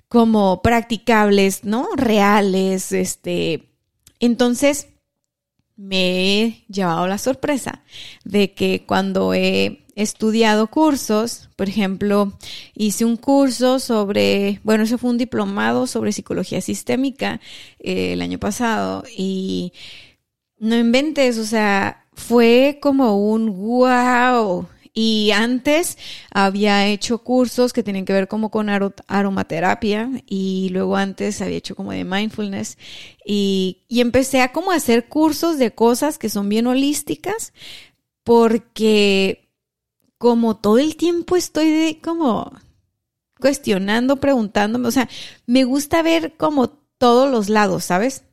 como 0.08 0.62
practicables, 0.62 1.64
¿no? 1.64 1.88
Reales, 1.96 2.92
este. 2.92 3.70
Entonces, 4.20 4.88
me 5.76 6.42
he 6.42 6.64
llevado 6.68 7.06
la 7.06 7.18
sorpresa 7.18 7.82
de 8.24 8.54
que 8.54 8.84
cuando 8.86 9.34
he 9.34 9.86
estudiado 9.94 10.68
cursos, 10.68 11.48
por 11.56 11.68
ejemplo, 11.68 12.32
hice 12.74 13.04
un 13.04 13.16
curso 13.16 13.78
sobre, 13.78 14.60
bueno, 14.62 14.84
eso 14.84 14.98
fue 14.98 15.10
un 15.10 15.18
diplomado 15.18 15.86
sobre 15.86 16.12
psicología 16.12 16.60
sistémica 16.60 17.40
eh, 17.78 18.12
el 18.12 18.22
año 18.22 18.38
pasado 18.38 19.04
y 19.16 19.72
no 20.58 20.76
inventes, 20.76 21.38
o 21.38 21.44
sea, 21.44 22.06
fue 22.12 22.78
como 22.80 23.30
un 23.30 23.56
wow, 23.56 24.66
y 24.98 25.30
antes 25.32 25.98
había 26.30 26.86
hecho 26.86 27.18
cursos 27.18 27.74
que 27.74 27.82
tenían 27.82 28.06
que 28.06 28.14
ver 28.14 28.28
como 28.28 28.50
con 28.50 28.70
aromaterapia 28.70 30.10
y 30.26 30.70
luego 30.70 30.96
antes 30.96 31.42
había 31.42 31.58
hecho 31.58 31.76
como 31.76 31.92
de 31.92 32.04
mindfulness 32.04 32.78
y, 33.22 33.84
y 33.88 34.00
empecé 34.00 34.40
a 34.40 34.52
como 34.52 34.72
hacer 34.72 35.06
cursos 35.06 35.58
de 35.58 35.74
cosas 35.74 36.16
que 36.16 36.30
son 36.30 36.48
bien 36.48 36.66
holísticas 36.66 37.52
porque 38.24 39.50
como 40.16 40.56
todo 40.56 40.78
el 40.78 40.96
tiempo 40.96 41.36
estoy 41.36 41.70
de 41.70 42.00
como 42.02 42.50
cuestionando, 43.38 44.16
preguntándome, 44.16 44.88
o 44.88 44.92
sea, 44.92 45.10
me 45.44 45.64
gusta 45.64 46.00
ver 46.00 46.38
como 46.38 46.70
todos 46.70 47.30
los 47.30 47.50
lados, 47.50 47.84
¿sabes? 47.84 48.24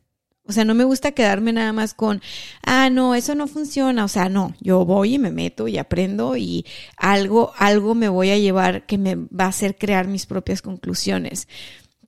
O 0.46 0.52
sea, 0.52 0.64
no 0.64 0.74
me 0.74 0.84
gusta 0.84 1.12
quedarme 1.12 1.54
nada 1.54 1.72
más 1.72 1.94
con, 1.94 2.20
ah, 2.62 2.90
no, 2.90 3.14
eso 3.14 3.34
no 3.34 3.46
funciona. 3.46 4.04
O 4.04 4.08
sea, 4.08 4.28
no, 4.28 4.54
yo 4.60 4.84
voy 4.84 5.14
y 5.14 5.18
me 5.18 5.30
meto 5.30 5.68
y 5.68 5.78
aprendo 5.78 6.36
y 6.36 6.66
algo, 6.98 7.52
algo 7.56 7.94
me 7.94 8.08
voy 8.10 8.30
a 8.30 8.38
llevar 8.38 8.84
que 8.84 8.98
me 8.98 9.16
va 9.16 9.46
a 9.46 9.48
hacer 9.48 9.76
crear 9.76 10.06
mis 10.06 10.26
propias 10.26 10.60
conclusiones. 10.60 11.48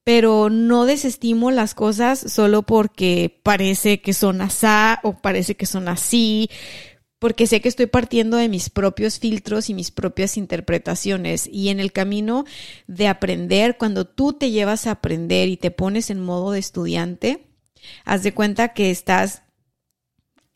Pero 0.04 0.50
no 0.50 0.84
desestimo 0.84 1.50
las 1.50 1.74
cosas 1.74 2.18
solo 2.18 2.62
porque 2.62 3.40
parece 3.42 4.00
que 4.02 4.12
son 4.12 4.40
así 4.42 4.66
o 5.02 5.14
parece 5.14 5.56
que 5.56 5.66
son 5.66 5.88
así, 5.88 6.48
porque 7.18 7.46
sé 7.46 7.60
que 7.60 7.68
estoy 7.68 7.86
partiendo 7.86 8.36
de 8.36 8.48
mis 8.48 8.68
propios 8.68 9.18
filtros 9.18 9.70
y 9.70 9.74
mis 9.74 9.90
propias 9.90 10.36
interpretaciones. 10.36 11.48
Y 11.50 11.70
en 11.70 11.80
el 11.80 11.90
camino 11.92 12.44
de 12.86 13.08
aprender, 13.08 13.78
cuando 13.78 14.06
tú 14.06 14.34
te 14.34 14.50
llevas 14.50 14.86
a 14.86 14.92
aprender 14.92 15.48
y 15.48 15.56
te 15.56 15.70
pones 15.70 16.10
en 16.10 16.20
modo 16.20 16.52
de 16.52 16.58
estudiante, 16.58 17.45
Haz 18.04 18.22
de 18.22 18.34
cuenta 18.34 18.68
que 18.68 18.90
estás 18.90 19.42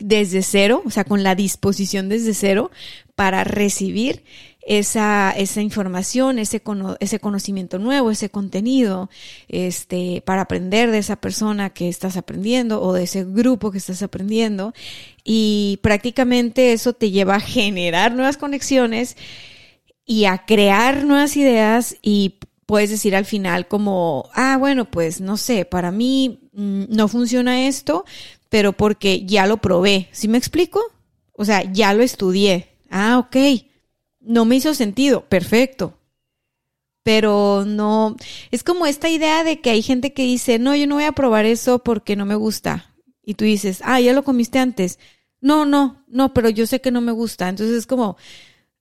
desde 0.01 0.43
cero, 0.43 0.83
o 0.85 0.91
sea, 0.91 1.05
con 1.05 1.23
la 1.23 1.35
disposición 1.35 2.09
desde 2.09 2.35
cero 2.35 2.71
para 3.15 3.45
recibir 3.45 4.25
esa, 4.63 5.33
esa 5.37 5.63
información, 5.63 6.39
ese, 6.39 6.63
ese 7.01 7.21
conocimiento 7.21 7.79
nuevo, 7.79 8.11
ese 8.11 8.31
contenido, 8.31 9.11
este, 9.49 10.23
para 10.25 10.43
aprender 10.43 10.91
de 10.91 10.99
esa 10.99 11.17
persona 11.17 11.71
que 11.71 11.89
estás 11.89 12.17
aprendiendo 12.17 12.83
o 12.83 12.93
de 12.93 13.05
ese 13.05 13.25
grupo 13.25 13.71
que 13.71 13.79
estás 13.79 14.03
aprendiendo. 14.03 14.75
Y 15.25 15.79
prácticamente 15.83 16.73
eso 16.73 16.93
te 16.93 17.11
lleva 17.11 17.37
a 17.37 17.41
generar 17.41 18.15
nuevas 18.15 18.37
conexiones 18.37 19.17
y 20.05 20.25
a 20.25 20.45
crear 20.45 21.05
nuevas 21.05 21.37
ideas 21.37 21.97
y 22.03 22.37
puedes 22.71 22.91
decir 22.91 23.17
al 23.17 23.25
final 23.25 23.67
como, 23.67 24.31
ah, 24.33 24.57
bueno, 24.57 24.89
pues 24.89 25.21
no 25.21 25.37
sé, 25.37 25.65
para 25.65 25.91
mí 25.91 26.49
mm, 26.53 26.85
no 26.89 27.09
funciona 27.09 27.67
esto, 27.67 28.05
pero 28.49 28.73
porque 28.73 29.27
ya 29.27 29.49
lo 29.49 29.57
probé. 29.57 30.09
¿Sí 30.13 30.29
me 30.29 30.39
explico? 30.39 30.81
O 31.33 31.45
sea, 31.45 31.65
ya 31.73 31.93
lo 31.95 32.05
estudié. 32.05 32.69
Ah, 32.89 33.19
ok. 33.19 33.65
no 34.21 34.45
me 34.45 34.55
hizo 34.55 34.73
sentido, 34.75 35.29
perfecto. 35.29 35.99
Pero 37.03 37.65
no, 37.67 38.15
es 38.53 38.63
como 38.63 38.87
esta 38.87 39.09
idea 39.09 39.43
de 39.43 39.61
que 39.61 39.71
hay 39.71 39.83
gente 39.83 40.13
que 40.13 40.23
dice, 40.23 40.61
no, 40.61 40.77
yo 40.77 40.87
no 40.87 40.95
voy 40.95 41.05
a 41.05 41.13
probar 41.13 41.47
eso 41.47 41.81
porque 41.81 42.15
no 42.15 42.25
me 42.25 42.37
gusta. 42.37 42.95
Y 43.25 43.35
tú 43.35 43.45
dices, 43.45 43.81
ah, 43.85 43.99
ya 43.99 44.13
lo 44.13 44.23
comiste 44.23 44.61
antes. 44.61 45.01
No, 45.41 45.67
no, 45.67 46.05
no, 46.07 46.33
pero 46.35 46.49
yo 46.51 46.69
sé 46.69 46.81
que 46.81 46.93
no 46.93 47.01
me 47.01 47.11
gusta. 47.11 47.49
Entonces 47.49 47.79
es 47.79 47.87
como, 47.89 48.17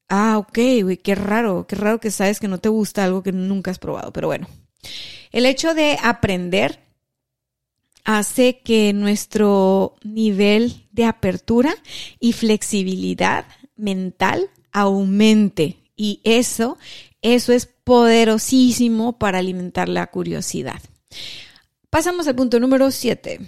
ah, 0.09 0.37
ok, 0.37 0.59
güey, 0.83 0.97
qué 0.97 1.15
raro, 1.15 1.65
qué 1.67 1.75
raro 1.75 1.99
que 1.99 2.11
sabes 2.11 2.39
que 2.39 2.47
no 2.47 2.57
te 2.57 2.69
gusta 2.69 3.03
algo 3.03 3.23
que 3.23 3.31
nunca 3.31 3.71
has 3.71 3.79
probado. 3.79 4.11
Pero 4.11 4.27
bueno, 4.27 4.47
el 5.31 5.45
hecho 5.45 5.73
de 5.73 5.97
aprender 6.01 6.79
hace 8.03 8.59
que 8.61 8.91
nuestro 8.93 9.95
nivel 10.03 10.87
de 10.91 11.05
apertura 11.05 11.75
y 12.19 12.33
flexibilidad 12.33 13.45
mental 13.75 14.49
aumente. 14.71 15.77
Y 15.95 16.21
eso, 16.23 16.77
eso 17.21 17.53
es 17.53 17.65
poderosísimo 17.65 19.19
para 19.19 19.39
alimentar 19.39 19.89
la 19.89 20.07
curiosidad. 20.07 20.81
Pasamos 21.89 22.27
al 22.27 22.35
punto 22.35 22.59
número 22.59 22.89
7. 22.91 23.39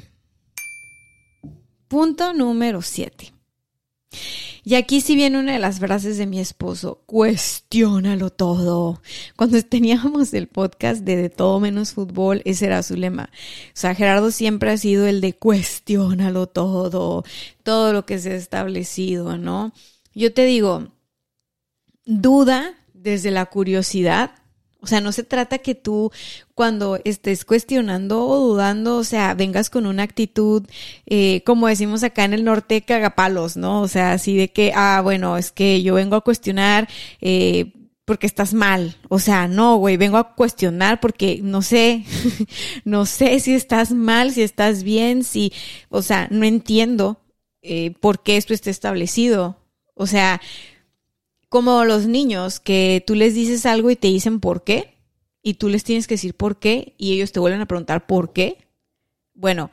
Punto 1.87 2.33
número 2.33 2.81
7. 2.81 3.33
Y 4.63 4.75
aquí 4.75 5.01
sí 5.01 5.15
viene 5.15 5.39
una 5.39 5.53
de 5.53 5.59
las 5.59 5.79
frases 5.79 6.17
de 6.17 6.27
mi 6.27 6.39
esposo, 6.39 7.01
cuestiónalo 7.07 8.29
todo. 8.29 9.01
Cuando 9.35 9.61
teníamos 9.63 10.33
el 10.33 10.47
podcast 10.47 11.01
de 11.01 11.15
De 11.15 11.29
todo 11.29 11.59
menos 11.59 11.93
fútbol, 11.93 12.41
ese 12.45 12.67
era 12.67 12.83
su 12.83 12.95
lema. 12.95 13.29
O 13.33 13.71
sea, 13.73 13.95
Gerardo 13.95 14.29
siempre 14.31 14.71
ha 14.71 14.77
sido 14.77 15.07
el 15.07 15.21
de 15.21 15.33
cuestiónalo 15.33 16.47
todo, 16.47 17.23
todo 17.63 17.93
lo 17.93 18.05
que 18.05 18.19
se 18.19 18.31
ha 18.31 18.35
establecido, 18.35 19.37
¿no? 19.37 19.73
Yo 20.13 20.33
te 20.33 20.45
digo, 20.45 20.89
duda 22.05 22.75
desde 22.93 23.31
la 23.31 23.47
curiosidad, 23.47 24.31
o 24.81 24.87
sea, 24.87 24.99
no 24.99 25.11
se 25.11 25.23
trata 25.23 25.59
que 25.59 25.75
tú 25.75 26.11
cuando 26.55 26.99
estés 27.05 27.45
cuestionando 27.45 28.25
o 28.25 28.39
dudando, 28.39 28.97
o 28.97 29.03
sea, 29.03 29.35
vengas 29.35 29.69
con 29.69 29.85
una 29.85 30.03
actitud, 30.03 30.63
eh, 31.05 31.43
como 31.45 31.67
decimos 31.67 32.03
acá 32.03 32.25
en 32.25 32.33
el 32.33 32.43
norte, 32.43 32.81
cagapalos, 32.81 33.57
¿no? 33.57 33.81
O 33.81 33.87
sea, 33.87 34.13
así 34.13 34.35
de 34.35 34.51
que, 34.51 34.73
ah, 34.75 35.01
bueno, 35.03 35.37
es 35.37 35.51
que 35.51 35.83
yo 35.83 35.93
vengo 35.95 36.15
a 36.15 36.21
cuestionar 36.21 36.87
eh, 37.21 37.73
porque 38.05 38.25
estás 38.25 38.53
mal. 38.53 38.97
O 39.07 39.19
sea, 39.19 39.47
no, 39.47 39.77
güey, 39.77 39.97
vengo 39.97 40.17
a 40.17 40.35
cuestionar 40.35 40.99
porque 40.99 41.39
no 41.43 41.61
sé, 41.61 42.03
no 42.83 43.05
sé 43.05 43.39
si 43.39 43.53
estás 43.53 43.91
mal, 43.91 44.31
si 44.31 44.41
estás 44.41 44.83
bien, 44.83 45.23
si, 45.23 45.53
o 45.89 46.01
sea, 46.01 46.27
no 46.31 46.45
entiendo 46.45 47.21
eh, 47.61 47.91
por 47.99 48.23
qué 48.23 48.37
esto 48.37 48.53
está 48.53 48.71
establecido. 48.71 49.57
O 49.93 50.07
sea, 50.07 50.41
como 51.51 51.83
los 51.83 52.07
niños 52.07 52.61
que 52.61 53.03
tú 53.05 53.13
les 53.13 53.35
dices 53.35 53.65
algo 53.65 53.91
y 53.91 53.97
te 53.97 54.07
dicen 54.07 54.39
por 54.39 54.63
qué, 54.63 54.95
y 55.43 55.55
tú 55.55 55.67
les 55.67 55.83
tienes 55.83 56.07
que 56.07 56.13
decir 56.13 56.33
por 56.33 56.59
qué, 56.59 56.93
y 56.97 57.11
ellos 57.11 57.33
te 57.33 57.41
vuelven 57.41 57.59
a 57.59 57.65
preguntar 57.65 58.07
por 58.07 58.31
qué. 58.31 58.69
Bueno, 59.33 59.69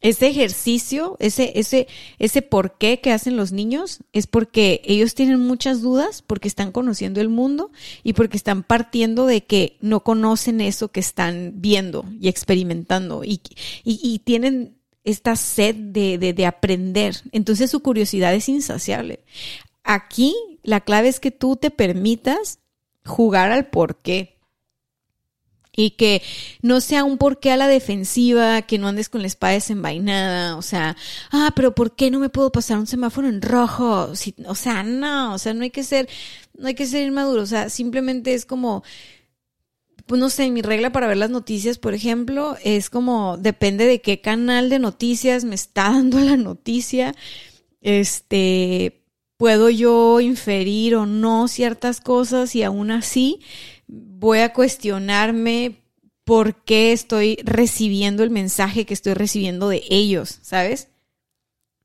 ese 0.00 0.28
ejercicio, 0.28 1.18
ese, 1.20 1.52
ese, 1.56 1.88
ese 2.18 2.40
por 2.40 2.78
qué 2.78 3.00
que 3.02 3.12
hacen 3.12 3.36
los 3.36 3.52
niños 3.52 3.98
es 4.14 4.26
porque 4.26 4.80
ellos 4.82 5.14
tienen 5.14 5.40
muchas 5.40 5.82
dudas, 5.82 6.22
porque 6.22 6.48
están 6.48 6.72
conociendo 6.72 7.20
el 7.20 7.28
mundo 7.28 7.70
y 8.02 8.14
porque 8.14 8.38
están 8.38 8.62
partiendo 8.62 9.26
de 9.26 9.42
que 9.44 9.76
no 9.82 10.00
conocen 10.00 10.62
eso 10.62 10.88
que 10.88 11.00
están 11.00 11.52
viendo 11.56 12.06
y 12.18 12.28
experimentando 12.28 13.24
y, 13.24 13.42
y, 13.84 14.20
tienen 14.20 14.78
esta 15.04 15.36
sed 15.36 15.74
de, 15.74 16.16
de, 16.16 16.32
de, 16.32 16.46
aprender. 16.46 17.16
Entonces 17.32 17.70
su 17.70 17.80
curiosidad 17.80 18.32
es 18.34 18.48
insaciable. 18.48 19.20
Aquí 19.92 20.36
la 20.62 20.82
clave 20.82 21.08
es 21.08 21.18
que 21.18 21.32
tú 21.32 21.56
te 21.56 21.72
permitas 21.72 22.60
jugar 23.04 23.50
al 23.50 23.70
por 23.70 23.96
qué. 23.96 24.38
Y 25.74 25.90
que 25.96 26.22
no 26.62 26.80
sea 26.80 27.02
un 27.02 27.18
porqué 27.18 27.50
a 27.50 27.56
la 27.56 27.66
defensiva, 27.66 28.62
que 28.62 28.78
no 28.78 28.86
andes 28.86 29.08
con 29.08 29.22
la 29.22 29.26
espada 29.26 29.54
desenvainada, 29.54 30.56
o 30.56 30.62
sea, 30.62 30.96
ah, 31.32 31.50
pero 31.56 31.74
¿por 31.74 31.96
qué 31.96 32.12
no 32.12 32.20
me 32.20 32.28
puedo 32.28 32.52
pasar 32.52 32.78
un 32.78 32.86
semáforo 32.86 33.28
en 33.28 33.42
rojo? 33.42 34.12
o 34.46 34.54
sea, 34.54 34.84
no, 34.84 35.34
o 35.34 35.38
sea, 35.38 35.54
no 35.54 35.64
hay 35.64 35.70
que 35.70 35.82
ser, 35.82 36.08
no 36.56 36.68
hay 36.68 36.74
que 36.74 36.86
ser 36.86 37.04
inmaduro, 37.04 37.42
o 37.42 37.46
sea, 37.46 37.68
simplemente 37.68 38.34
es 38.34 38.46
como, 38.46 38.84
pues 40.06 40.20
no 40.20 40.30
sé, 40.30 40.50
mi 40.52 40.62
regla 40.62 40.92
para 40.92 41.08
ver 41.08 41.16
las 41.16 41.30
noticias, 41.30 41.78
por 41.78 41.94
ejemplo, 41.94 42.56
es 42.62 42.90
como, 42.90 43.38
depende 43.38 43.86
de 43.86 44.00
qué 44.00 44.20
canal 44.20 44.68
de 44.68 44.78
noticias 44.78 45.44
me 45.44 45.56
está 45.56 45.84
dando 45.90 46.20
la 46.20 46.36
noticia, 46.36 47.12
este, 47.80 48.99
puedo 49.40 49.70
yo 49.70 50.20
inferir 50.20 50.94
o 50.96 51.06
no 51.06 51.48
ciertas 51.48 52.02
cosas 52.02 52.54
y 52.54 52.62
aún 52.62 52.90
así 52.90 53.40
voy 53.86 54.40
a 54.40 54.52
cuestionarme 54.52 55.80
por 56.24 56.62
qué 56.62 56.92
estoy 56.92 57.38
recibiendo 57.42 58.22
el 58.22 58.28
mensaje 58.28 58.84
que 58.84 58.92
estoy 58.92 59.14
recibiendo 59.14 59.70
de 59.70 59.82
ellos, 59.88 60.40
¿sabes? 60.42 60.88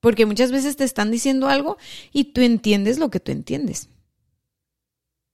Porque 0.02 0.26
muchas 0.26 0.52
veces 0.52 0.76
te 0.76 0.84
están 0.84 1.12
diciendo 1.12 1.48
algo 1.48 1.78
y 2.12 2.26
tú 2.26 2.42
entiendes 2.42 2.98
lo 2.98 3.10
que 3.10 3.22
tú 3.22 3.32
entiendes. 3.32 3.88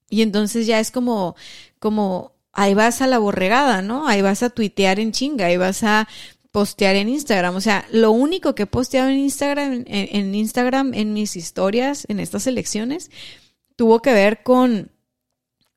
Y 0.08 0.22
entonces 0.22 0.68
ya 0.68 0.80
es 0.80 0.92
como, 0.92 1.36
como, 1.80 2.34
ahí 2.54 2.76
vas 2.76 3.02
a 3.02 3.08
la 3.08 3.18
borregada, 3.18 3.82
¿no? 3.82 4.08
Ahí 4.08 4.22
vas 4.22 4.44
a 4.44 4.52
tuitear 4.52 5.00
en 5.00 5.12
chinga, 5.12 5.48
ahí 5.48 5.58
vas 5.58 5.82
a 5.82 6.08
postear 6.52 6.96
en 6.96 7.10
Instagram. 7.10 7.56
O 7.56 7.62
sea, 7.62 7.86
lo 7.92 8.12
único 8.12 8.56
que 8.56 8.64
he 8.64 8.68
posteado 8.68 9.10
en 9.10 9.20
Instagram, 9.20 9.84
en, 9.88 10.36
Instagram, 10.36 10.94
en 10.94 11.14
mis 11.14 11.36
historias, 11.36 12.06
en 12.10 12.20
estas 12.20 12.48
elecciones, 12.48 13.10
tuvo 13.76 14.02
que 14.02 14.14
ver 14.14 14.44
con 14.44 14.92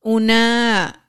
una, 0.00 1.08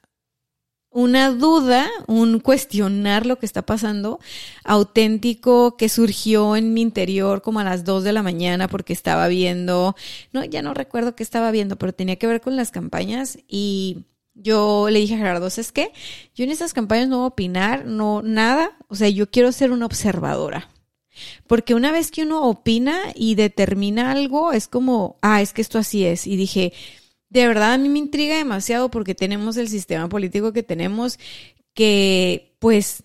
una 0.91 1.31
duda, 1.31 1.89
un 2.07 2.39
cuestionar 2.39 3.25
lo 3.25 3.39
que 3.39 3.47
está 3.47 3.63
pasando, 3.63 4.19
auténtico 4.63 5.77
que 5.77 5.89
surgió 5.89 6.55
en 6.55 6.73
mi 6.73 6.81
interior 6.81 7.41
como 7.41 7.59
a 7.59 7.63
las 7.63 7.83
2 7.83 8.03
de 8.03 8.13
la 8.13 8.23
mañana 8.23 8.67
porque 8.67 8.93
estaba 8.93 9.27
viendo, 9.27 9.95
no, 10.31 10.45
ya 10.45 10.61
no 10.61 10.73
recuerdo 10.73 11.15
qué 11.15 11.23
estaba 11.23 11.51
viendo, 11.51 11.75
pero 11.75 11.93
tenía 11.93 12.17
que 12.17 12.27
ver 12.27 12.39
con 12.39 12.55
las 12.55 12.71
campañas 12.71 13.39
y 13.47 14.05
yo 14.35 14.89
le 14.89 14.99
dije 14.99 15.15
a 15.15 15.17
Gerardo, 15.17 15.47
¿es 15.47 15.71
que 15.71 15.91
Yo 16.35 16.43
en 16.43 16.51
estas 16.51 16.73
campañas 16.73 17.07
no 17.07 17.17
voy 17.17 17.23
a 17.25 17.27
opinar, 17.29 17.85
no, 17.85 18.21
nada. 18.21 18.77
O 18.87 18.95
sea, 18.95 19.09
yo 19.09 19.29
quiero 19.31 19.51
ser 19.51 19.71
una 19.71 19.85
observadora. 19.85 20.69
Porque 21.47 21.73
una 21.73 21.91
vez 21.91 22.11
que 22.11 22.23
uno 22.23 22.43
opina 22.43 22.97
y 23.15 23.35
determina 23.35 24.11
algo, 24.11 24.51
es 24.51 24.67
como, 24.67 25.17
ah, 25.21 25.41
es 25.41 25.53
que 25.53 25.61
esto 25.61 25.79
así 25.79 26.05
es. 26.05 26.27
Y 26.27 26.35
dije, 26.35 26.73
de 27.29 27.47
verdad 27.47 27.73
a 27.73 27.77
mí 27.77 27.89
me 27.89 27.99
intriga 27.99 28.35
demasiado 28.35 28.91
porque 28.91 29.15
tenemos 29.15 29.57
el 29.57 29.69
sistema 29.69 30.09
político 30.09 30.51
que 30.53 30.63
tenemos 30.63 31.17
que, 31.73 32.55
pues, 32.59 33.03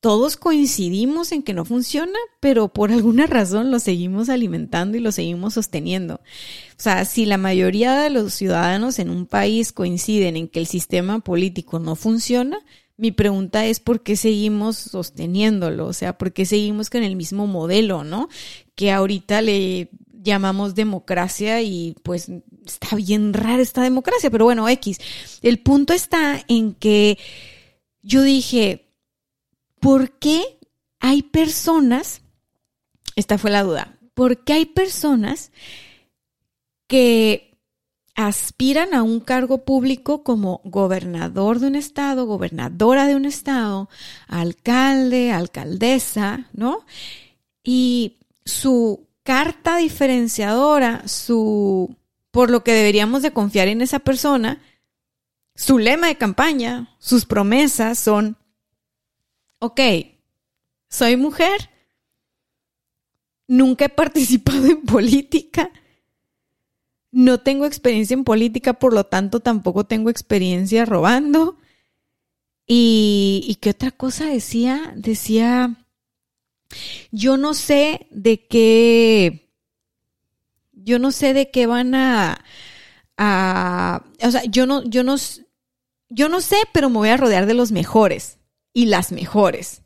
todos 0.00 0.36
coincidimos 0.36 1.32
en 1.32 1.42
que 1.42 1.54
no 1.54 1.64
funciona, 1.64 2.18
pero 2.40 2.68
por 2.68 2.92
alguna 2.92 3.26
razón 3.26 3.70
lo 3.70 3.78
seguimos 3.78 4.28
alimentando 4.28 4.96
y 4.96 5.00
lo 5.00 5.12
seguimos 5.12 5.54
sosteniendo. 5.54 6.16
O 6.16 6.82
sea, 6.82 7.04
si 7.04 7.26
la 7.26 7.38
mayoría 7.38 7.96
de 8.00 8.10
los 8.10 8.34
ciudadanos 8.34 8.98
en 8.98 9.10
un 9.10 9.26
país 9.26 9.72
coinciden 9.72 10.36
en 10.36 10.48
que 10.48 10.60
el 10.60 10.66
sistema 10.66 11.20
político 11.20 11.78
no 11.78 11.96
funciona, 11.96 12.58
mi 12.96 13.12
pregunta 13.12 13.66
es 13.66 13.80
por 13.80 14.02
qué 14.02 14.16
seguimos 14.16 14.76
sosteniéndolo, 14.76 15.86
o 15.86 15.92
sea, 15.92 16.16
por 16.16 16.32
qué 16.32 16.46
seguimos 16.46 16.88
con 16.88 17.02
el 17.02 17.16
mismo 17.16 17.46
modelo, 17.46 18.04
¿no? 18.04 18.28
Que 18.74 18.90
ahorita 18.90 19.42
le 19.42 19.90
llamamos 20.22 20.74
democracia 20.74 21.62
y 21.62 21.94
pues 22.02 22.30
está 22.64 22.96
bien 22.96 23.32
rara 23.32 23.62
esta 23.62 23.82
democracia, 23.82 24.30
pero 24.30 24.44
bueno, 24.44 24.68
X. 24.68 24.98
El 25.42 25.58
punto 25.58 25.92
está 25.92 26.42
en 26.48 26.74
que 26.74 27.18
yo 28.02 28.22
dije, 28.22 28.85
¿por 29.80 30.10
qué 30.18 30.58
hay 31.00 31.22
personas, 31.22 32.22
esta 33.14 33.38
fue 33.38 33.50
la 33.50 33.62
duda, 33.62 33.98
¿por 34.14 34.44
qué 34.44 34.54
hay 34.54 34.66
personas 34.66 35.52
que 36.86 37.46
aspiran 38.14 38.94
a 38.94 39.02
un 39.02 39.20
cargo 39.20 39.64
público 39.64 40.24
como 40.24 40.62
gobernador 40.64 41.58
de 41.58 41.66
un 41.66 41.76
estado, 41.76 42.24
gobernadora 42.26 43.06
de 43.06 43.14
un 43.14 43.26
estado, 43.26 43.90
alcalde, 44.26 45.32
alcaldesa, 45.32 46.48
¿no? 46.54 46.86
Y 47.62 48.16
su 48.44 49.06
carta 49.22 49.76
diferenciadora, 49.76 51.06
su 51.08 51.94
por 52.30 52.50
lo 52.50 52.64
que 52.64 52.72
deberíamos 52.72 53.22
de 53.22 53.32
confiar 53.32 53.68
en 53.68 53.82
esa 53.82 53.98
persona, 53.98 54.62
su 55.54 55.78
lema 55.78 56.06
de 56.06 56.16
campaña, 56.16 56.96
sus 56.98 57.26
promesas 57.26 57.98
son 57.98 58.38
ok, 59.58 59.80
soy 60.88 61.16
mujer, 61.16 61.70
nunca 63.46 63.86
he 63.86 63.88
participado 63.88 64.66
en 64.66 64.82
política, 64.82 65.70
no 67.12 67.40
tengo 67.40 67.64
experiencia 67.66 68.14
en 68.14 68.24
política, 68.24 68.74
por 68.74 68.92
lo 68.92 69.04
tanto 69.04 69.40
tampoco 69.40 69.84
tengo 69.84 70.10
experiencia 70.10 70.84
robando. 70.84 71.56
¿Y, 72.66 73.44
y 73.46 73.54
qué 73.56 73.70
otra 73.70 73.92
cosa 73.92 74.26
decía? 74.26 74.92
Decía, 74.96 75.86
yo 77.12 77.36
no 77.36 77.54
sé 77.54 78.08
de 78.10 78.46
qué, 78.46 79.52
yo 80.72 80.98
no 80.98 81.12
sé 81.12 81.32
de 81.32 81.50
qué 81.50 81.66
van 81.66 81.94
a, 81.94 82.44
a 83.16 84.04
o 84.22 84.30
sea, 84.30 84.44
yo 84.44 84.66
no, 84.66 84.82
yo 84.84 85.04
no, 85.04 85.16
yo 86.08 86.28
no 86.28 86.40
sé, 86.40 86.56
pero 86.72 86.90
me 86.90 86.98
voy 86.98 87.08
a 87.08 87.16
rodear 87.16 87.46
de 87.46 87.54
los 87.54 87.72
mejores 87.72 88.38
y 88.76 88.84
las 88.84 89.10
mejores 89.10 89.80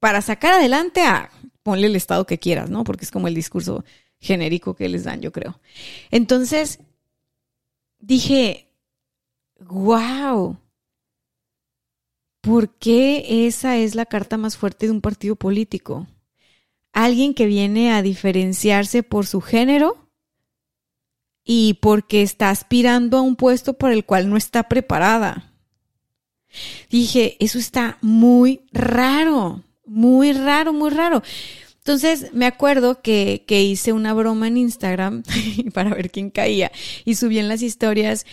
para 0.00 0.22
sacar 0.22 0.54
adelante 0.54 1.02
a, 1.02 1.30
ponle 1.62 1.86
el 1.86 1.94
estado 1.94 2.26
que 2.26 2.40
quieras, 2.40 2.68
¿no? 2.68 2.82
Porque 2.82 3.04
es 3.04 3.12
como 3.12 3.28
el 3.28 3.34
discurso 3.36 3.84
genérico 4.18 4.74
que 4.74 4.88
les 4.88 5.04
dan, 5.04 5.20
yo 5.20 5.30
creo. 5.30 5.60
Entonces, 6.10 6.80
dije, 8.00 8.72
wow, 9.60 10.58
¿por 12.40 12.74
qué 12.78 13.46
esa 13.46 13.76
es 13.76 13.94
la 13.94 14.04
carta 14.04 14.36
más 14.36 14.56
fuerte 14.56 14.86
de 14.86 14.92
un 14.92 15.00
partido 15.00 15.36
político? 15.36 16.08
Alguien 16.92 17.34
que 17.34 17.46
viene 17.46 17.92
a 17.92 18.02
diferenciarse 18.02 19.04
por 19.04 19.28
su 19.28 19.40
género 19.40 20.10
y 21.44 21.74
porque 21.74 22.22
está 22.22 22.50
aspirando 22.50 23.18
a 23.18 23.22
un 23.22 23.36
puesto 23.36 23.74
por 23.74 23.92
el 23.92 24.04
cual 24.04 24.28
no 24.28 24.36
está 24.36 24.64
preparada. 24.64 25.47
Dije, 26.90 27.36
eso 27.40 27.58
está 27.58 27.98
muy 28.00 28.60
raro, 28.72 29.62
muy 29.84 30.32
raro, 30.32 30.72
muy 30.72 30.90
raro. 30.90 31.22
Entonces 31.78 32.34
me 32.34 32.46
acuerdo 32.46 33.00
que, 33.00 33.44
que 33.46 33.62
hice 33.62 33.92
una 33.92 34.12
broma 34.12 34.48
en 34.48 34.58
Instagram 34.58 35.22
para 35.74 35.94
ver 35.94 36.10
quién 36.10 36.30
caía 36.30 36.70
y 37.04 37.14
subí 37.14 37.38
en 37.38 37.48
las 37.48 37.62
historias 37.62 38.26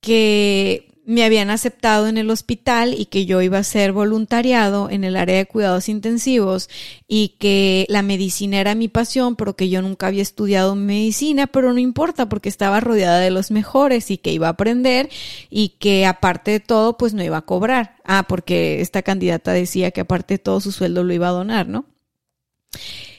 que 0.00 0.89
me 1.10 1.24
habían 1.24 1.50
aceptado 1.50 2.06
en 2.06 2.18
el 2.18 2.30
hospital 2.30 2.94
y 2.96 3.06
que 3.06 3.26
yo 3.26 3.42
iba 3.42 3.58
a 3.58 3.64
ser 3.64 3.90
voluntariado 3.90 4.88
en 4.90 5.02
el 5.02 5.16
área 5.16 5.38
de 5.38 5.46
cuidados 5.46 5.88
intensivos 5.88 6.70
y 7.08 7.30
que 7.40 7.84
la 7.88 8.02
medicina 8.02 8.60
era 8.60 8.76
mi 8.76 8.86
pasión, 8.86 9.34
pero 9.34 9.56
que 9.56 9.68
yo 9.68 9.82
nunca 9.82 10.06
había 10.06 10.22
estudiado 10.22 10.76
medicina, 10.76 11.48
pero 11.48 11.72
no 11.72 11.80
importa 11.80 12.28
porque 12.28 12.48
estaba 12.48 12.78
rodeada 12.78 13.18
de 13.18 13.32
los 13.32 13.50
mejores 13.50 14.12
y 14.12 14.18
que 14.18 14.32
iba 14.32 14.46
a 14.46 14.50
aprender 14.50 15.10
y 15.50 15.70
que 15.80 16.06
aparte 16.06 16.52
de 16.52 16.60
todo 16.60 16.96
pues 16.96 17.12
no 17.12 17.24
iba 17.24 17.38
a 17.38 17.44
cobrar. 17.44 17.96
Ah, 18.04 18.26
porque 18.28 18.80
esta 18.80 19.02
candidata 19.02 19.52
decía 19.52 19.90
que 19.90 20.02
aparte 20.02 20.34
de 20.34 20.38
todo 20.38 20.60
su 20.60 20.70
sueldo 20.70 21.02
lo 21.02 21.12
iba 21.12 21.26
a 21.26 21.32
donar, 21.32 21.66
¿no? 21.66 21.86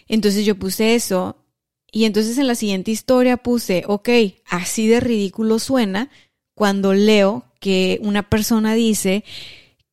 Entonces 0.08 0.46
yo 0.46 0.56
puse 0.56 0.96
eso 0.96 1.44
y 1.92 2.06
entonces 2.06 2.38
en 2.38 2.48
la 2.48 2.56
siguiente 2.56 2.90
historia 2.92 3.36
puse, 3.36 3.84
ok, 3.86 4.08
así 4.50 4.88
de 4.88 5.02
ridículo 5.02 5.60
suena 5.60 6.10
cuando 6.56 6.94
leo 6.94 7.51
que 7.62 8.00
una 8.02 8.24
persona 8.24 8.74
dice 8.74 9.24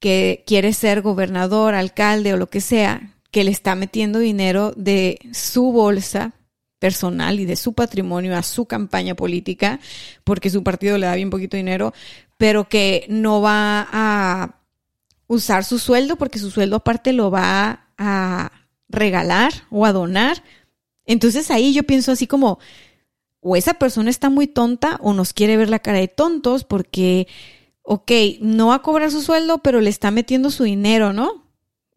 que 0.00 0.42
quiere 0.46 0.72
ser 0.72 1.02
gobernador, 1.02 1.74
alcalde 1.74 2.32
o 2.32 2.36
lo 2.36 2.48
que 2.48 2.60
sea, 2.60 3.14
que 3.30 3.44
le 3.44 3.50
está 3.52 3.76
metiendo 3.76 4.18
dinero 4.18 4.72
de 4.76 5.18
su 5.32 5.70
bolsa 5.70 6.32
personal 6.78 7.38
y 7.40 7.44
de 7.44 7.56
su 7.56 7.74
patrimonio 7.74 8.36
a 8.36 8.42
su 8.42 8.64
campaña 8.64 9.14
política, 9.14 9.80
porque 10.24 10.50
su 10.50 10.62
partido 10.64 10.96
le 10.96 11.06
da 11.06 11.14
bien 11.14 11.30
poquito 11.30 11.56
dinero, 11.56 11.92
pero 12.38 12.68
que 12.68 13.04
no 13.08 13.42
va 13.42 13.86
a 13.92 14.62
usar 15.26 15.64
su 15.64 15.78
sueldo 15.78 16.16
porque 16.16 16.38
su 16.38 16.50
sueldo 16.50 16.76
aparte 16.76 17.12
lo 17.12 17.30
va 17.30 17.88
a 17.98 18.50
regalar 18.88 19.52
o 19.70 19.84
a 19.84 19.92
donar. 19.92 20.42
Entonces 21.04 21.50
ahí 21.50 21.74
yo 21.74 21.82
pienso 21.82 22.12
así 22.12 22.26
como, 22.26 22.60
o 23.40 23.56
esa 23.56 23.74
persona 23.74 24.08
está 24.08 24.30
muy 24.30 24.46
tonta 24.46 24.98
o 25.02 25.12
nos 25.12 25.34
quiere 25.34 25.58
ver 25.58 25.68
la 25.68 25.80
cara 25.80 25.98
de 25.98 26.08
tontos 26.08 26.64
porque 26.64 27.28
ok, 27.90 28.12
no 28.40 28.68
va 28.68 28.76
a 28.76 28.82
cobrar 28.82 29.10
su 29.10 29.22
sueldo, 29.22 29.58
pero 29.58 29.80
le 29.80 29.88
está 29.88 30.10
metiendo 30.10 30.50
su 30.50 30.64
dinero, 30.64 31.14
¿no? 31.14 31.46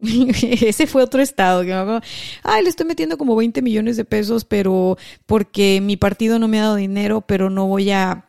Ese 0.00 0.86
fue 0.86 1.02
otro 1.02 1.20
estado. 1.20 1.62
Que 1.62 1.74
me 1.74 2.00
Ay, 2.42 2.62
le 2.62 2.70
estoy 2.70 2.86
metiendo 2.86 3.18
como 3.18 3.36
20 3.36 3.60
millones 3.60 3.98
de 3.98 4.06
pesos, 4.06 4.46
pero 4.46 4.96
porque 5.26 5.80
mi 5.82 5.98
partido 5.98 6.38
no 6.38 6.48
me 6.48 6.58
ha 6.58 6.62
dado 6.62 6.76
dinero, 6.76 7.20
pero 7.20 7.50
no 7.50 7.66
voy 7.66 7.90
a, 7.90 8.24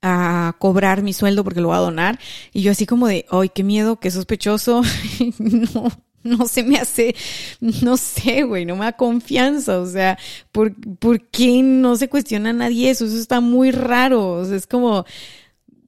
a 0.00 0.56
cobrar 0.58 1.02
mi 1.02 1.12
sueldo 1.12 1.44
porque 1.44 1.60
lo 1.60 1.68
va 1.68 1.76
a 1.76 1.80
donar. 1.80 2.18
Y 2.54 2.62
yo 2.62 2.72
así 2.72 2.86
como 2.86 3.06
de, 3.06 3.26
ay, 3.30 3.50
qué 3.50 3.62
miedo, 3.64 4.00
qué 4.00 4.10
sospechoso. 4.10 4.80
no, 5.38 5.90
no 6.22 6.46
se 6.46 6.62
me 6.62 6.78
hace, 6.78 7.14
no 7.60 7.98
sé, 7.98 8.44
güey, 8.44 8.64
no 8.64 8.76
me 8.76 8.86
da 8.86 8.92
confianza. 8.92 9.78
O 9.78 9.86
sea, 9.86 10.18
¿por, 10.52 10.74
¿por 10.98 11.20
qué 11.28 11.62
no 11.62 11.96
se 11.96 12.08
cuestiona 12.08 12.48
a 12.48 12.54
nadie 12.54 12.88
eso? 12.88 13.04
Eso 13.04 13.18
está 13.18 13.40
muy 13.40 13.72
raro. 13.72 14.36
O 14.36 14.44
sea, 14.46 14.56
es 14.56 14.66
como, 14.66 15.04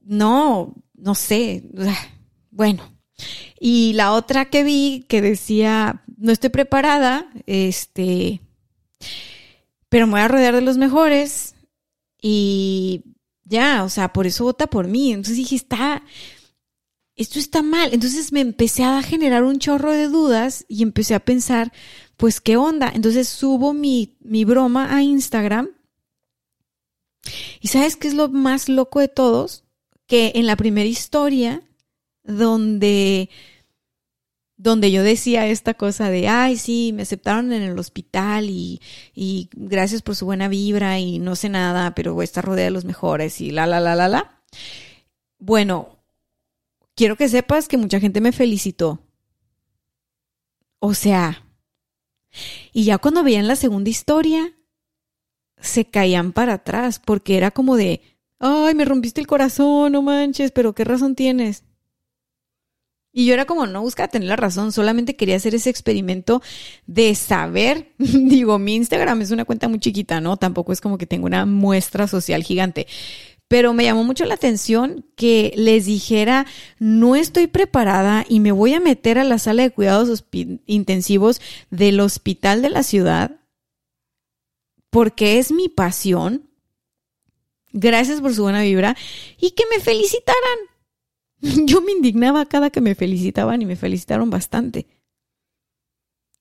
no, 0.05 0.75
no 0.95 1.15
sé, 1.15 1.65
bueno. 2.51 2.91
Y 3.59 3.93
la 3.95 4.13
otra 4.13 4.47
que 4.47 4.65
vi 4.65 5.05
que 5.09 5.23
decía, 5.23 6.03
no 6.17 6.33
estoy 6.33 6.51
preparada, 6.51 7.31
este, 7.47 8.41
pero 9.89 10.07
me 10.07 10.13
voy 10.13 10.21
a 10.21 10.29
rodear 10.29 10.55
de 10.55 10.61
los 10.61 10.77
mejores 10.77 11.55
y 12.21 13.05
ya, 13.45 13.85
o 13.85 13.89
sea, 13.89 14.13
por 14.13 14.27
eso 14.27 14.45
vota 14.45 14.67
por 14.67 14.89
mí. 14.89 15.13
Entonces 15.13 15.37
dije, 15.37 15.57
está, 15.57 16.03
esto 17.17 17.39
está 17.39 17.63
mal. 17.63 17.93
Entonces 17.93 18.33
me 18.33 18.41
empecé 18.41 18.85
a 18.85 19.03
generar 19.03 19.45
un 19.45 19.59
chorro 19.59 19.93
de 19.93 20.09
dudas 20.09 20.65
y 20.69 20.83
empecé 20.83 21.15
a 21.15 21.25
pensar, 21.25 21.73
pues, 22.17 22.41
¿qué 22.41 22.57
onda? 22.57 22.91
Entonces 22.95 23.29
subo 23.29 23.73
mi, 23.73 24.17
mi 24.21 24.45
broma 24.45 24.95
a 24.95 25.03
Instagram. 25.03 25.71
¿Y 27.61 27.69
sabes 27.69 27.97
qué 27.97 28.09
es 28.09 28.15
lo 28.15 28.29
más 28.29 28.69
loco 28.69 29.01
de 29.01 29.09
todos? 29.09 29.64
Que 30.07 30.33
en 30.35 30.47
la 30.47 30.57
primera 30.57 30.89
historia, 30.89 31.63
donde, 32.23 33.31
donde 34.57 34.91
yo 34.91 35.03
decía 35.03 35.47
esta 35.47 35.75
cosa 35.75 36.11
de, 36.11 36.29
ay, 36.29 36.57
sí, 36.57 36.93
me 36.95 37.03
aceptaron 37.03 37.53
en 37.53 37.63
el 37.63 37.79
hospital 37.79 38.51
y, 38.51 38.81
y 39.15 39.49
gracias 39.53 40.03
por 40.03 40.17
su 40.17 40.27
buena 40.27 40.49
vibra 40.49 40.99
y 40.99 41.19
no 41.19 41.37
sé 41.37 41.49
nada, 41.49 41.95
pero 41.95 42.15
voy 42.15 42.23
a 42.23 42.25
estar 42.25 42.45
rodeada 42.45 42.67
de 42.67 42.71
los 42.73 42.85
mejores 42.85 43.41
y 43.41 43.51
la, 43.51 43.67
la, 43.67 43.81
la, 43.81 43.95
la, 43.95 44.09
la. 44.09 44.43
Bueno, 45.39 45.99
quiero 46.95 47.17
que 47.17 47.29
sepas 47.29 47.69
que 47.69 47.77
mucha 47.77 48.01
gente 48.01 48.21
me 48.21 48.33
felicitó. 48.33 49.01
O 50.79 50.95
sea, 50.95 51.45
y 52.73 52.85
ya 52.85 52.99
cuando 52.99 53.23
veían 53.23 53.49
la 53.49 53.57
segunda 53.57 53.91
historia, 53.91 54.55
se 55.59 55.87
caían 55.87 56.33
para 56.33 56.55
atrás 56.55 57.01
porque 57.05 57.37
era 57.37 57.51
como 57.51 57.77
de, 57.77 58.03
ay, 58.45 58.75
me 58.75 58.85
rompiste 58.85 59.23
el 59.23 59.27
corazón, 59.27 59.93
no 59.93 60.03
manches, 60.03 60.53
pero 60.53 60.75
¿qué 60.75 60.85
razón 60.85 61.15
tienes? 61.15 61.65
Y 63.11 63.27
yo 63.27 63.33
era 63.33 63.47
como, 63.47 63.67
no 63.67 63.81
busca 63.81 64.09
tener 64.09 64.29
la 64.29 64.37
razón, 64.37 64.71
solamente 64.71 65.17
quería 65.17 65.37
hacer 65.37 65.55
ese 65.55 65.71
experimento 65.71 66.43
de 66.87 67.15
saber. 67.15 67.95
Digo, 67.99 68.59
mi 68.59 68.75
Instagram 68.75 69.23
es 69.23 69.31
una 69.31 69.47
cuenta 69.47 69.69
muy 69.69 69.79
chiquita, 69.79 70.21
¿no? 70.21 70.37
Tampoco 70.37 70.73
es 70.73 70.83
como 70.83 70.99
que 70.99 71.07
tengo 71.07 71.25
una 71.25 71.47
muestra 71.47 72.07
social 72.07 72.43
gigante. 72.43 72.87
Pero 73.49 73.73
me 73.73 73.85
llamó 73.85 74.05
mucho 74.05 74.27
la 74.27 74.35
atención 74.35 75.07
que 75.17 75.55
les 75.57 75.87
dijera, 75.87 76.45
no 76.79 77.17
estoy 77.17 77.47
preparada 77.47 78.27
y 78.29 78.41
me 78.41 78.53
voy 78.53 78.75
a 78.75 78.81
meter 78.81 79.19
a 79.19 79.25
la 79.25 79.39
sala 79.39 79.63
de 79.63 79.71
cuidados 79.71 80.25
intensivos 80.67 81.41
del 81.71 82.01
hospital 82.01 82.61
de 82.63 82.71
la 82.71 82.83
ciudad 82.83 83.41
porque 84.91 85.39
es 85.39 85.51
mi 85.51 85.69
pasión 85.69 86.51
gracias 87.75 88.23
por 88.23 88.33
su 88.35 88.43
buena 88.43 88.63
vibra 88.63 88.97
y 89.39 89.51
que 89.51 89.65
me 89.71 89.81
felicitaran. 89.81 90.59
Yo 91.67 91.83
me 91.83 91.93
indignaba 91.93 92.47
cada 92.47 92.71
que 92.71 92.81
me 92.81 92.95
felicitaban 92.95 93.61
y 93.61 93.67
me 93.67 93.77
felicitaron 93.77 94.31
bastante. 94.31 94.87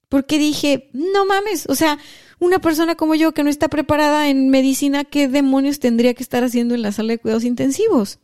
Porque 0.07 0.37
dije, 0.37 0.89
no 0.93 1.25
mames, 1.25 1.65
o 1.67 1.75
sea, 1.75 1.97
una 2.39 2.59
persona 2.59 2.93
como 2.93 3.15
yo 3.15 3.33
que 3.33 3.43
no 3.43 3.49
está 3.49 3.67
preparada 3.67 4.29
en 4.29 4.49
medicina, 4.49 5.05
¿qué 5.05 5.27
demonios 5.27 5.79
tendría 5.79 6.13
que 6.13 6.21
estar 6.21 6.43
haciendo 6.43 6.75
en 6.75 6.83
la 6.83 6.91
sala 6.91 7.13
de 7.13 7.17
cuidados 7.17 7.45
intensivos? 7.45 8.19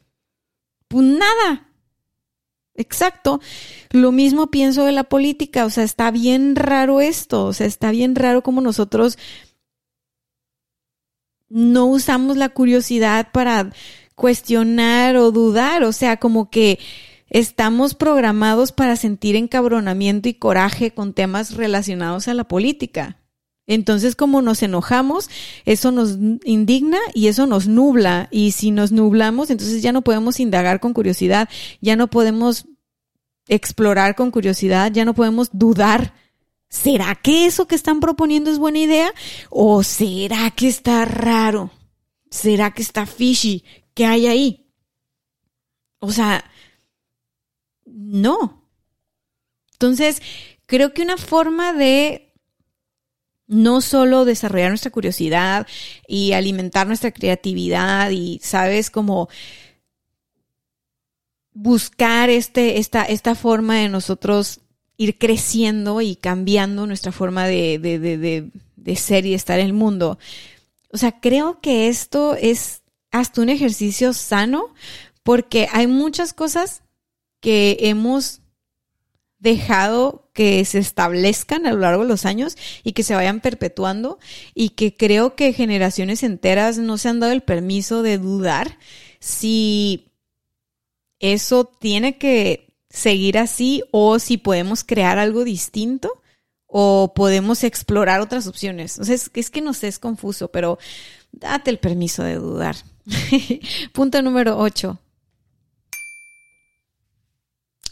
Pues 0.88 1.04
nada. 1.04 1.72
Exacto. 2.76 3.42
Lo 3.90 4.12
mismo 4.12 4.52
pienso 4.52 4.86
de 4.86 4.92
la 4.92 5.04
política, 5.04 5.66
o 5.66 5.72
sea, 5.72 5.84
está 5.84 6.12
bien 6.12 6.56
raro 6.56 7.02
esto, 7.02 7.46
o 7.46 7.54
sea, 7.54 7.66
está 7.66 7.90
bien 7.90 8.14
raro 8.14 8.44
como 8.44 8.62
nosotros 8.62 9.18
no 11.50 11.86
usamos 11.86 12.38
la 12.38 12.50
curiosidad 12.50 13.32
para 13.32 13.72
cuestionar 14.16 15.16
o 15.18 15.32
dudar, 15.32 15.84
o 15.84 15.92
sea, 15.92 16.18
como 16.18 16.50
que 16.50 16.80
estamos 17.30 17.94
programados 17.96 18.72
para 18.72 18.96
sentir 18.96 19.36
encabronamiento 19.36 20.30
y 20.30 20.34
coraje 20.34 20.92
con 20.92 21.14
temas 21.14 21.56
relacionados 21.56 22.28
a 22.28 22.34
la 22.34 22.44
política. 22.44 23.18
Entonces, 23.68 24.16
como 24.16 24.42
nos 24.42 24.64
enojamos, 24.64 25.30
eso 25.64 25.92
nos 25.92 26.18
indigna 26.44 26.98
y 27.14 27.28
eso 27.28 27.46
nos 27.46 27.68
nubla. 27.68 28.28
Y 28.32 28.52
si 28.52 28.72
nos 28.72 28.92
nublamos, 28.92 29.52
entonces 29.52 29.84
ya 29.84 29.92
no 29.92 30.02
podemos 30.02 30.40
indagar 30.40 30.80
con 30.80 30.94
curiosidad, 30.94 31.48
ya 31.80 31.96
no 31.96 32.10
podemos 32.10 32.66
explorar 33.48 34.16
con 34.16 34.32
curiosidad, 34.32 34.92
ya 34.92 35.06
no 35.06 35.14
podemos 35.14 35.50
dudar 35.54 36.14
¿será 36.70 37.16
que 37.16 37.46
eso 37.46 37.68
que 37.68 37.76
están 37.76 38.00
proponiendo 38.00 38.52
es 38.52 38.60
buena 38.60 38.80
idea? 38.80 39.14
¿O 39.50 39.84
será 39.84 40.52
que 40.52 40.68
está 40.68 41.06
raro? 41.06 41.72
¿Será 42.30 42.72
que 42.72 42.82
está 42.82 43.06
fishy? 43.06 43.64
¿Qué 43.94 44.06
hay 44.06 44.28
ahí? 44.28 44.72
O 46.00 46.12
sea, 46.12 46.50
no. 47.86 48.68
Entonces, 49.74 50.22
creo 50.66 50.94
que 50.94 51.02
una 51.02 51.18
forma 51.18 51.74
de 51.74 52.34
no 53.48 53.82
solo 53.82 54.26
desarrollar 54.26 54.70
nuestra 54.70 54.92
curiosidad 54.92 55.68
y 56.08 56.34
alimentar 56.34 56.86
nuestra 56.86 57.12
creatividad 57.12 58.12
y, 58.12 58.40
sabes, 58.44 58.92
como 58.92 59.28
buscar 61.52 62.30
este, 62.30 62.78
esta, 62.78 63.04
esta 63.04 63.34
forma 63.34 63.78
de 63.78 63.90
nosotros 63.90 64.62
ir 65.00 65.18
creciendo 65.18 66.02
y 66.02 66.18
cambiando 66.18 66.86
nuestra 66.86 67.14
forma 67.14 67.48
de, 67.48 67.80
de, 67.80 67.98
de, 67.98 68.52
de, 68.76 68.96
ser 68.98 69.26
y 69.26 69.34
estar 69.34 69.58
en 69.58 69.68
el 69.68 69.74
mundo. 69.74 70.20
O 70.92 70.98
sea, 70.98 71.22
creo 71.22 71.62
que 71.62 71.88
esto 71.88 72.36
es 72.36 72.82
hasta 73.10 73.42
un 73.42 73.48
ejercicio 73.48 74.12
sano 74.12 74.74
porque 75.24 75.70
hay 75.72 75.88
muchas 75.88 76.34
cosas 76.34 76.84
que 77.40 77.78
hemos 77.80 78.42
dejado 79.40 80.30
que 80.34 80.66
se 80.66 80.80
establezcan 80.80 81.66
a 81.66 81.72
lo 81.72 81.80
largo 81.80 82.04
de 82.04 82.10
los 82.10 82.26
años 82.26 82.58
y 82.84 82.92
que 82.92 83.04
se 83.04 83.16
vayan 83.16 83.40
perpetuando 83.40 84.20
y 84.54 84.72
que 84.72 84.94
creo 84.94 85.34
que 85.34 85.54
generaciones 85.54 86.24
enteras 86.24 86.78
no 86.78 86.98
se 86.98 87.08
han 87.08 87.22
dado 87.22 87.32
el 87.32 87.42
permiso 87.42 88.02
de 88.02 88.18
dudar 88.18 88.78
si 89.22 90.10
eso 91.20 91.64
tiene 91.64 92.18
que 92.18 92.69
seguir 92.90 93.38
así 93.38 93.84
o 93.92 94.20
si 94.20 94.38
podemos 94.38 94.84
crear 94.84 95.20
algo 95.20 95.44
distinto 95.44 96.22
o 96.66 97.14
podemos 97.16 97.64
explorar 97.64 98.22
otras 98.22 98.48
opciones. 98.48 99.00
O 99.00 99.04
sea, 99.04 99.16
es, 99.16 99.50
que 99.50 99.62
no 99.62 99.74
sé, 99.74 99.88
es 99.88 100.00
confuso, 100.00 100.50
pero 100.52 100.78
date 101.32 101.72
el 101.72 101.80
permiso 101.80 102.24
de 102.24 102.36
dudar. 102.36 102.76
Punto 103.94 104.22
número 104.22 104.58
8. 104.58 105.00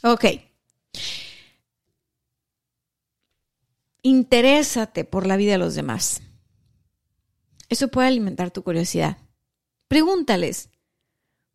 Ok. 0.03 0.25
Interésate 4.03 5.03
por 5.05 5.25
la 5.25 5.37
vida 5.37 5.53
de 5.53 5.57
los 5.57 5.75
demás. 5.75 6.21
Eso 7.69 7.89
puede 7.89 8.07
alimentar 8.07 8.51
tu 8.51 8.63
curiosidad. 8.63 9.17
Pregúntales. 9.87 10.69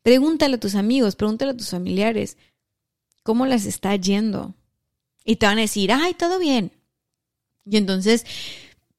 Pregúntale 0.03 0.57
a 0.57 0.61
tus 0.61 0.75
amigos, 0.75 1.15
pregúntale 1.15 1.53
a 1.53 1.57
tus 1.57 1.71
familiares 1.71 2.37
cómo 3.23 3.47
les 3.47 3.67
está 3.67 3.95
yendo. 3.97 4.55
Y 5.25 5.37
te 5.37 5.47
van 5.47 5.59
a 5.59 5.63
decir, 5.63 5.93
ay, 5.93 6.15
todo 6.15 6.39
bien. 6.39 6.73
Y 7.65 7.77
entonces 7.77 8.25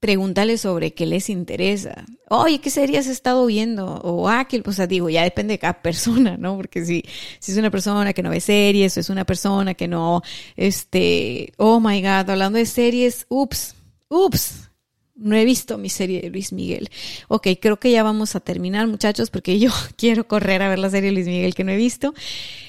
pregúntale 0.04 0.58
sobre 0.58 0.94
qué 0.94 1.06
les 1.06 1.30
interesa. 1.30 2.04
Oye, 2.30 2.60
¿qué 2.60 2.70
series 2.70 3.06
has 3.06 3.08
estado 3.08 3.46
viendo? 3.46 3.86
O, 3.86 4.28
ah, 4.28 4.46
que, 4.50 4.62
o 4.66 4.74
sea, 4.74 4.86
digo, 4.86 5.10
ya 5.10 5.24
depende 5.24 5.54
de 5.54 5.60
cada 5.60 5.82
persona, 5.82 6.36
¿no? 6.36 6.58
Porque 6.58 6.84
si, 6.84 7.06
si 7.40 7.54
es 7.54 7.58
una 7.58 7.72
persona 7.72 8.12
que 8.12 8.22
no 8.22 8.30
ve 8.30 8.42
series, 8.42 8.98
o 8.98 9.00
es 9.00 9.10
una 9.10 9.24
persona 9.24 9.76
que 9.76 9.88
no, 9.88 10.22
este, 10.58 11.54
oh 11.56 11.80
my 11.80 12.02
God, 12.02 12.30
hablando 12.30 12.60
de 12.60 12.66
series, 12.66 13.26
ups, 13.30 13.76
ups, 14.10 14.70
no 15.16 15.38
he 15.38 15.46
visto 15.46 15.78
mi 15.78 15.90
serie 15.90 16.20
de 16.20 16.30
Luis 16.30 16.52
Miguel. 16.52 16.90
Ok, 17.30 17.48
creo 17.62 17.80
que 17.80 17.92
ya 17.92 18.04
vamos 18.04 18.36
a 18.36 18.42
terminar, 18.42 18.88
muchachos, 18.88 19.30
porque 19.30 19.58
yo 19.58 19.72
quiero 19.96 20.28
correr 20.28 20.64
a 20.64 20.70
ver 20.70 20.80
la 20.80 20.90
serie 20.90 21.12
de 21.12 21.14
Luis 21.14 21.28
Miguel 21.28 21.56
que 21.56 21.64
no 21.64 21.72
he 21.72 21.78
visto. 21.78 22.14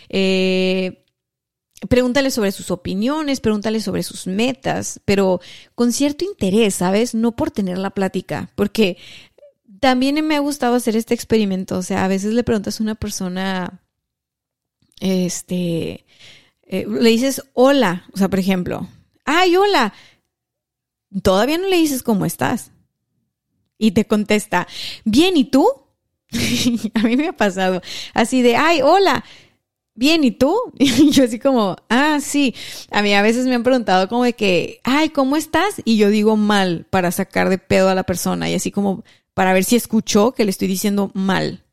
Eh, 0.09 1.04
pregúntale 1.89 2.31
sobre 2.31 2.53
sus 2.53 2.71
opiniones, 2.71 3.41
pregúntale 3.41 3.81
sobre 3.81 4.03
sus 4.03 4.27
metas, 4.27 5.01
pero 5.05 5.41
con 5.75 5.93
cierto 5.93 6.25
interés, 6.25 6.77
¿sabes? 6.77 7.15
No 7.15 7.37
por 7.37 7.51
tener 7.51 7.79
la 7.79 7.91
plática, 7.91 8.51
porque 8.55 8.97
también 9.81 10.25
me 10.27 10.37
ha 10.37 10.41
gustado 10.41 10.75
hacer 10.75 10.97
este 10.97 11.15
experimento, 11.15 11.79
o 11.79 11.83
sea, 11.83 12.05
a 12.05 12.09
veces 12.09 12.33
le 12.33 12.45
preguntas 12.45 12.81
a 12.81 12.83
una 12.83 12.95
persona, 12.95 13.83
este, 15.01 16.07
eh, 16.63 16.87
le 16.89 17.11
dices 17.11 17.43
hola, 17.53 18.07
o 18.13 18.17
sea, 18.17 18.29
por 18.29 18.39
ejemplo, 18.39 18.89
ay, 19.25 19.57
hola, 19.57 19.93
todavía 21.23 21.59
no 21.59 21.69
le 21.69 21.77
dices 21.77 22.03
cómo 22.03 22.25
estás. 22.25 22.71
Y 23.77 23.91
te 23.91 24.07
contesta, 24.07 24.69
bien, 25.05 25.37
¿y 25.37 25.45
tú? 25.45 25.67
a 26.95 27.01
mí 27.01 27.17
me 27.17 27.29
ha 27.29 27.37
pasado 27.37 27.83
así 28.15 28.43
de, 28.43 28.57
ay, 28.57 28.81
hola, 28.83 29.25
bien, 29.95 30.25
¿y 30.25 30.31
tú? 30.33 30.57
Y 30.79 31.11
yo 31.11 31.25
así 31.25 31.39
como, 31.39 31.77
ah, 31.89 32.19
sí. 32.21 32.55
A 32.91 33.03
mí 33.03 33.15
a 33.15 33.23
veces 33.23 33.47
me 33.47 33.55
han 33.55 33.63
preguntado 33.63 34.09
como 34.09 34.25
de 34.25 34.35
que, 34.35 34.81
ay, 34.85 35.11
¿cómo 35.11 35.37
estás? 35.37 35.81
Y 35.85 35.97
yo 35.97 36.11
digo 36.11 36.37
mal 36.37 36.87
para 36.91 37.11
sacar 37.11 37.49
de 37.49 37.59
pedo 37.59 37.89
a 37.89 37.95
la 37.95 38.05
persona 38.05 38.51
y 38.51 38.55
así 38.55 38.71
como 38.71 39.05
para 39.35 39.53
ver 39.53 39.65
si 39.65 39.77
escuchó 39.77 40.33
que 40.33 40.45
le 40.45 40.51
estoy 40.51 40.69
diciendo 40.69 41.11
mal. 41.15 41.65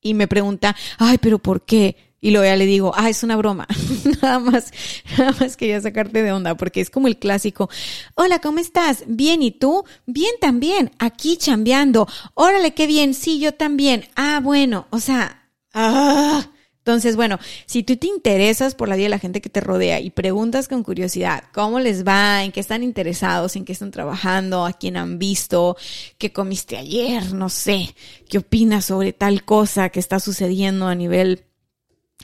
Y 0.00 0.14
me 0.14 0.28
pregunta, 0.28 0.76
ay, 0.98 1.18
pero 1.18 1.38
¿por 1.38 1.64
qué? 1.64 1.96
Y 2.20 2.30
luego 2.30 2.46
ya 2.46 2.56
le 2.56 2.66
digo, 2.66 2.92
ah, 2.94 3.08
es 3.08 3.22
una 3.22 3.36
broma. 3.36 3.66
nada 4.22 4.38
más, 4.38 4.72
nada 5.18 5.34
más 5.38 5.56
quería 5.56 5.80
sacarte 5.80 6.22
de 6.22 6.32
onda, 6.32 6.56
porque 6.56 6.80
es 6.80 6.90
como 6.90 7.08
el 7.08 7.18
clásico. 7.18 7.68
Hola, 8.14 8.40
¿cómo 8.40 8.58
estás? 8.58 9.04
Bien, 9.06 9.42
¿y 9.42 9.50
tú? 9.50 9.84
Bien 10.06 10.32
también, 10.40 10.92
aquí 10.98 11.36
chambeando. 11.36 12.08
Órale, 12.34 12.74
qué 12.74 12.86
bien, 12.86 13.14
sí, 13.14 13.38
yo 13.38 13.54
también. 13.54 14.06
Ah, 14.16 14.40
bueno, 14.42 14.86
o 14.90 15.00
sea, 15.00 15.50
ah 15.74 16.48
entonces, 16.86 17.16
bueno, 17.16 17.40
si 17.66 17.82
tú 17.82 17.96
te 17.96 18.06
interesas 18.06 18.76
por 18.76 18.88
la 18.88 18.94
vida 18.94 19.06
de 19.06 19.10
la 19.10 19.18
gente 19.18 19.40
que 19.40 19.48
te 19.48 19.60
rodea 19.60 19.98
y 19.98 20.10
preguntas 20.10 20.68
con 20.68 20.84
curiosidad 20.84 21.42
cómo 21.52 21.80
les 21.80 22.06
va, 22.06 22.44
en 22.44 22.52
qué 22.52 22.60
están 22.60 22.84
interesados, 22.84 23.56
en 23.56 23.64
qué 23.64 23.72
están 23.72 23.90
trabajando, 23.90 24.64
a 24.64 24.72
quién 24.72 24.96
han 24.96 25.18
visto, 25.18 25.76
qué 26.16 26.32
comiste 26.32 26.76
ayer, 26.76 27.34
no 27.34 27.48
sé, 27.48 27.92
qué 28.28 28.38
opinas 28.38 28.84
sobre 28.84 29.12
tal 29.12 29.44
cosa 29.44 29.88
que 29.88 29.98
está 29.98 30.20
sucediendo 30.20 30.86
a 30.86 30.94
nivel 30.94 31.42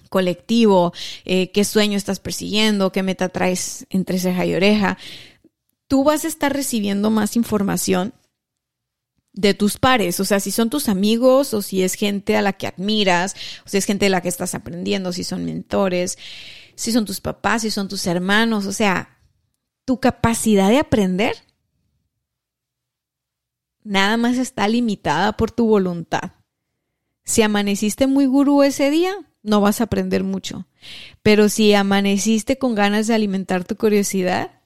colectivo, 0.09 0.93
eh, 1.25 1.51
qué 1.51 1.65
sueño 1.65 1.97
estás 1.97 2.21
persiguiendo, 2.21 2.93
qué 2.93 3.03
meta 3.03 3.31
traes 3.31 3.89
entre 3.91 4.21
ceja 4.21 4.47
y 4.47 4.55
oreja, 4.55 4.97
tú 5.89 6.05
vas 6.05 6.25
a 6.25 6.29
estar 6.29 6.53
recibiendo 6.53 7.11
más 7.11 7.35
información 7.35 8.15
de 9.33 9.55
tus 9.55 9.79
pares, 9.79 10.21
o 10.21 10.25
sea, 10.25 10.41
si 10.41 10.51
son 10.51 10.69
tus 10.69 10.89
amigos 10.89 11.55
o 11.55 11.63
si 11.63 11.83
es 11.83 11.95
gente 11.95 12.37
a 12.37 12.43
la 12.43 12.53
que 12.53 12.67
admiras, 12.67 13.35
o 13.65 13.69
si 13.69 13.79
es 13.79 13.87
gente 13.87 14.05
de 14.05 14.11
la 14.11 14.21
que 14.21 14.29
estás 14.29 14.55
aprendiendo, 14.55 15.13
si 15.13 15.25
son 15.25 15.45
mentores, 15.45 16.19
si 16.75 16.93
son 16.93 17.07
tus 17.07 17.21
papás, 17.21 17.63
si 17.63 17.71
son 17.71 17.89
tus 17.89 18.07
hermanos, 18.07 18.67
o 18.67 18.73
sea, 18.73 19.19
tu 19.85 20.01
capacidad 20.01 20.69
de 20.69 20.79
aprender 20.79 21.35
nada 23.85 24.17
más 24.17 24.37
está 24.39 24.69
limitada 24.69 25.33
por 25.37 25.51
tu 25.51 25.67
voluntad. 25.67 26.33
Si 27.25 27.43
amaneciste 27.43 28.07
muy 28.07 28.27
gurú 28.27 28.63
ese 28.63 28.91
día, 28.91 29.15
no 29.43 29.61
vas 29.61 29.81
a 29.81 29.85
aprender 29.85 30.25
mucho. 30.25 30.67
Pero 31.23 31.49
si 31.49 31.73
amaneciste 31.75 32.59
con 32.59 32.75
ganas 32.75 33.07
de 33.07 33.15
alimentar 33.15 33.65
tu 33.65 33.77
curiosidad, 33.77 34.61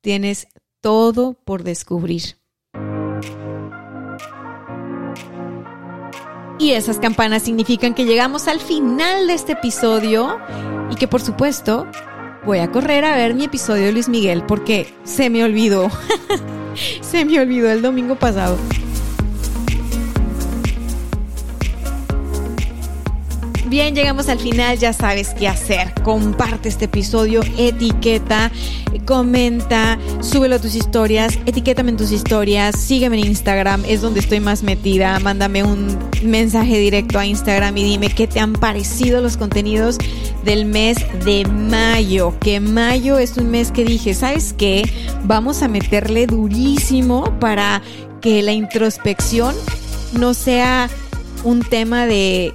tienes 0.00 0.48
todo 0.80 1.34
por 1.34 1.62
descubrir. 1.64 2.37
Y 6.58 6.72
esas 6.72 6.98
campanas 6.98 7.42
significan 7.42 7.94
que 7.94 8.04
llegamos 8.04 8.48
al 8.48 8.60
final 8.60 9.26
de 9.28 9.34
este 9.34 9.52
episodio 9.52 10.38
y 10.90 10.96
que 10.96 11.06
por 11.06 11.20
supuesto 11.20 11.86
voy 12.44 12.58
a 12.58 12.70
correr 12.70 13.04
a 13.04 13.16
ver 13.16 13.34
mi 13.34 13.44
episodio 13.44 13.86
de 13.86 13.92
Luis 13.92 14.08
Miguel 14.08 14.42
porque 14.42 14.92
se 15.04 15.30
me 15.30 15.44
olvidó. 15.44 15.88
se 17.00 17.24
me 17.24 17.38
olvidó 17.40 17.70
el 17.70 17.82
domingo 17.82 18.16
pasado. 18.16 18.58
Bien, 23.68 23.94
llegamos 23.94 24.30
al 24.30 24.38
final, 24.38 24.78
ya 24.78 24.94
sabes 24.94 25.34
qué 25.38 25.46
hacer. 25.46 25.92
Comparte 26.02 26.70
este 26.70 26.86
episodio, 26.86 27.42
etiqueta, 27.58 28.50
comenta, 29.04 29.98
súbelo 30.22 30.56
a 30.56 30.58
tus 30.58 30.74
historias, 30.74 31.38
etiquétame 31.44 31.90
en 31.90 31.98
tus 31.98 32.10
historias, 32.10 32.80
sígueme 32.80 33.18
en 33.18 33.26
Instagram, 33.26 33.84
es 33.86 34.00
donde 34.00 34.20
estoy 34.20 34.40
más 34.40 34.62
metida. 34.62 35.18
Mándame 35.18 35.64
un 35.64 35.98
mensaje 36.22 36.78
directo 36.78 37.18
a 37.18 37.26
Instagram 37.26 37.76
y 37.76 37.84
dime 37.84 38.08
qué 38.08 38.26
te 38.26 38.40
han 38.40 38.54
parecido 38.54 39.20
los 39.20 39.36
contenidos 39.36 39.98
del 40.44 40.64
mes 40.64 40.96
de 41.26 41.44
mayo. 41.44 42.38
Que 42.40 42.60
mayo 42.60 43.18
es 43.18 43.36
un 43.36 43.50
mes 43.50 43.70
que 43.70 43.84
dije, 43.84 44.14
¿sabes 44.14 44.54
qué? 44.54 44.90
Vamos 45.24 45.62
a 45.62 45.68
meterle 45.68 46.26
durísimo 46.26 47.38
para 47.38 47.82
que 48.22 48.40
la 48.40 48.52
introspección 48.52 49.54
no 50.14 50.32
sea 50.32 50.88
un 51.44 51.60
tema 51.60 52.06
de, 52.06 52.54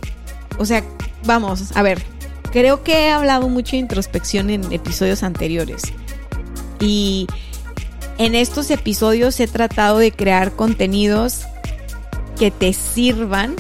o 0.58 0.66
sea, 0.66 0.84
vamos, 1.26 1.76
a 1.76 1.82
ver, 1.82 2.04
creo 2.52 2.84
que 2.84 3.06
he 3.06 3.10
hablado 3.10 3.50
mucho 3.50 3.72
de 3.72 3.78
introspección 3.78 4.50
en 4.50 4.72
episodios 4.72 5.24
anteriores. 5.24 5.82
Y 6.80 7.28
en 8.18 8.36
estos 8.36 8.70
episodios 8.72 9.40
he 9.40 9.48
tratado 9.48 9.98
de 9.98 10.12
crear 10.12 10.52
contenidos 10.52 11.42
que 12.38 12.52
te 12.52 12.74
sirvan 12.74 13.56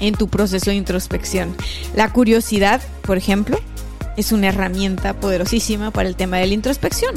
en 0.00 0.14
tu 0.14 0.28
proceso 0.28 0.70
de 0.70 0.76
introspección. 0.76 1.56
La 1.94 2.12
curiosidad, 2.12 2.82
por 3.02 3.16
ejemplo, 3.16 3.58
es 4.16 4.32
una 4.32 4.48
herramienta 4.48 5.14
poderosísima 5.14 5.90
para 5.90 6.08
el 6.08 6.16
tema 6.16 6.38
de 6.38 6.46
la 6.46 6.54
introspección, 6.54 7.14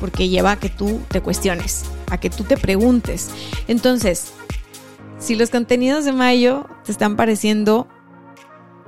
porque 0.00 0.28
lleva 0.28 0.52
a 0.52 0.58
que 0.58 0.68
tú 0.68 1.00
te 1.08 1.20
cuestiones, 1.20 1.84
a 2.10 2.18
que 2.18 2.30
tú 2.30 2.44
te 2.44 2.56
preguntes. 2.56 3.30
Entonces, 3.68 4.32
si 5.18 5.34
los 5.34 5.50
contenidos 5.50 6.04
de 6.04 6.12
mayo 6.12 6.66
te 6.84 6.92
están 6.92 7.16
pareciendo 7.16 7.88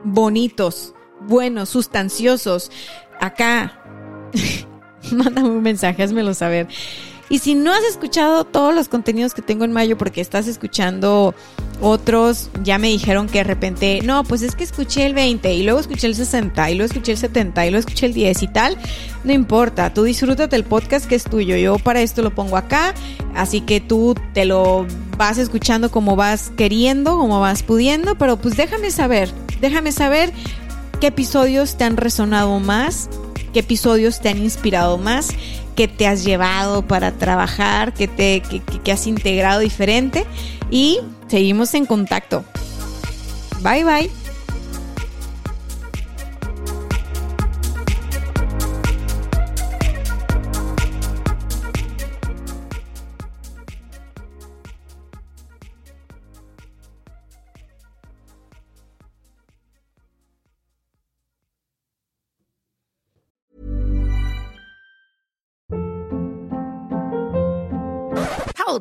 bonitos, 0.05 0.95
buenos, 1.21 1.69
sustanciosos, 1.71 2.71
acá, 3.21 3.81
mándame 5.13 5.51
un 5.51 5.63
mensaje, 5.63 6.03
házmelo 6.03 6.35
saber. 6.35 6.69
Y 7.33 7.39
si 7.39 7.55
no 7.55 7.73
has 7.73 7.83
escuchado 7.85 8.45
todos 8.45 8.75
los 8.75 8.89
contenidos 8.89 9.33
que 9.33 9.41
tengo 9.41 9.65
en 9.65 9.73
mayo 9.73 9.97
porque 9.97 10.21
estás 10.21 10.47
escuchando 10.47 11.35
otros, 11.81 12.51
ya 12.63 12.77
me 12.77 12.89
dijeron 12.89 13.27
que 13.27 13.39
de 13.39 13.45
repente, 13.45 14.01
no, 14.05 14.23
pues 14.23 14.43
es 14.43 14.55
que 14.55 14.65
escuché 14.65 15.07
el 15.07 15.15
20 15.15 15.55
y 15.55 15.63
luego 15.63 15.81
escuché 15.81 16.09
el 16.09 16.15
60 16.15 16.71
y 16.71 16.75
luego 16.75 16.93
escuché 16.93 17.13
el 17.13 17.17
70 17.17 17.67
y 17.67 17.71
luego 17.71 17.81
escuché 17.81 18.05
el 18.05 18.13
10 18.13 18.43
y 18.43 18.49
tal, 18.49 18.77
no 19.25 19.33
importa, 19.33 19.95
tú 19.95 20.03
disfrútate 20.03 20.57
el 20.57 20.65
podcast 20.65 21.07
que 21.07 21.15
es 21.15 21.25
tuyo, 21.25 21.57
yo 21.57 21.79
para 21.79 22.03
esto 22.03 22.21
lo 22.21 22.35
pongo 22.35 22.59
acá, 22.59 22.93
así 23.35 23.63
que 23.63 23.81
tú 23.81 24.15
te 24.35 24.45
lo 24.45 24.87
vas 25.17 25.39
escuchando 25.39 25.91
como 25.91 26.17
vas 26.17 26.53
queriendo, 26.55 27.17
como 27.17 27.41
vas 27.41 27.63
pudiendo, 27.63 28.15
pero 28.19 28.37
pues 28.37 28.59
déjame 28.59 28.91
saber, 28.91 29.31
déjame 29.59 29.93
saber 29.93 30.35
qué 31.01 31.07
episodios 31.07 31.79
te 31.79 31.85
han 31.85 31.97
resonado 31.97 32.61
más, 32.61 33.09
qué 33.55 33.61
episodios 33.61 34.21
te 34.21 34.29
han 34.29 34.37
inspirado 34.37 34.99
más, 34.99 35.31
qué 35.75 35.89
te 35.89 36.07
has 36.07 36.25
llevado 36.25 36.83
para 36.83 37.13
trabajar, 37.13 37.93
qué, 37.95 38.09
te, 38.09 38.43
qué, 38.83 38.93
has 38.93 39.07
integrado 39.07 39.61
diferente 39.61 40.27
y 40.71 41.01
seguimos 41.29 41.75
en 41.75 41.87
contacto. 41.87 42.45
Bye 43.63 43.85
bye. 43.85 44.22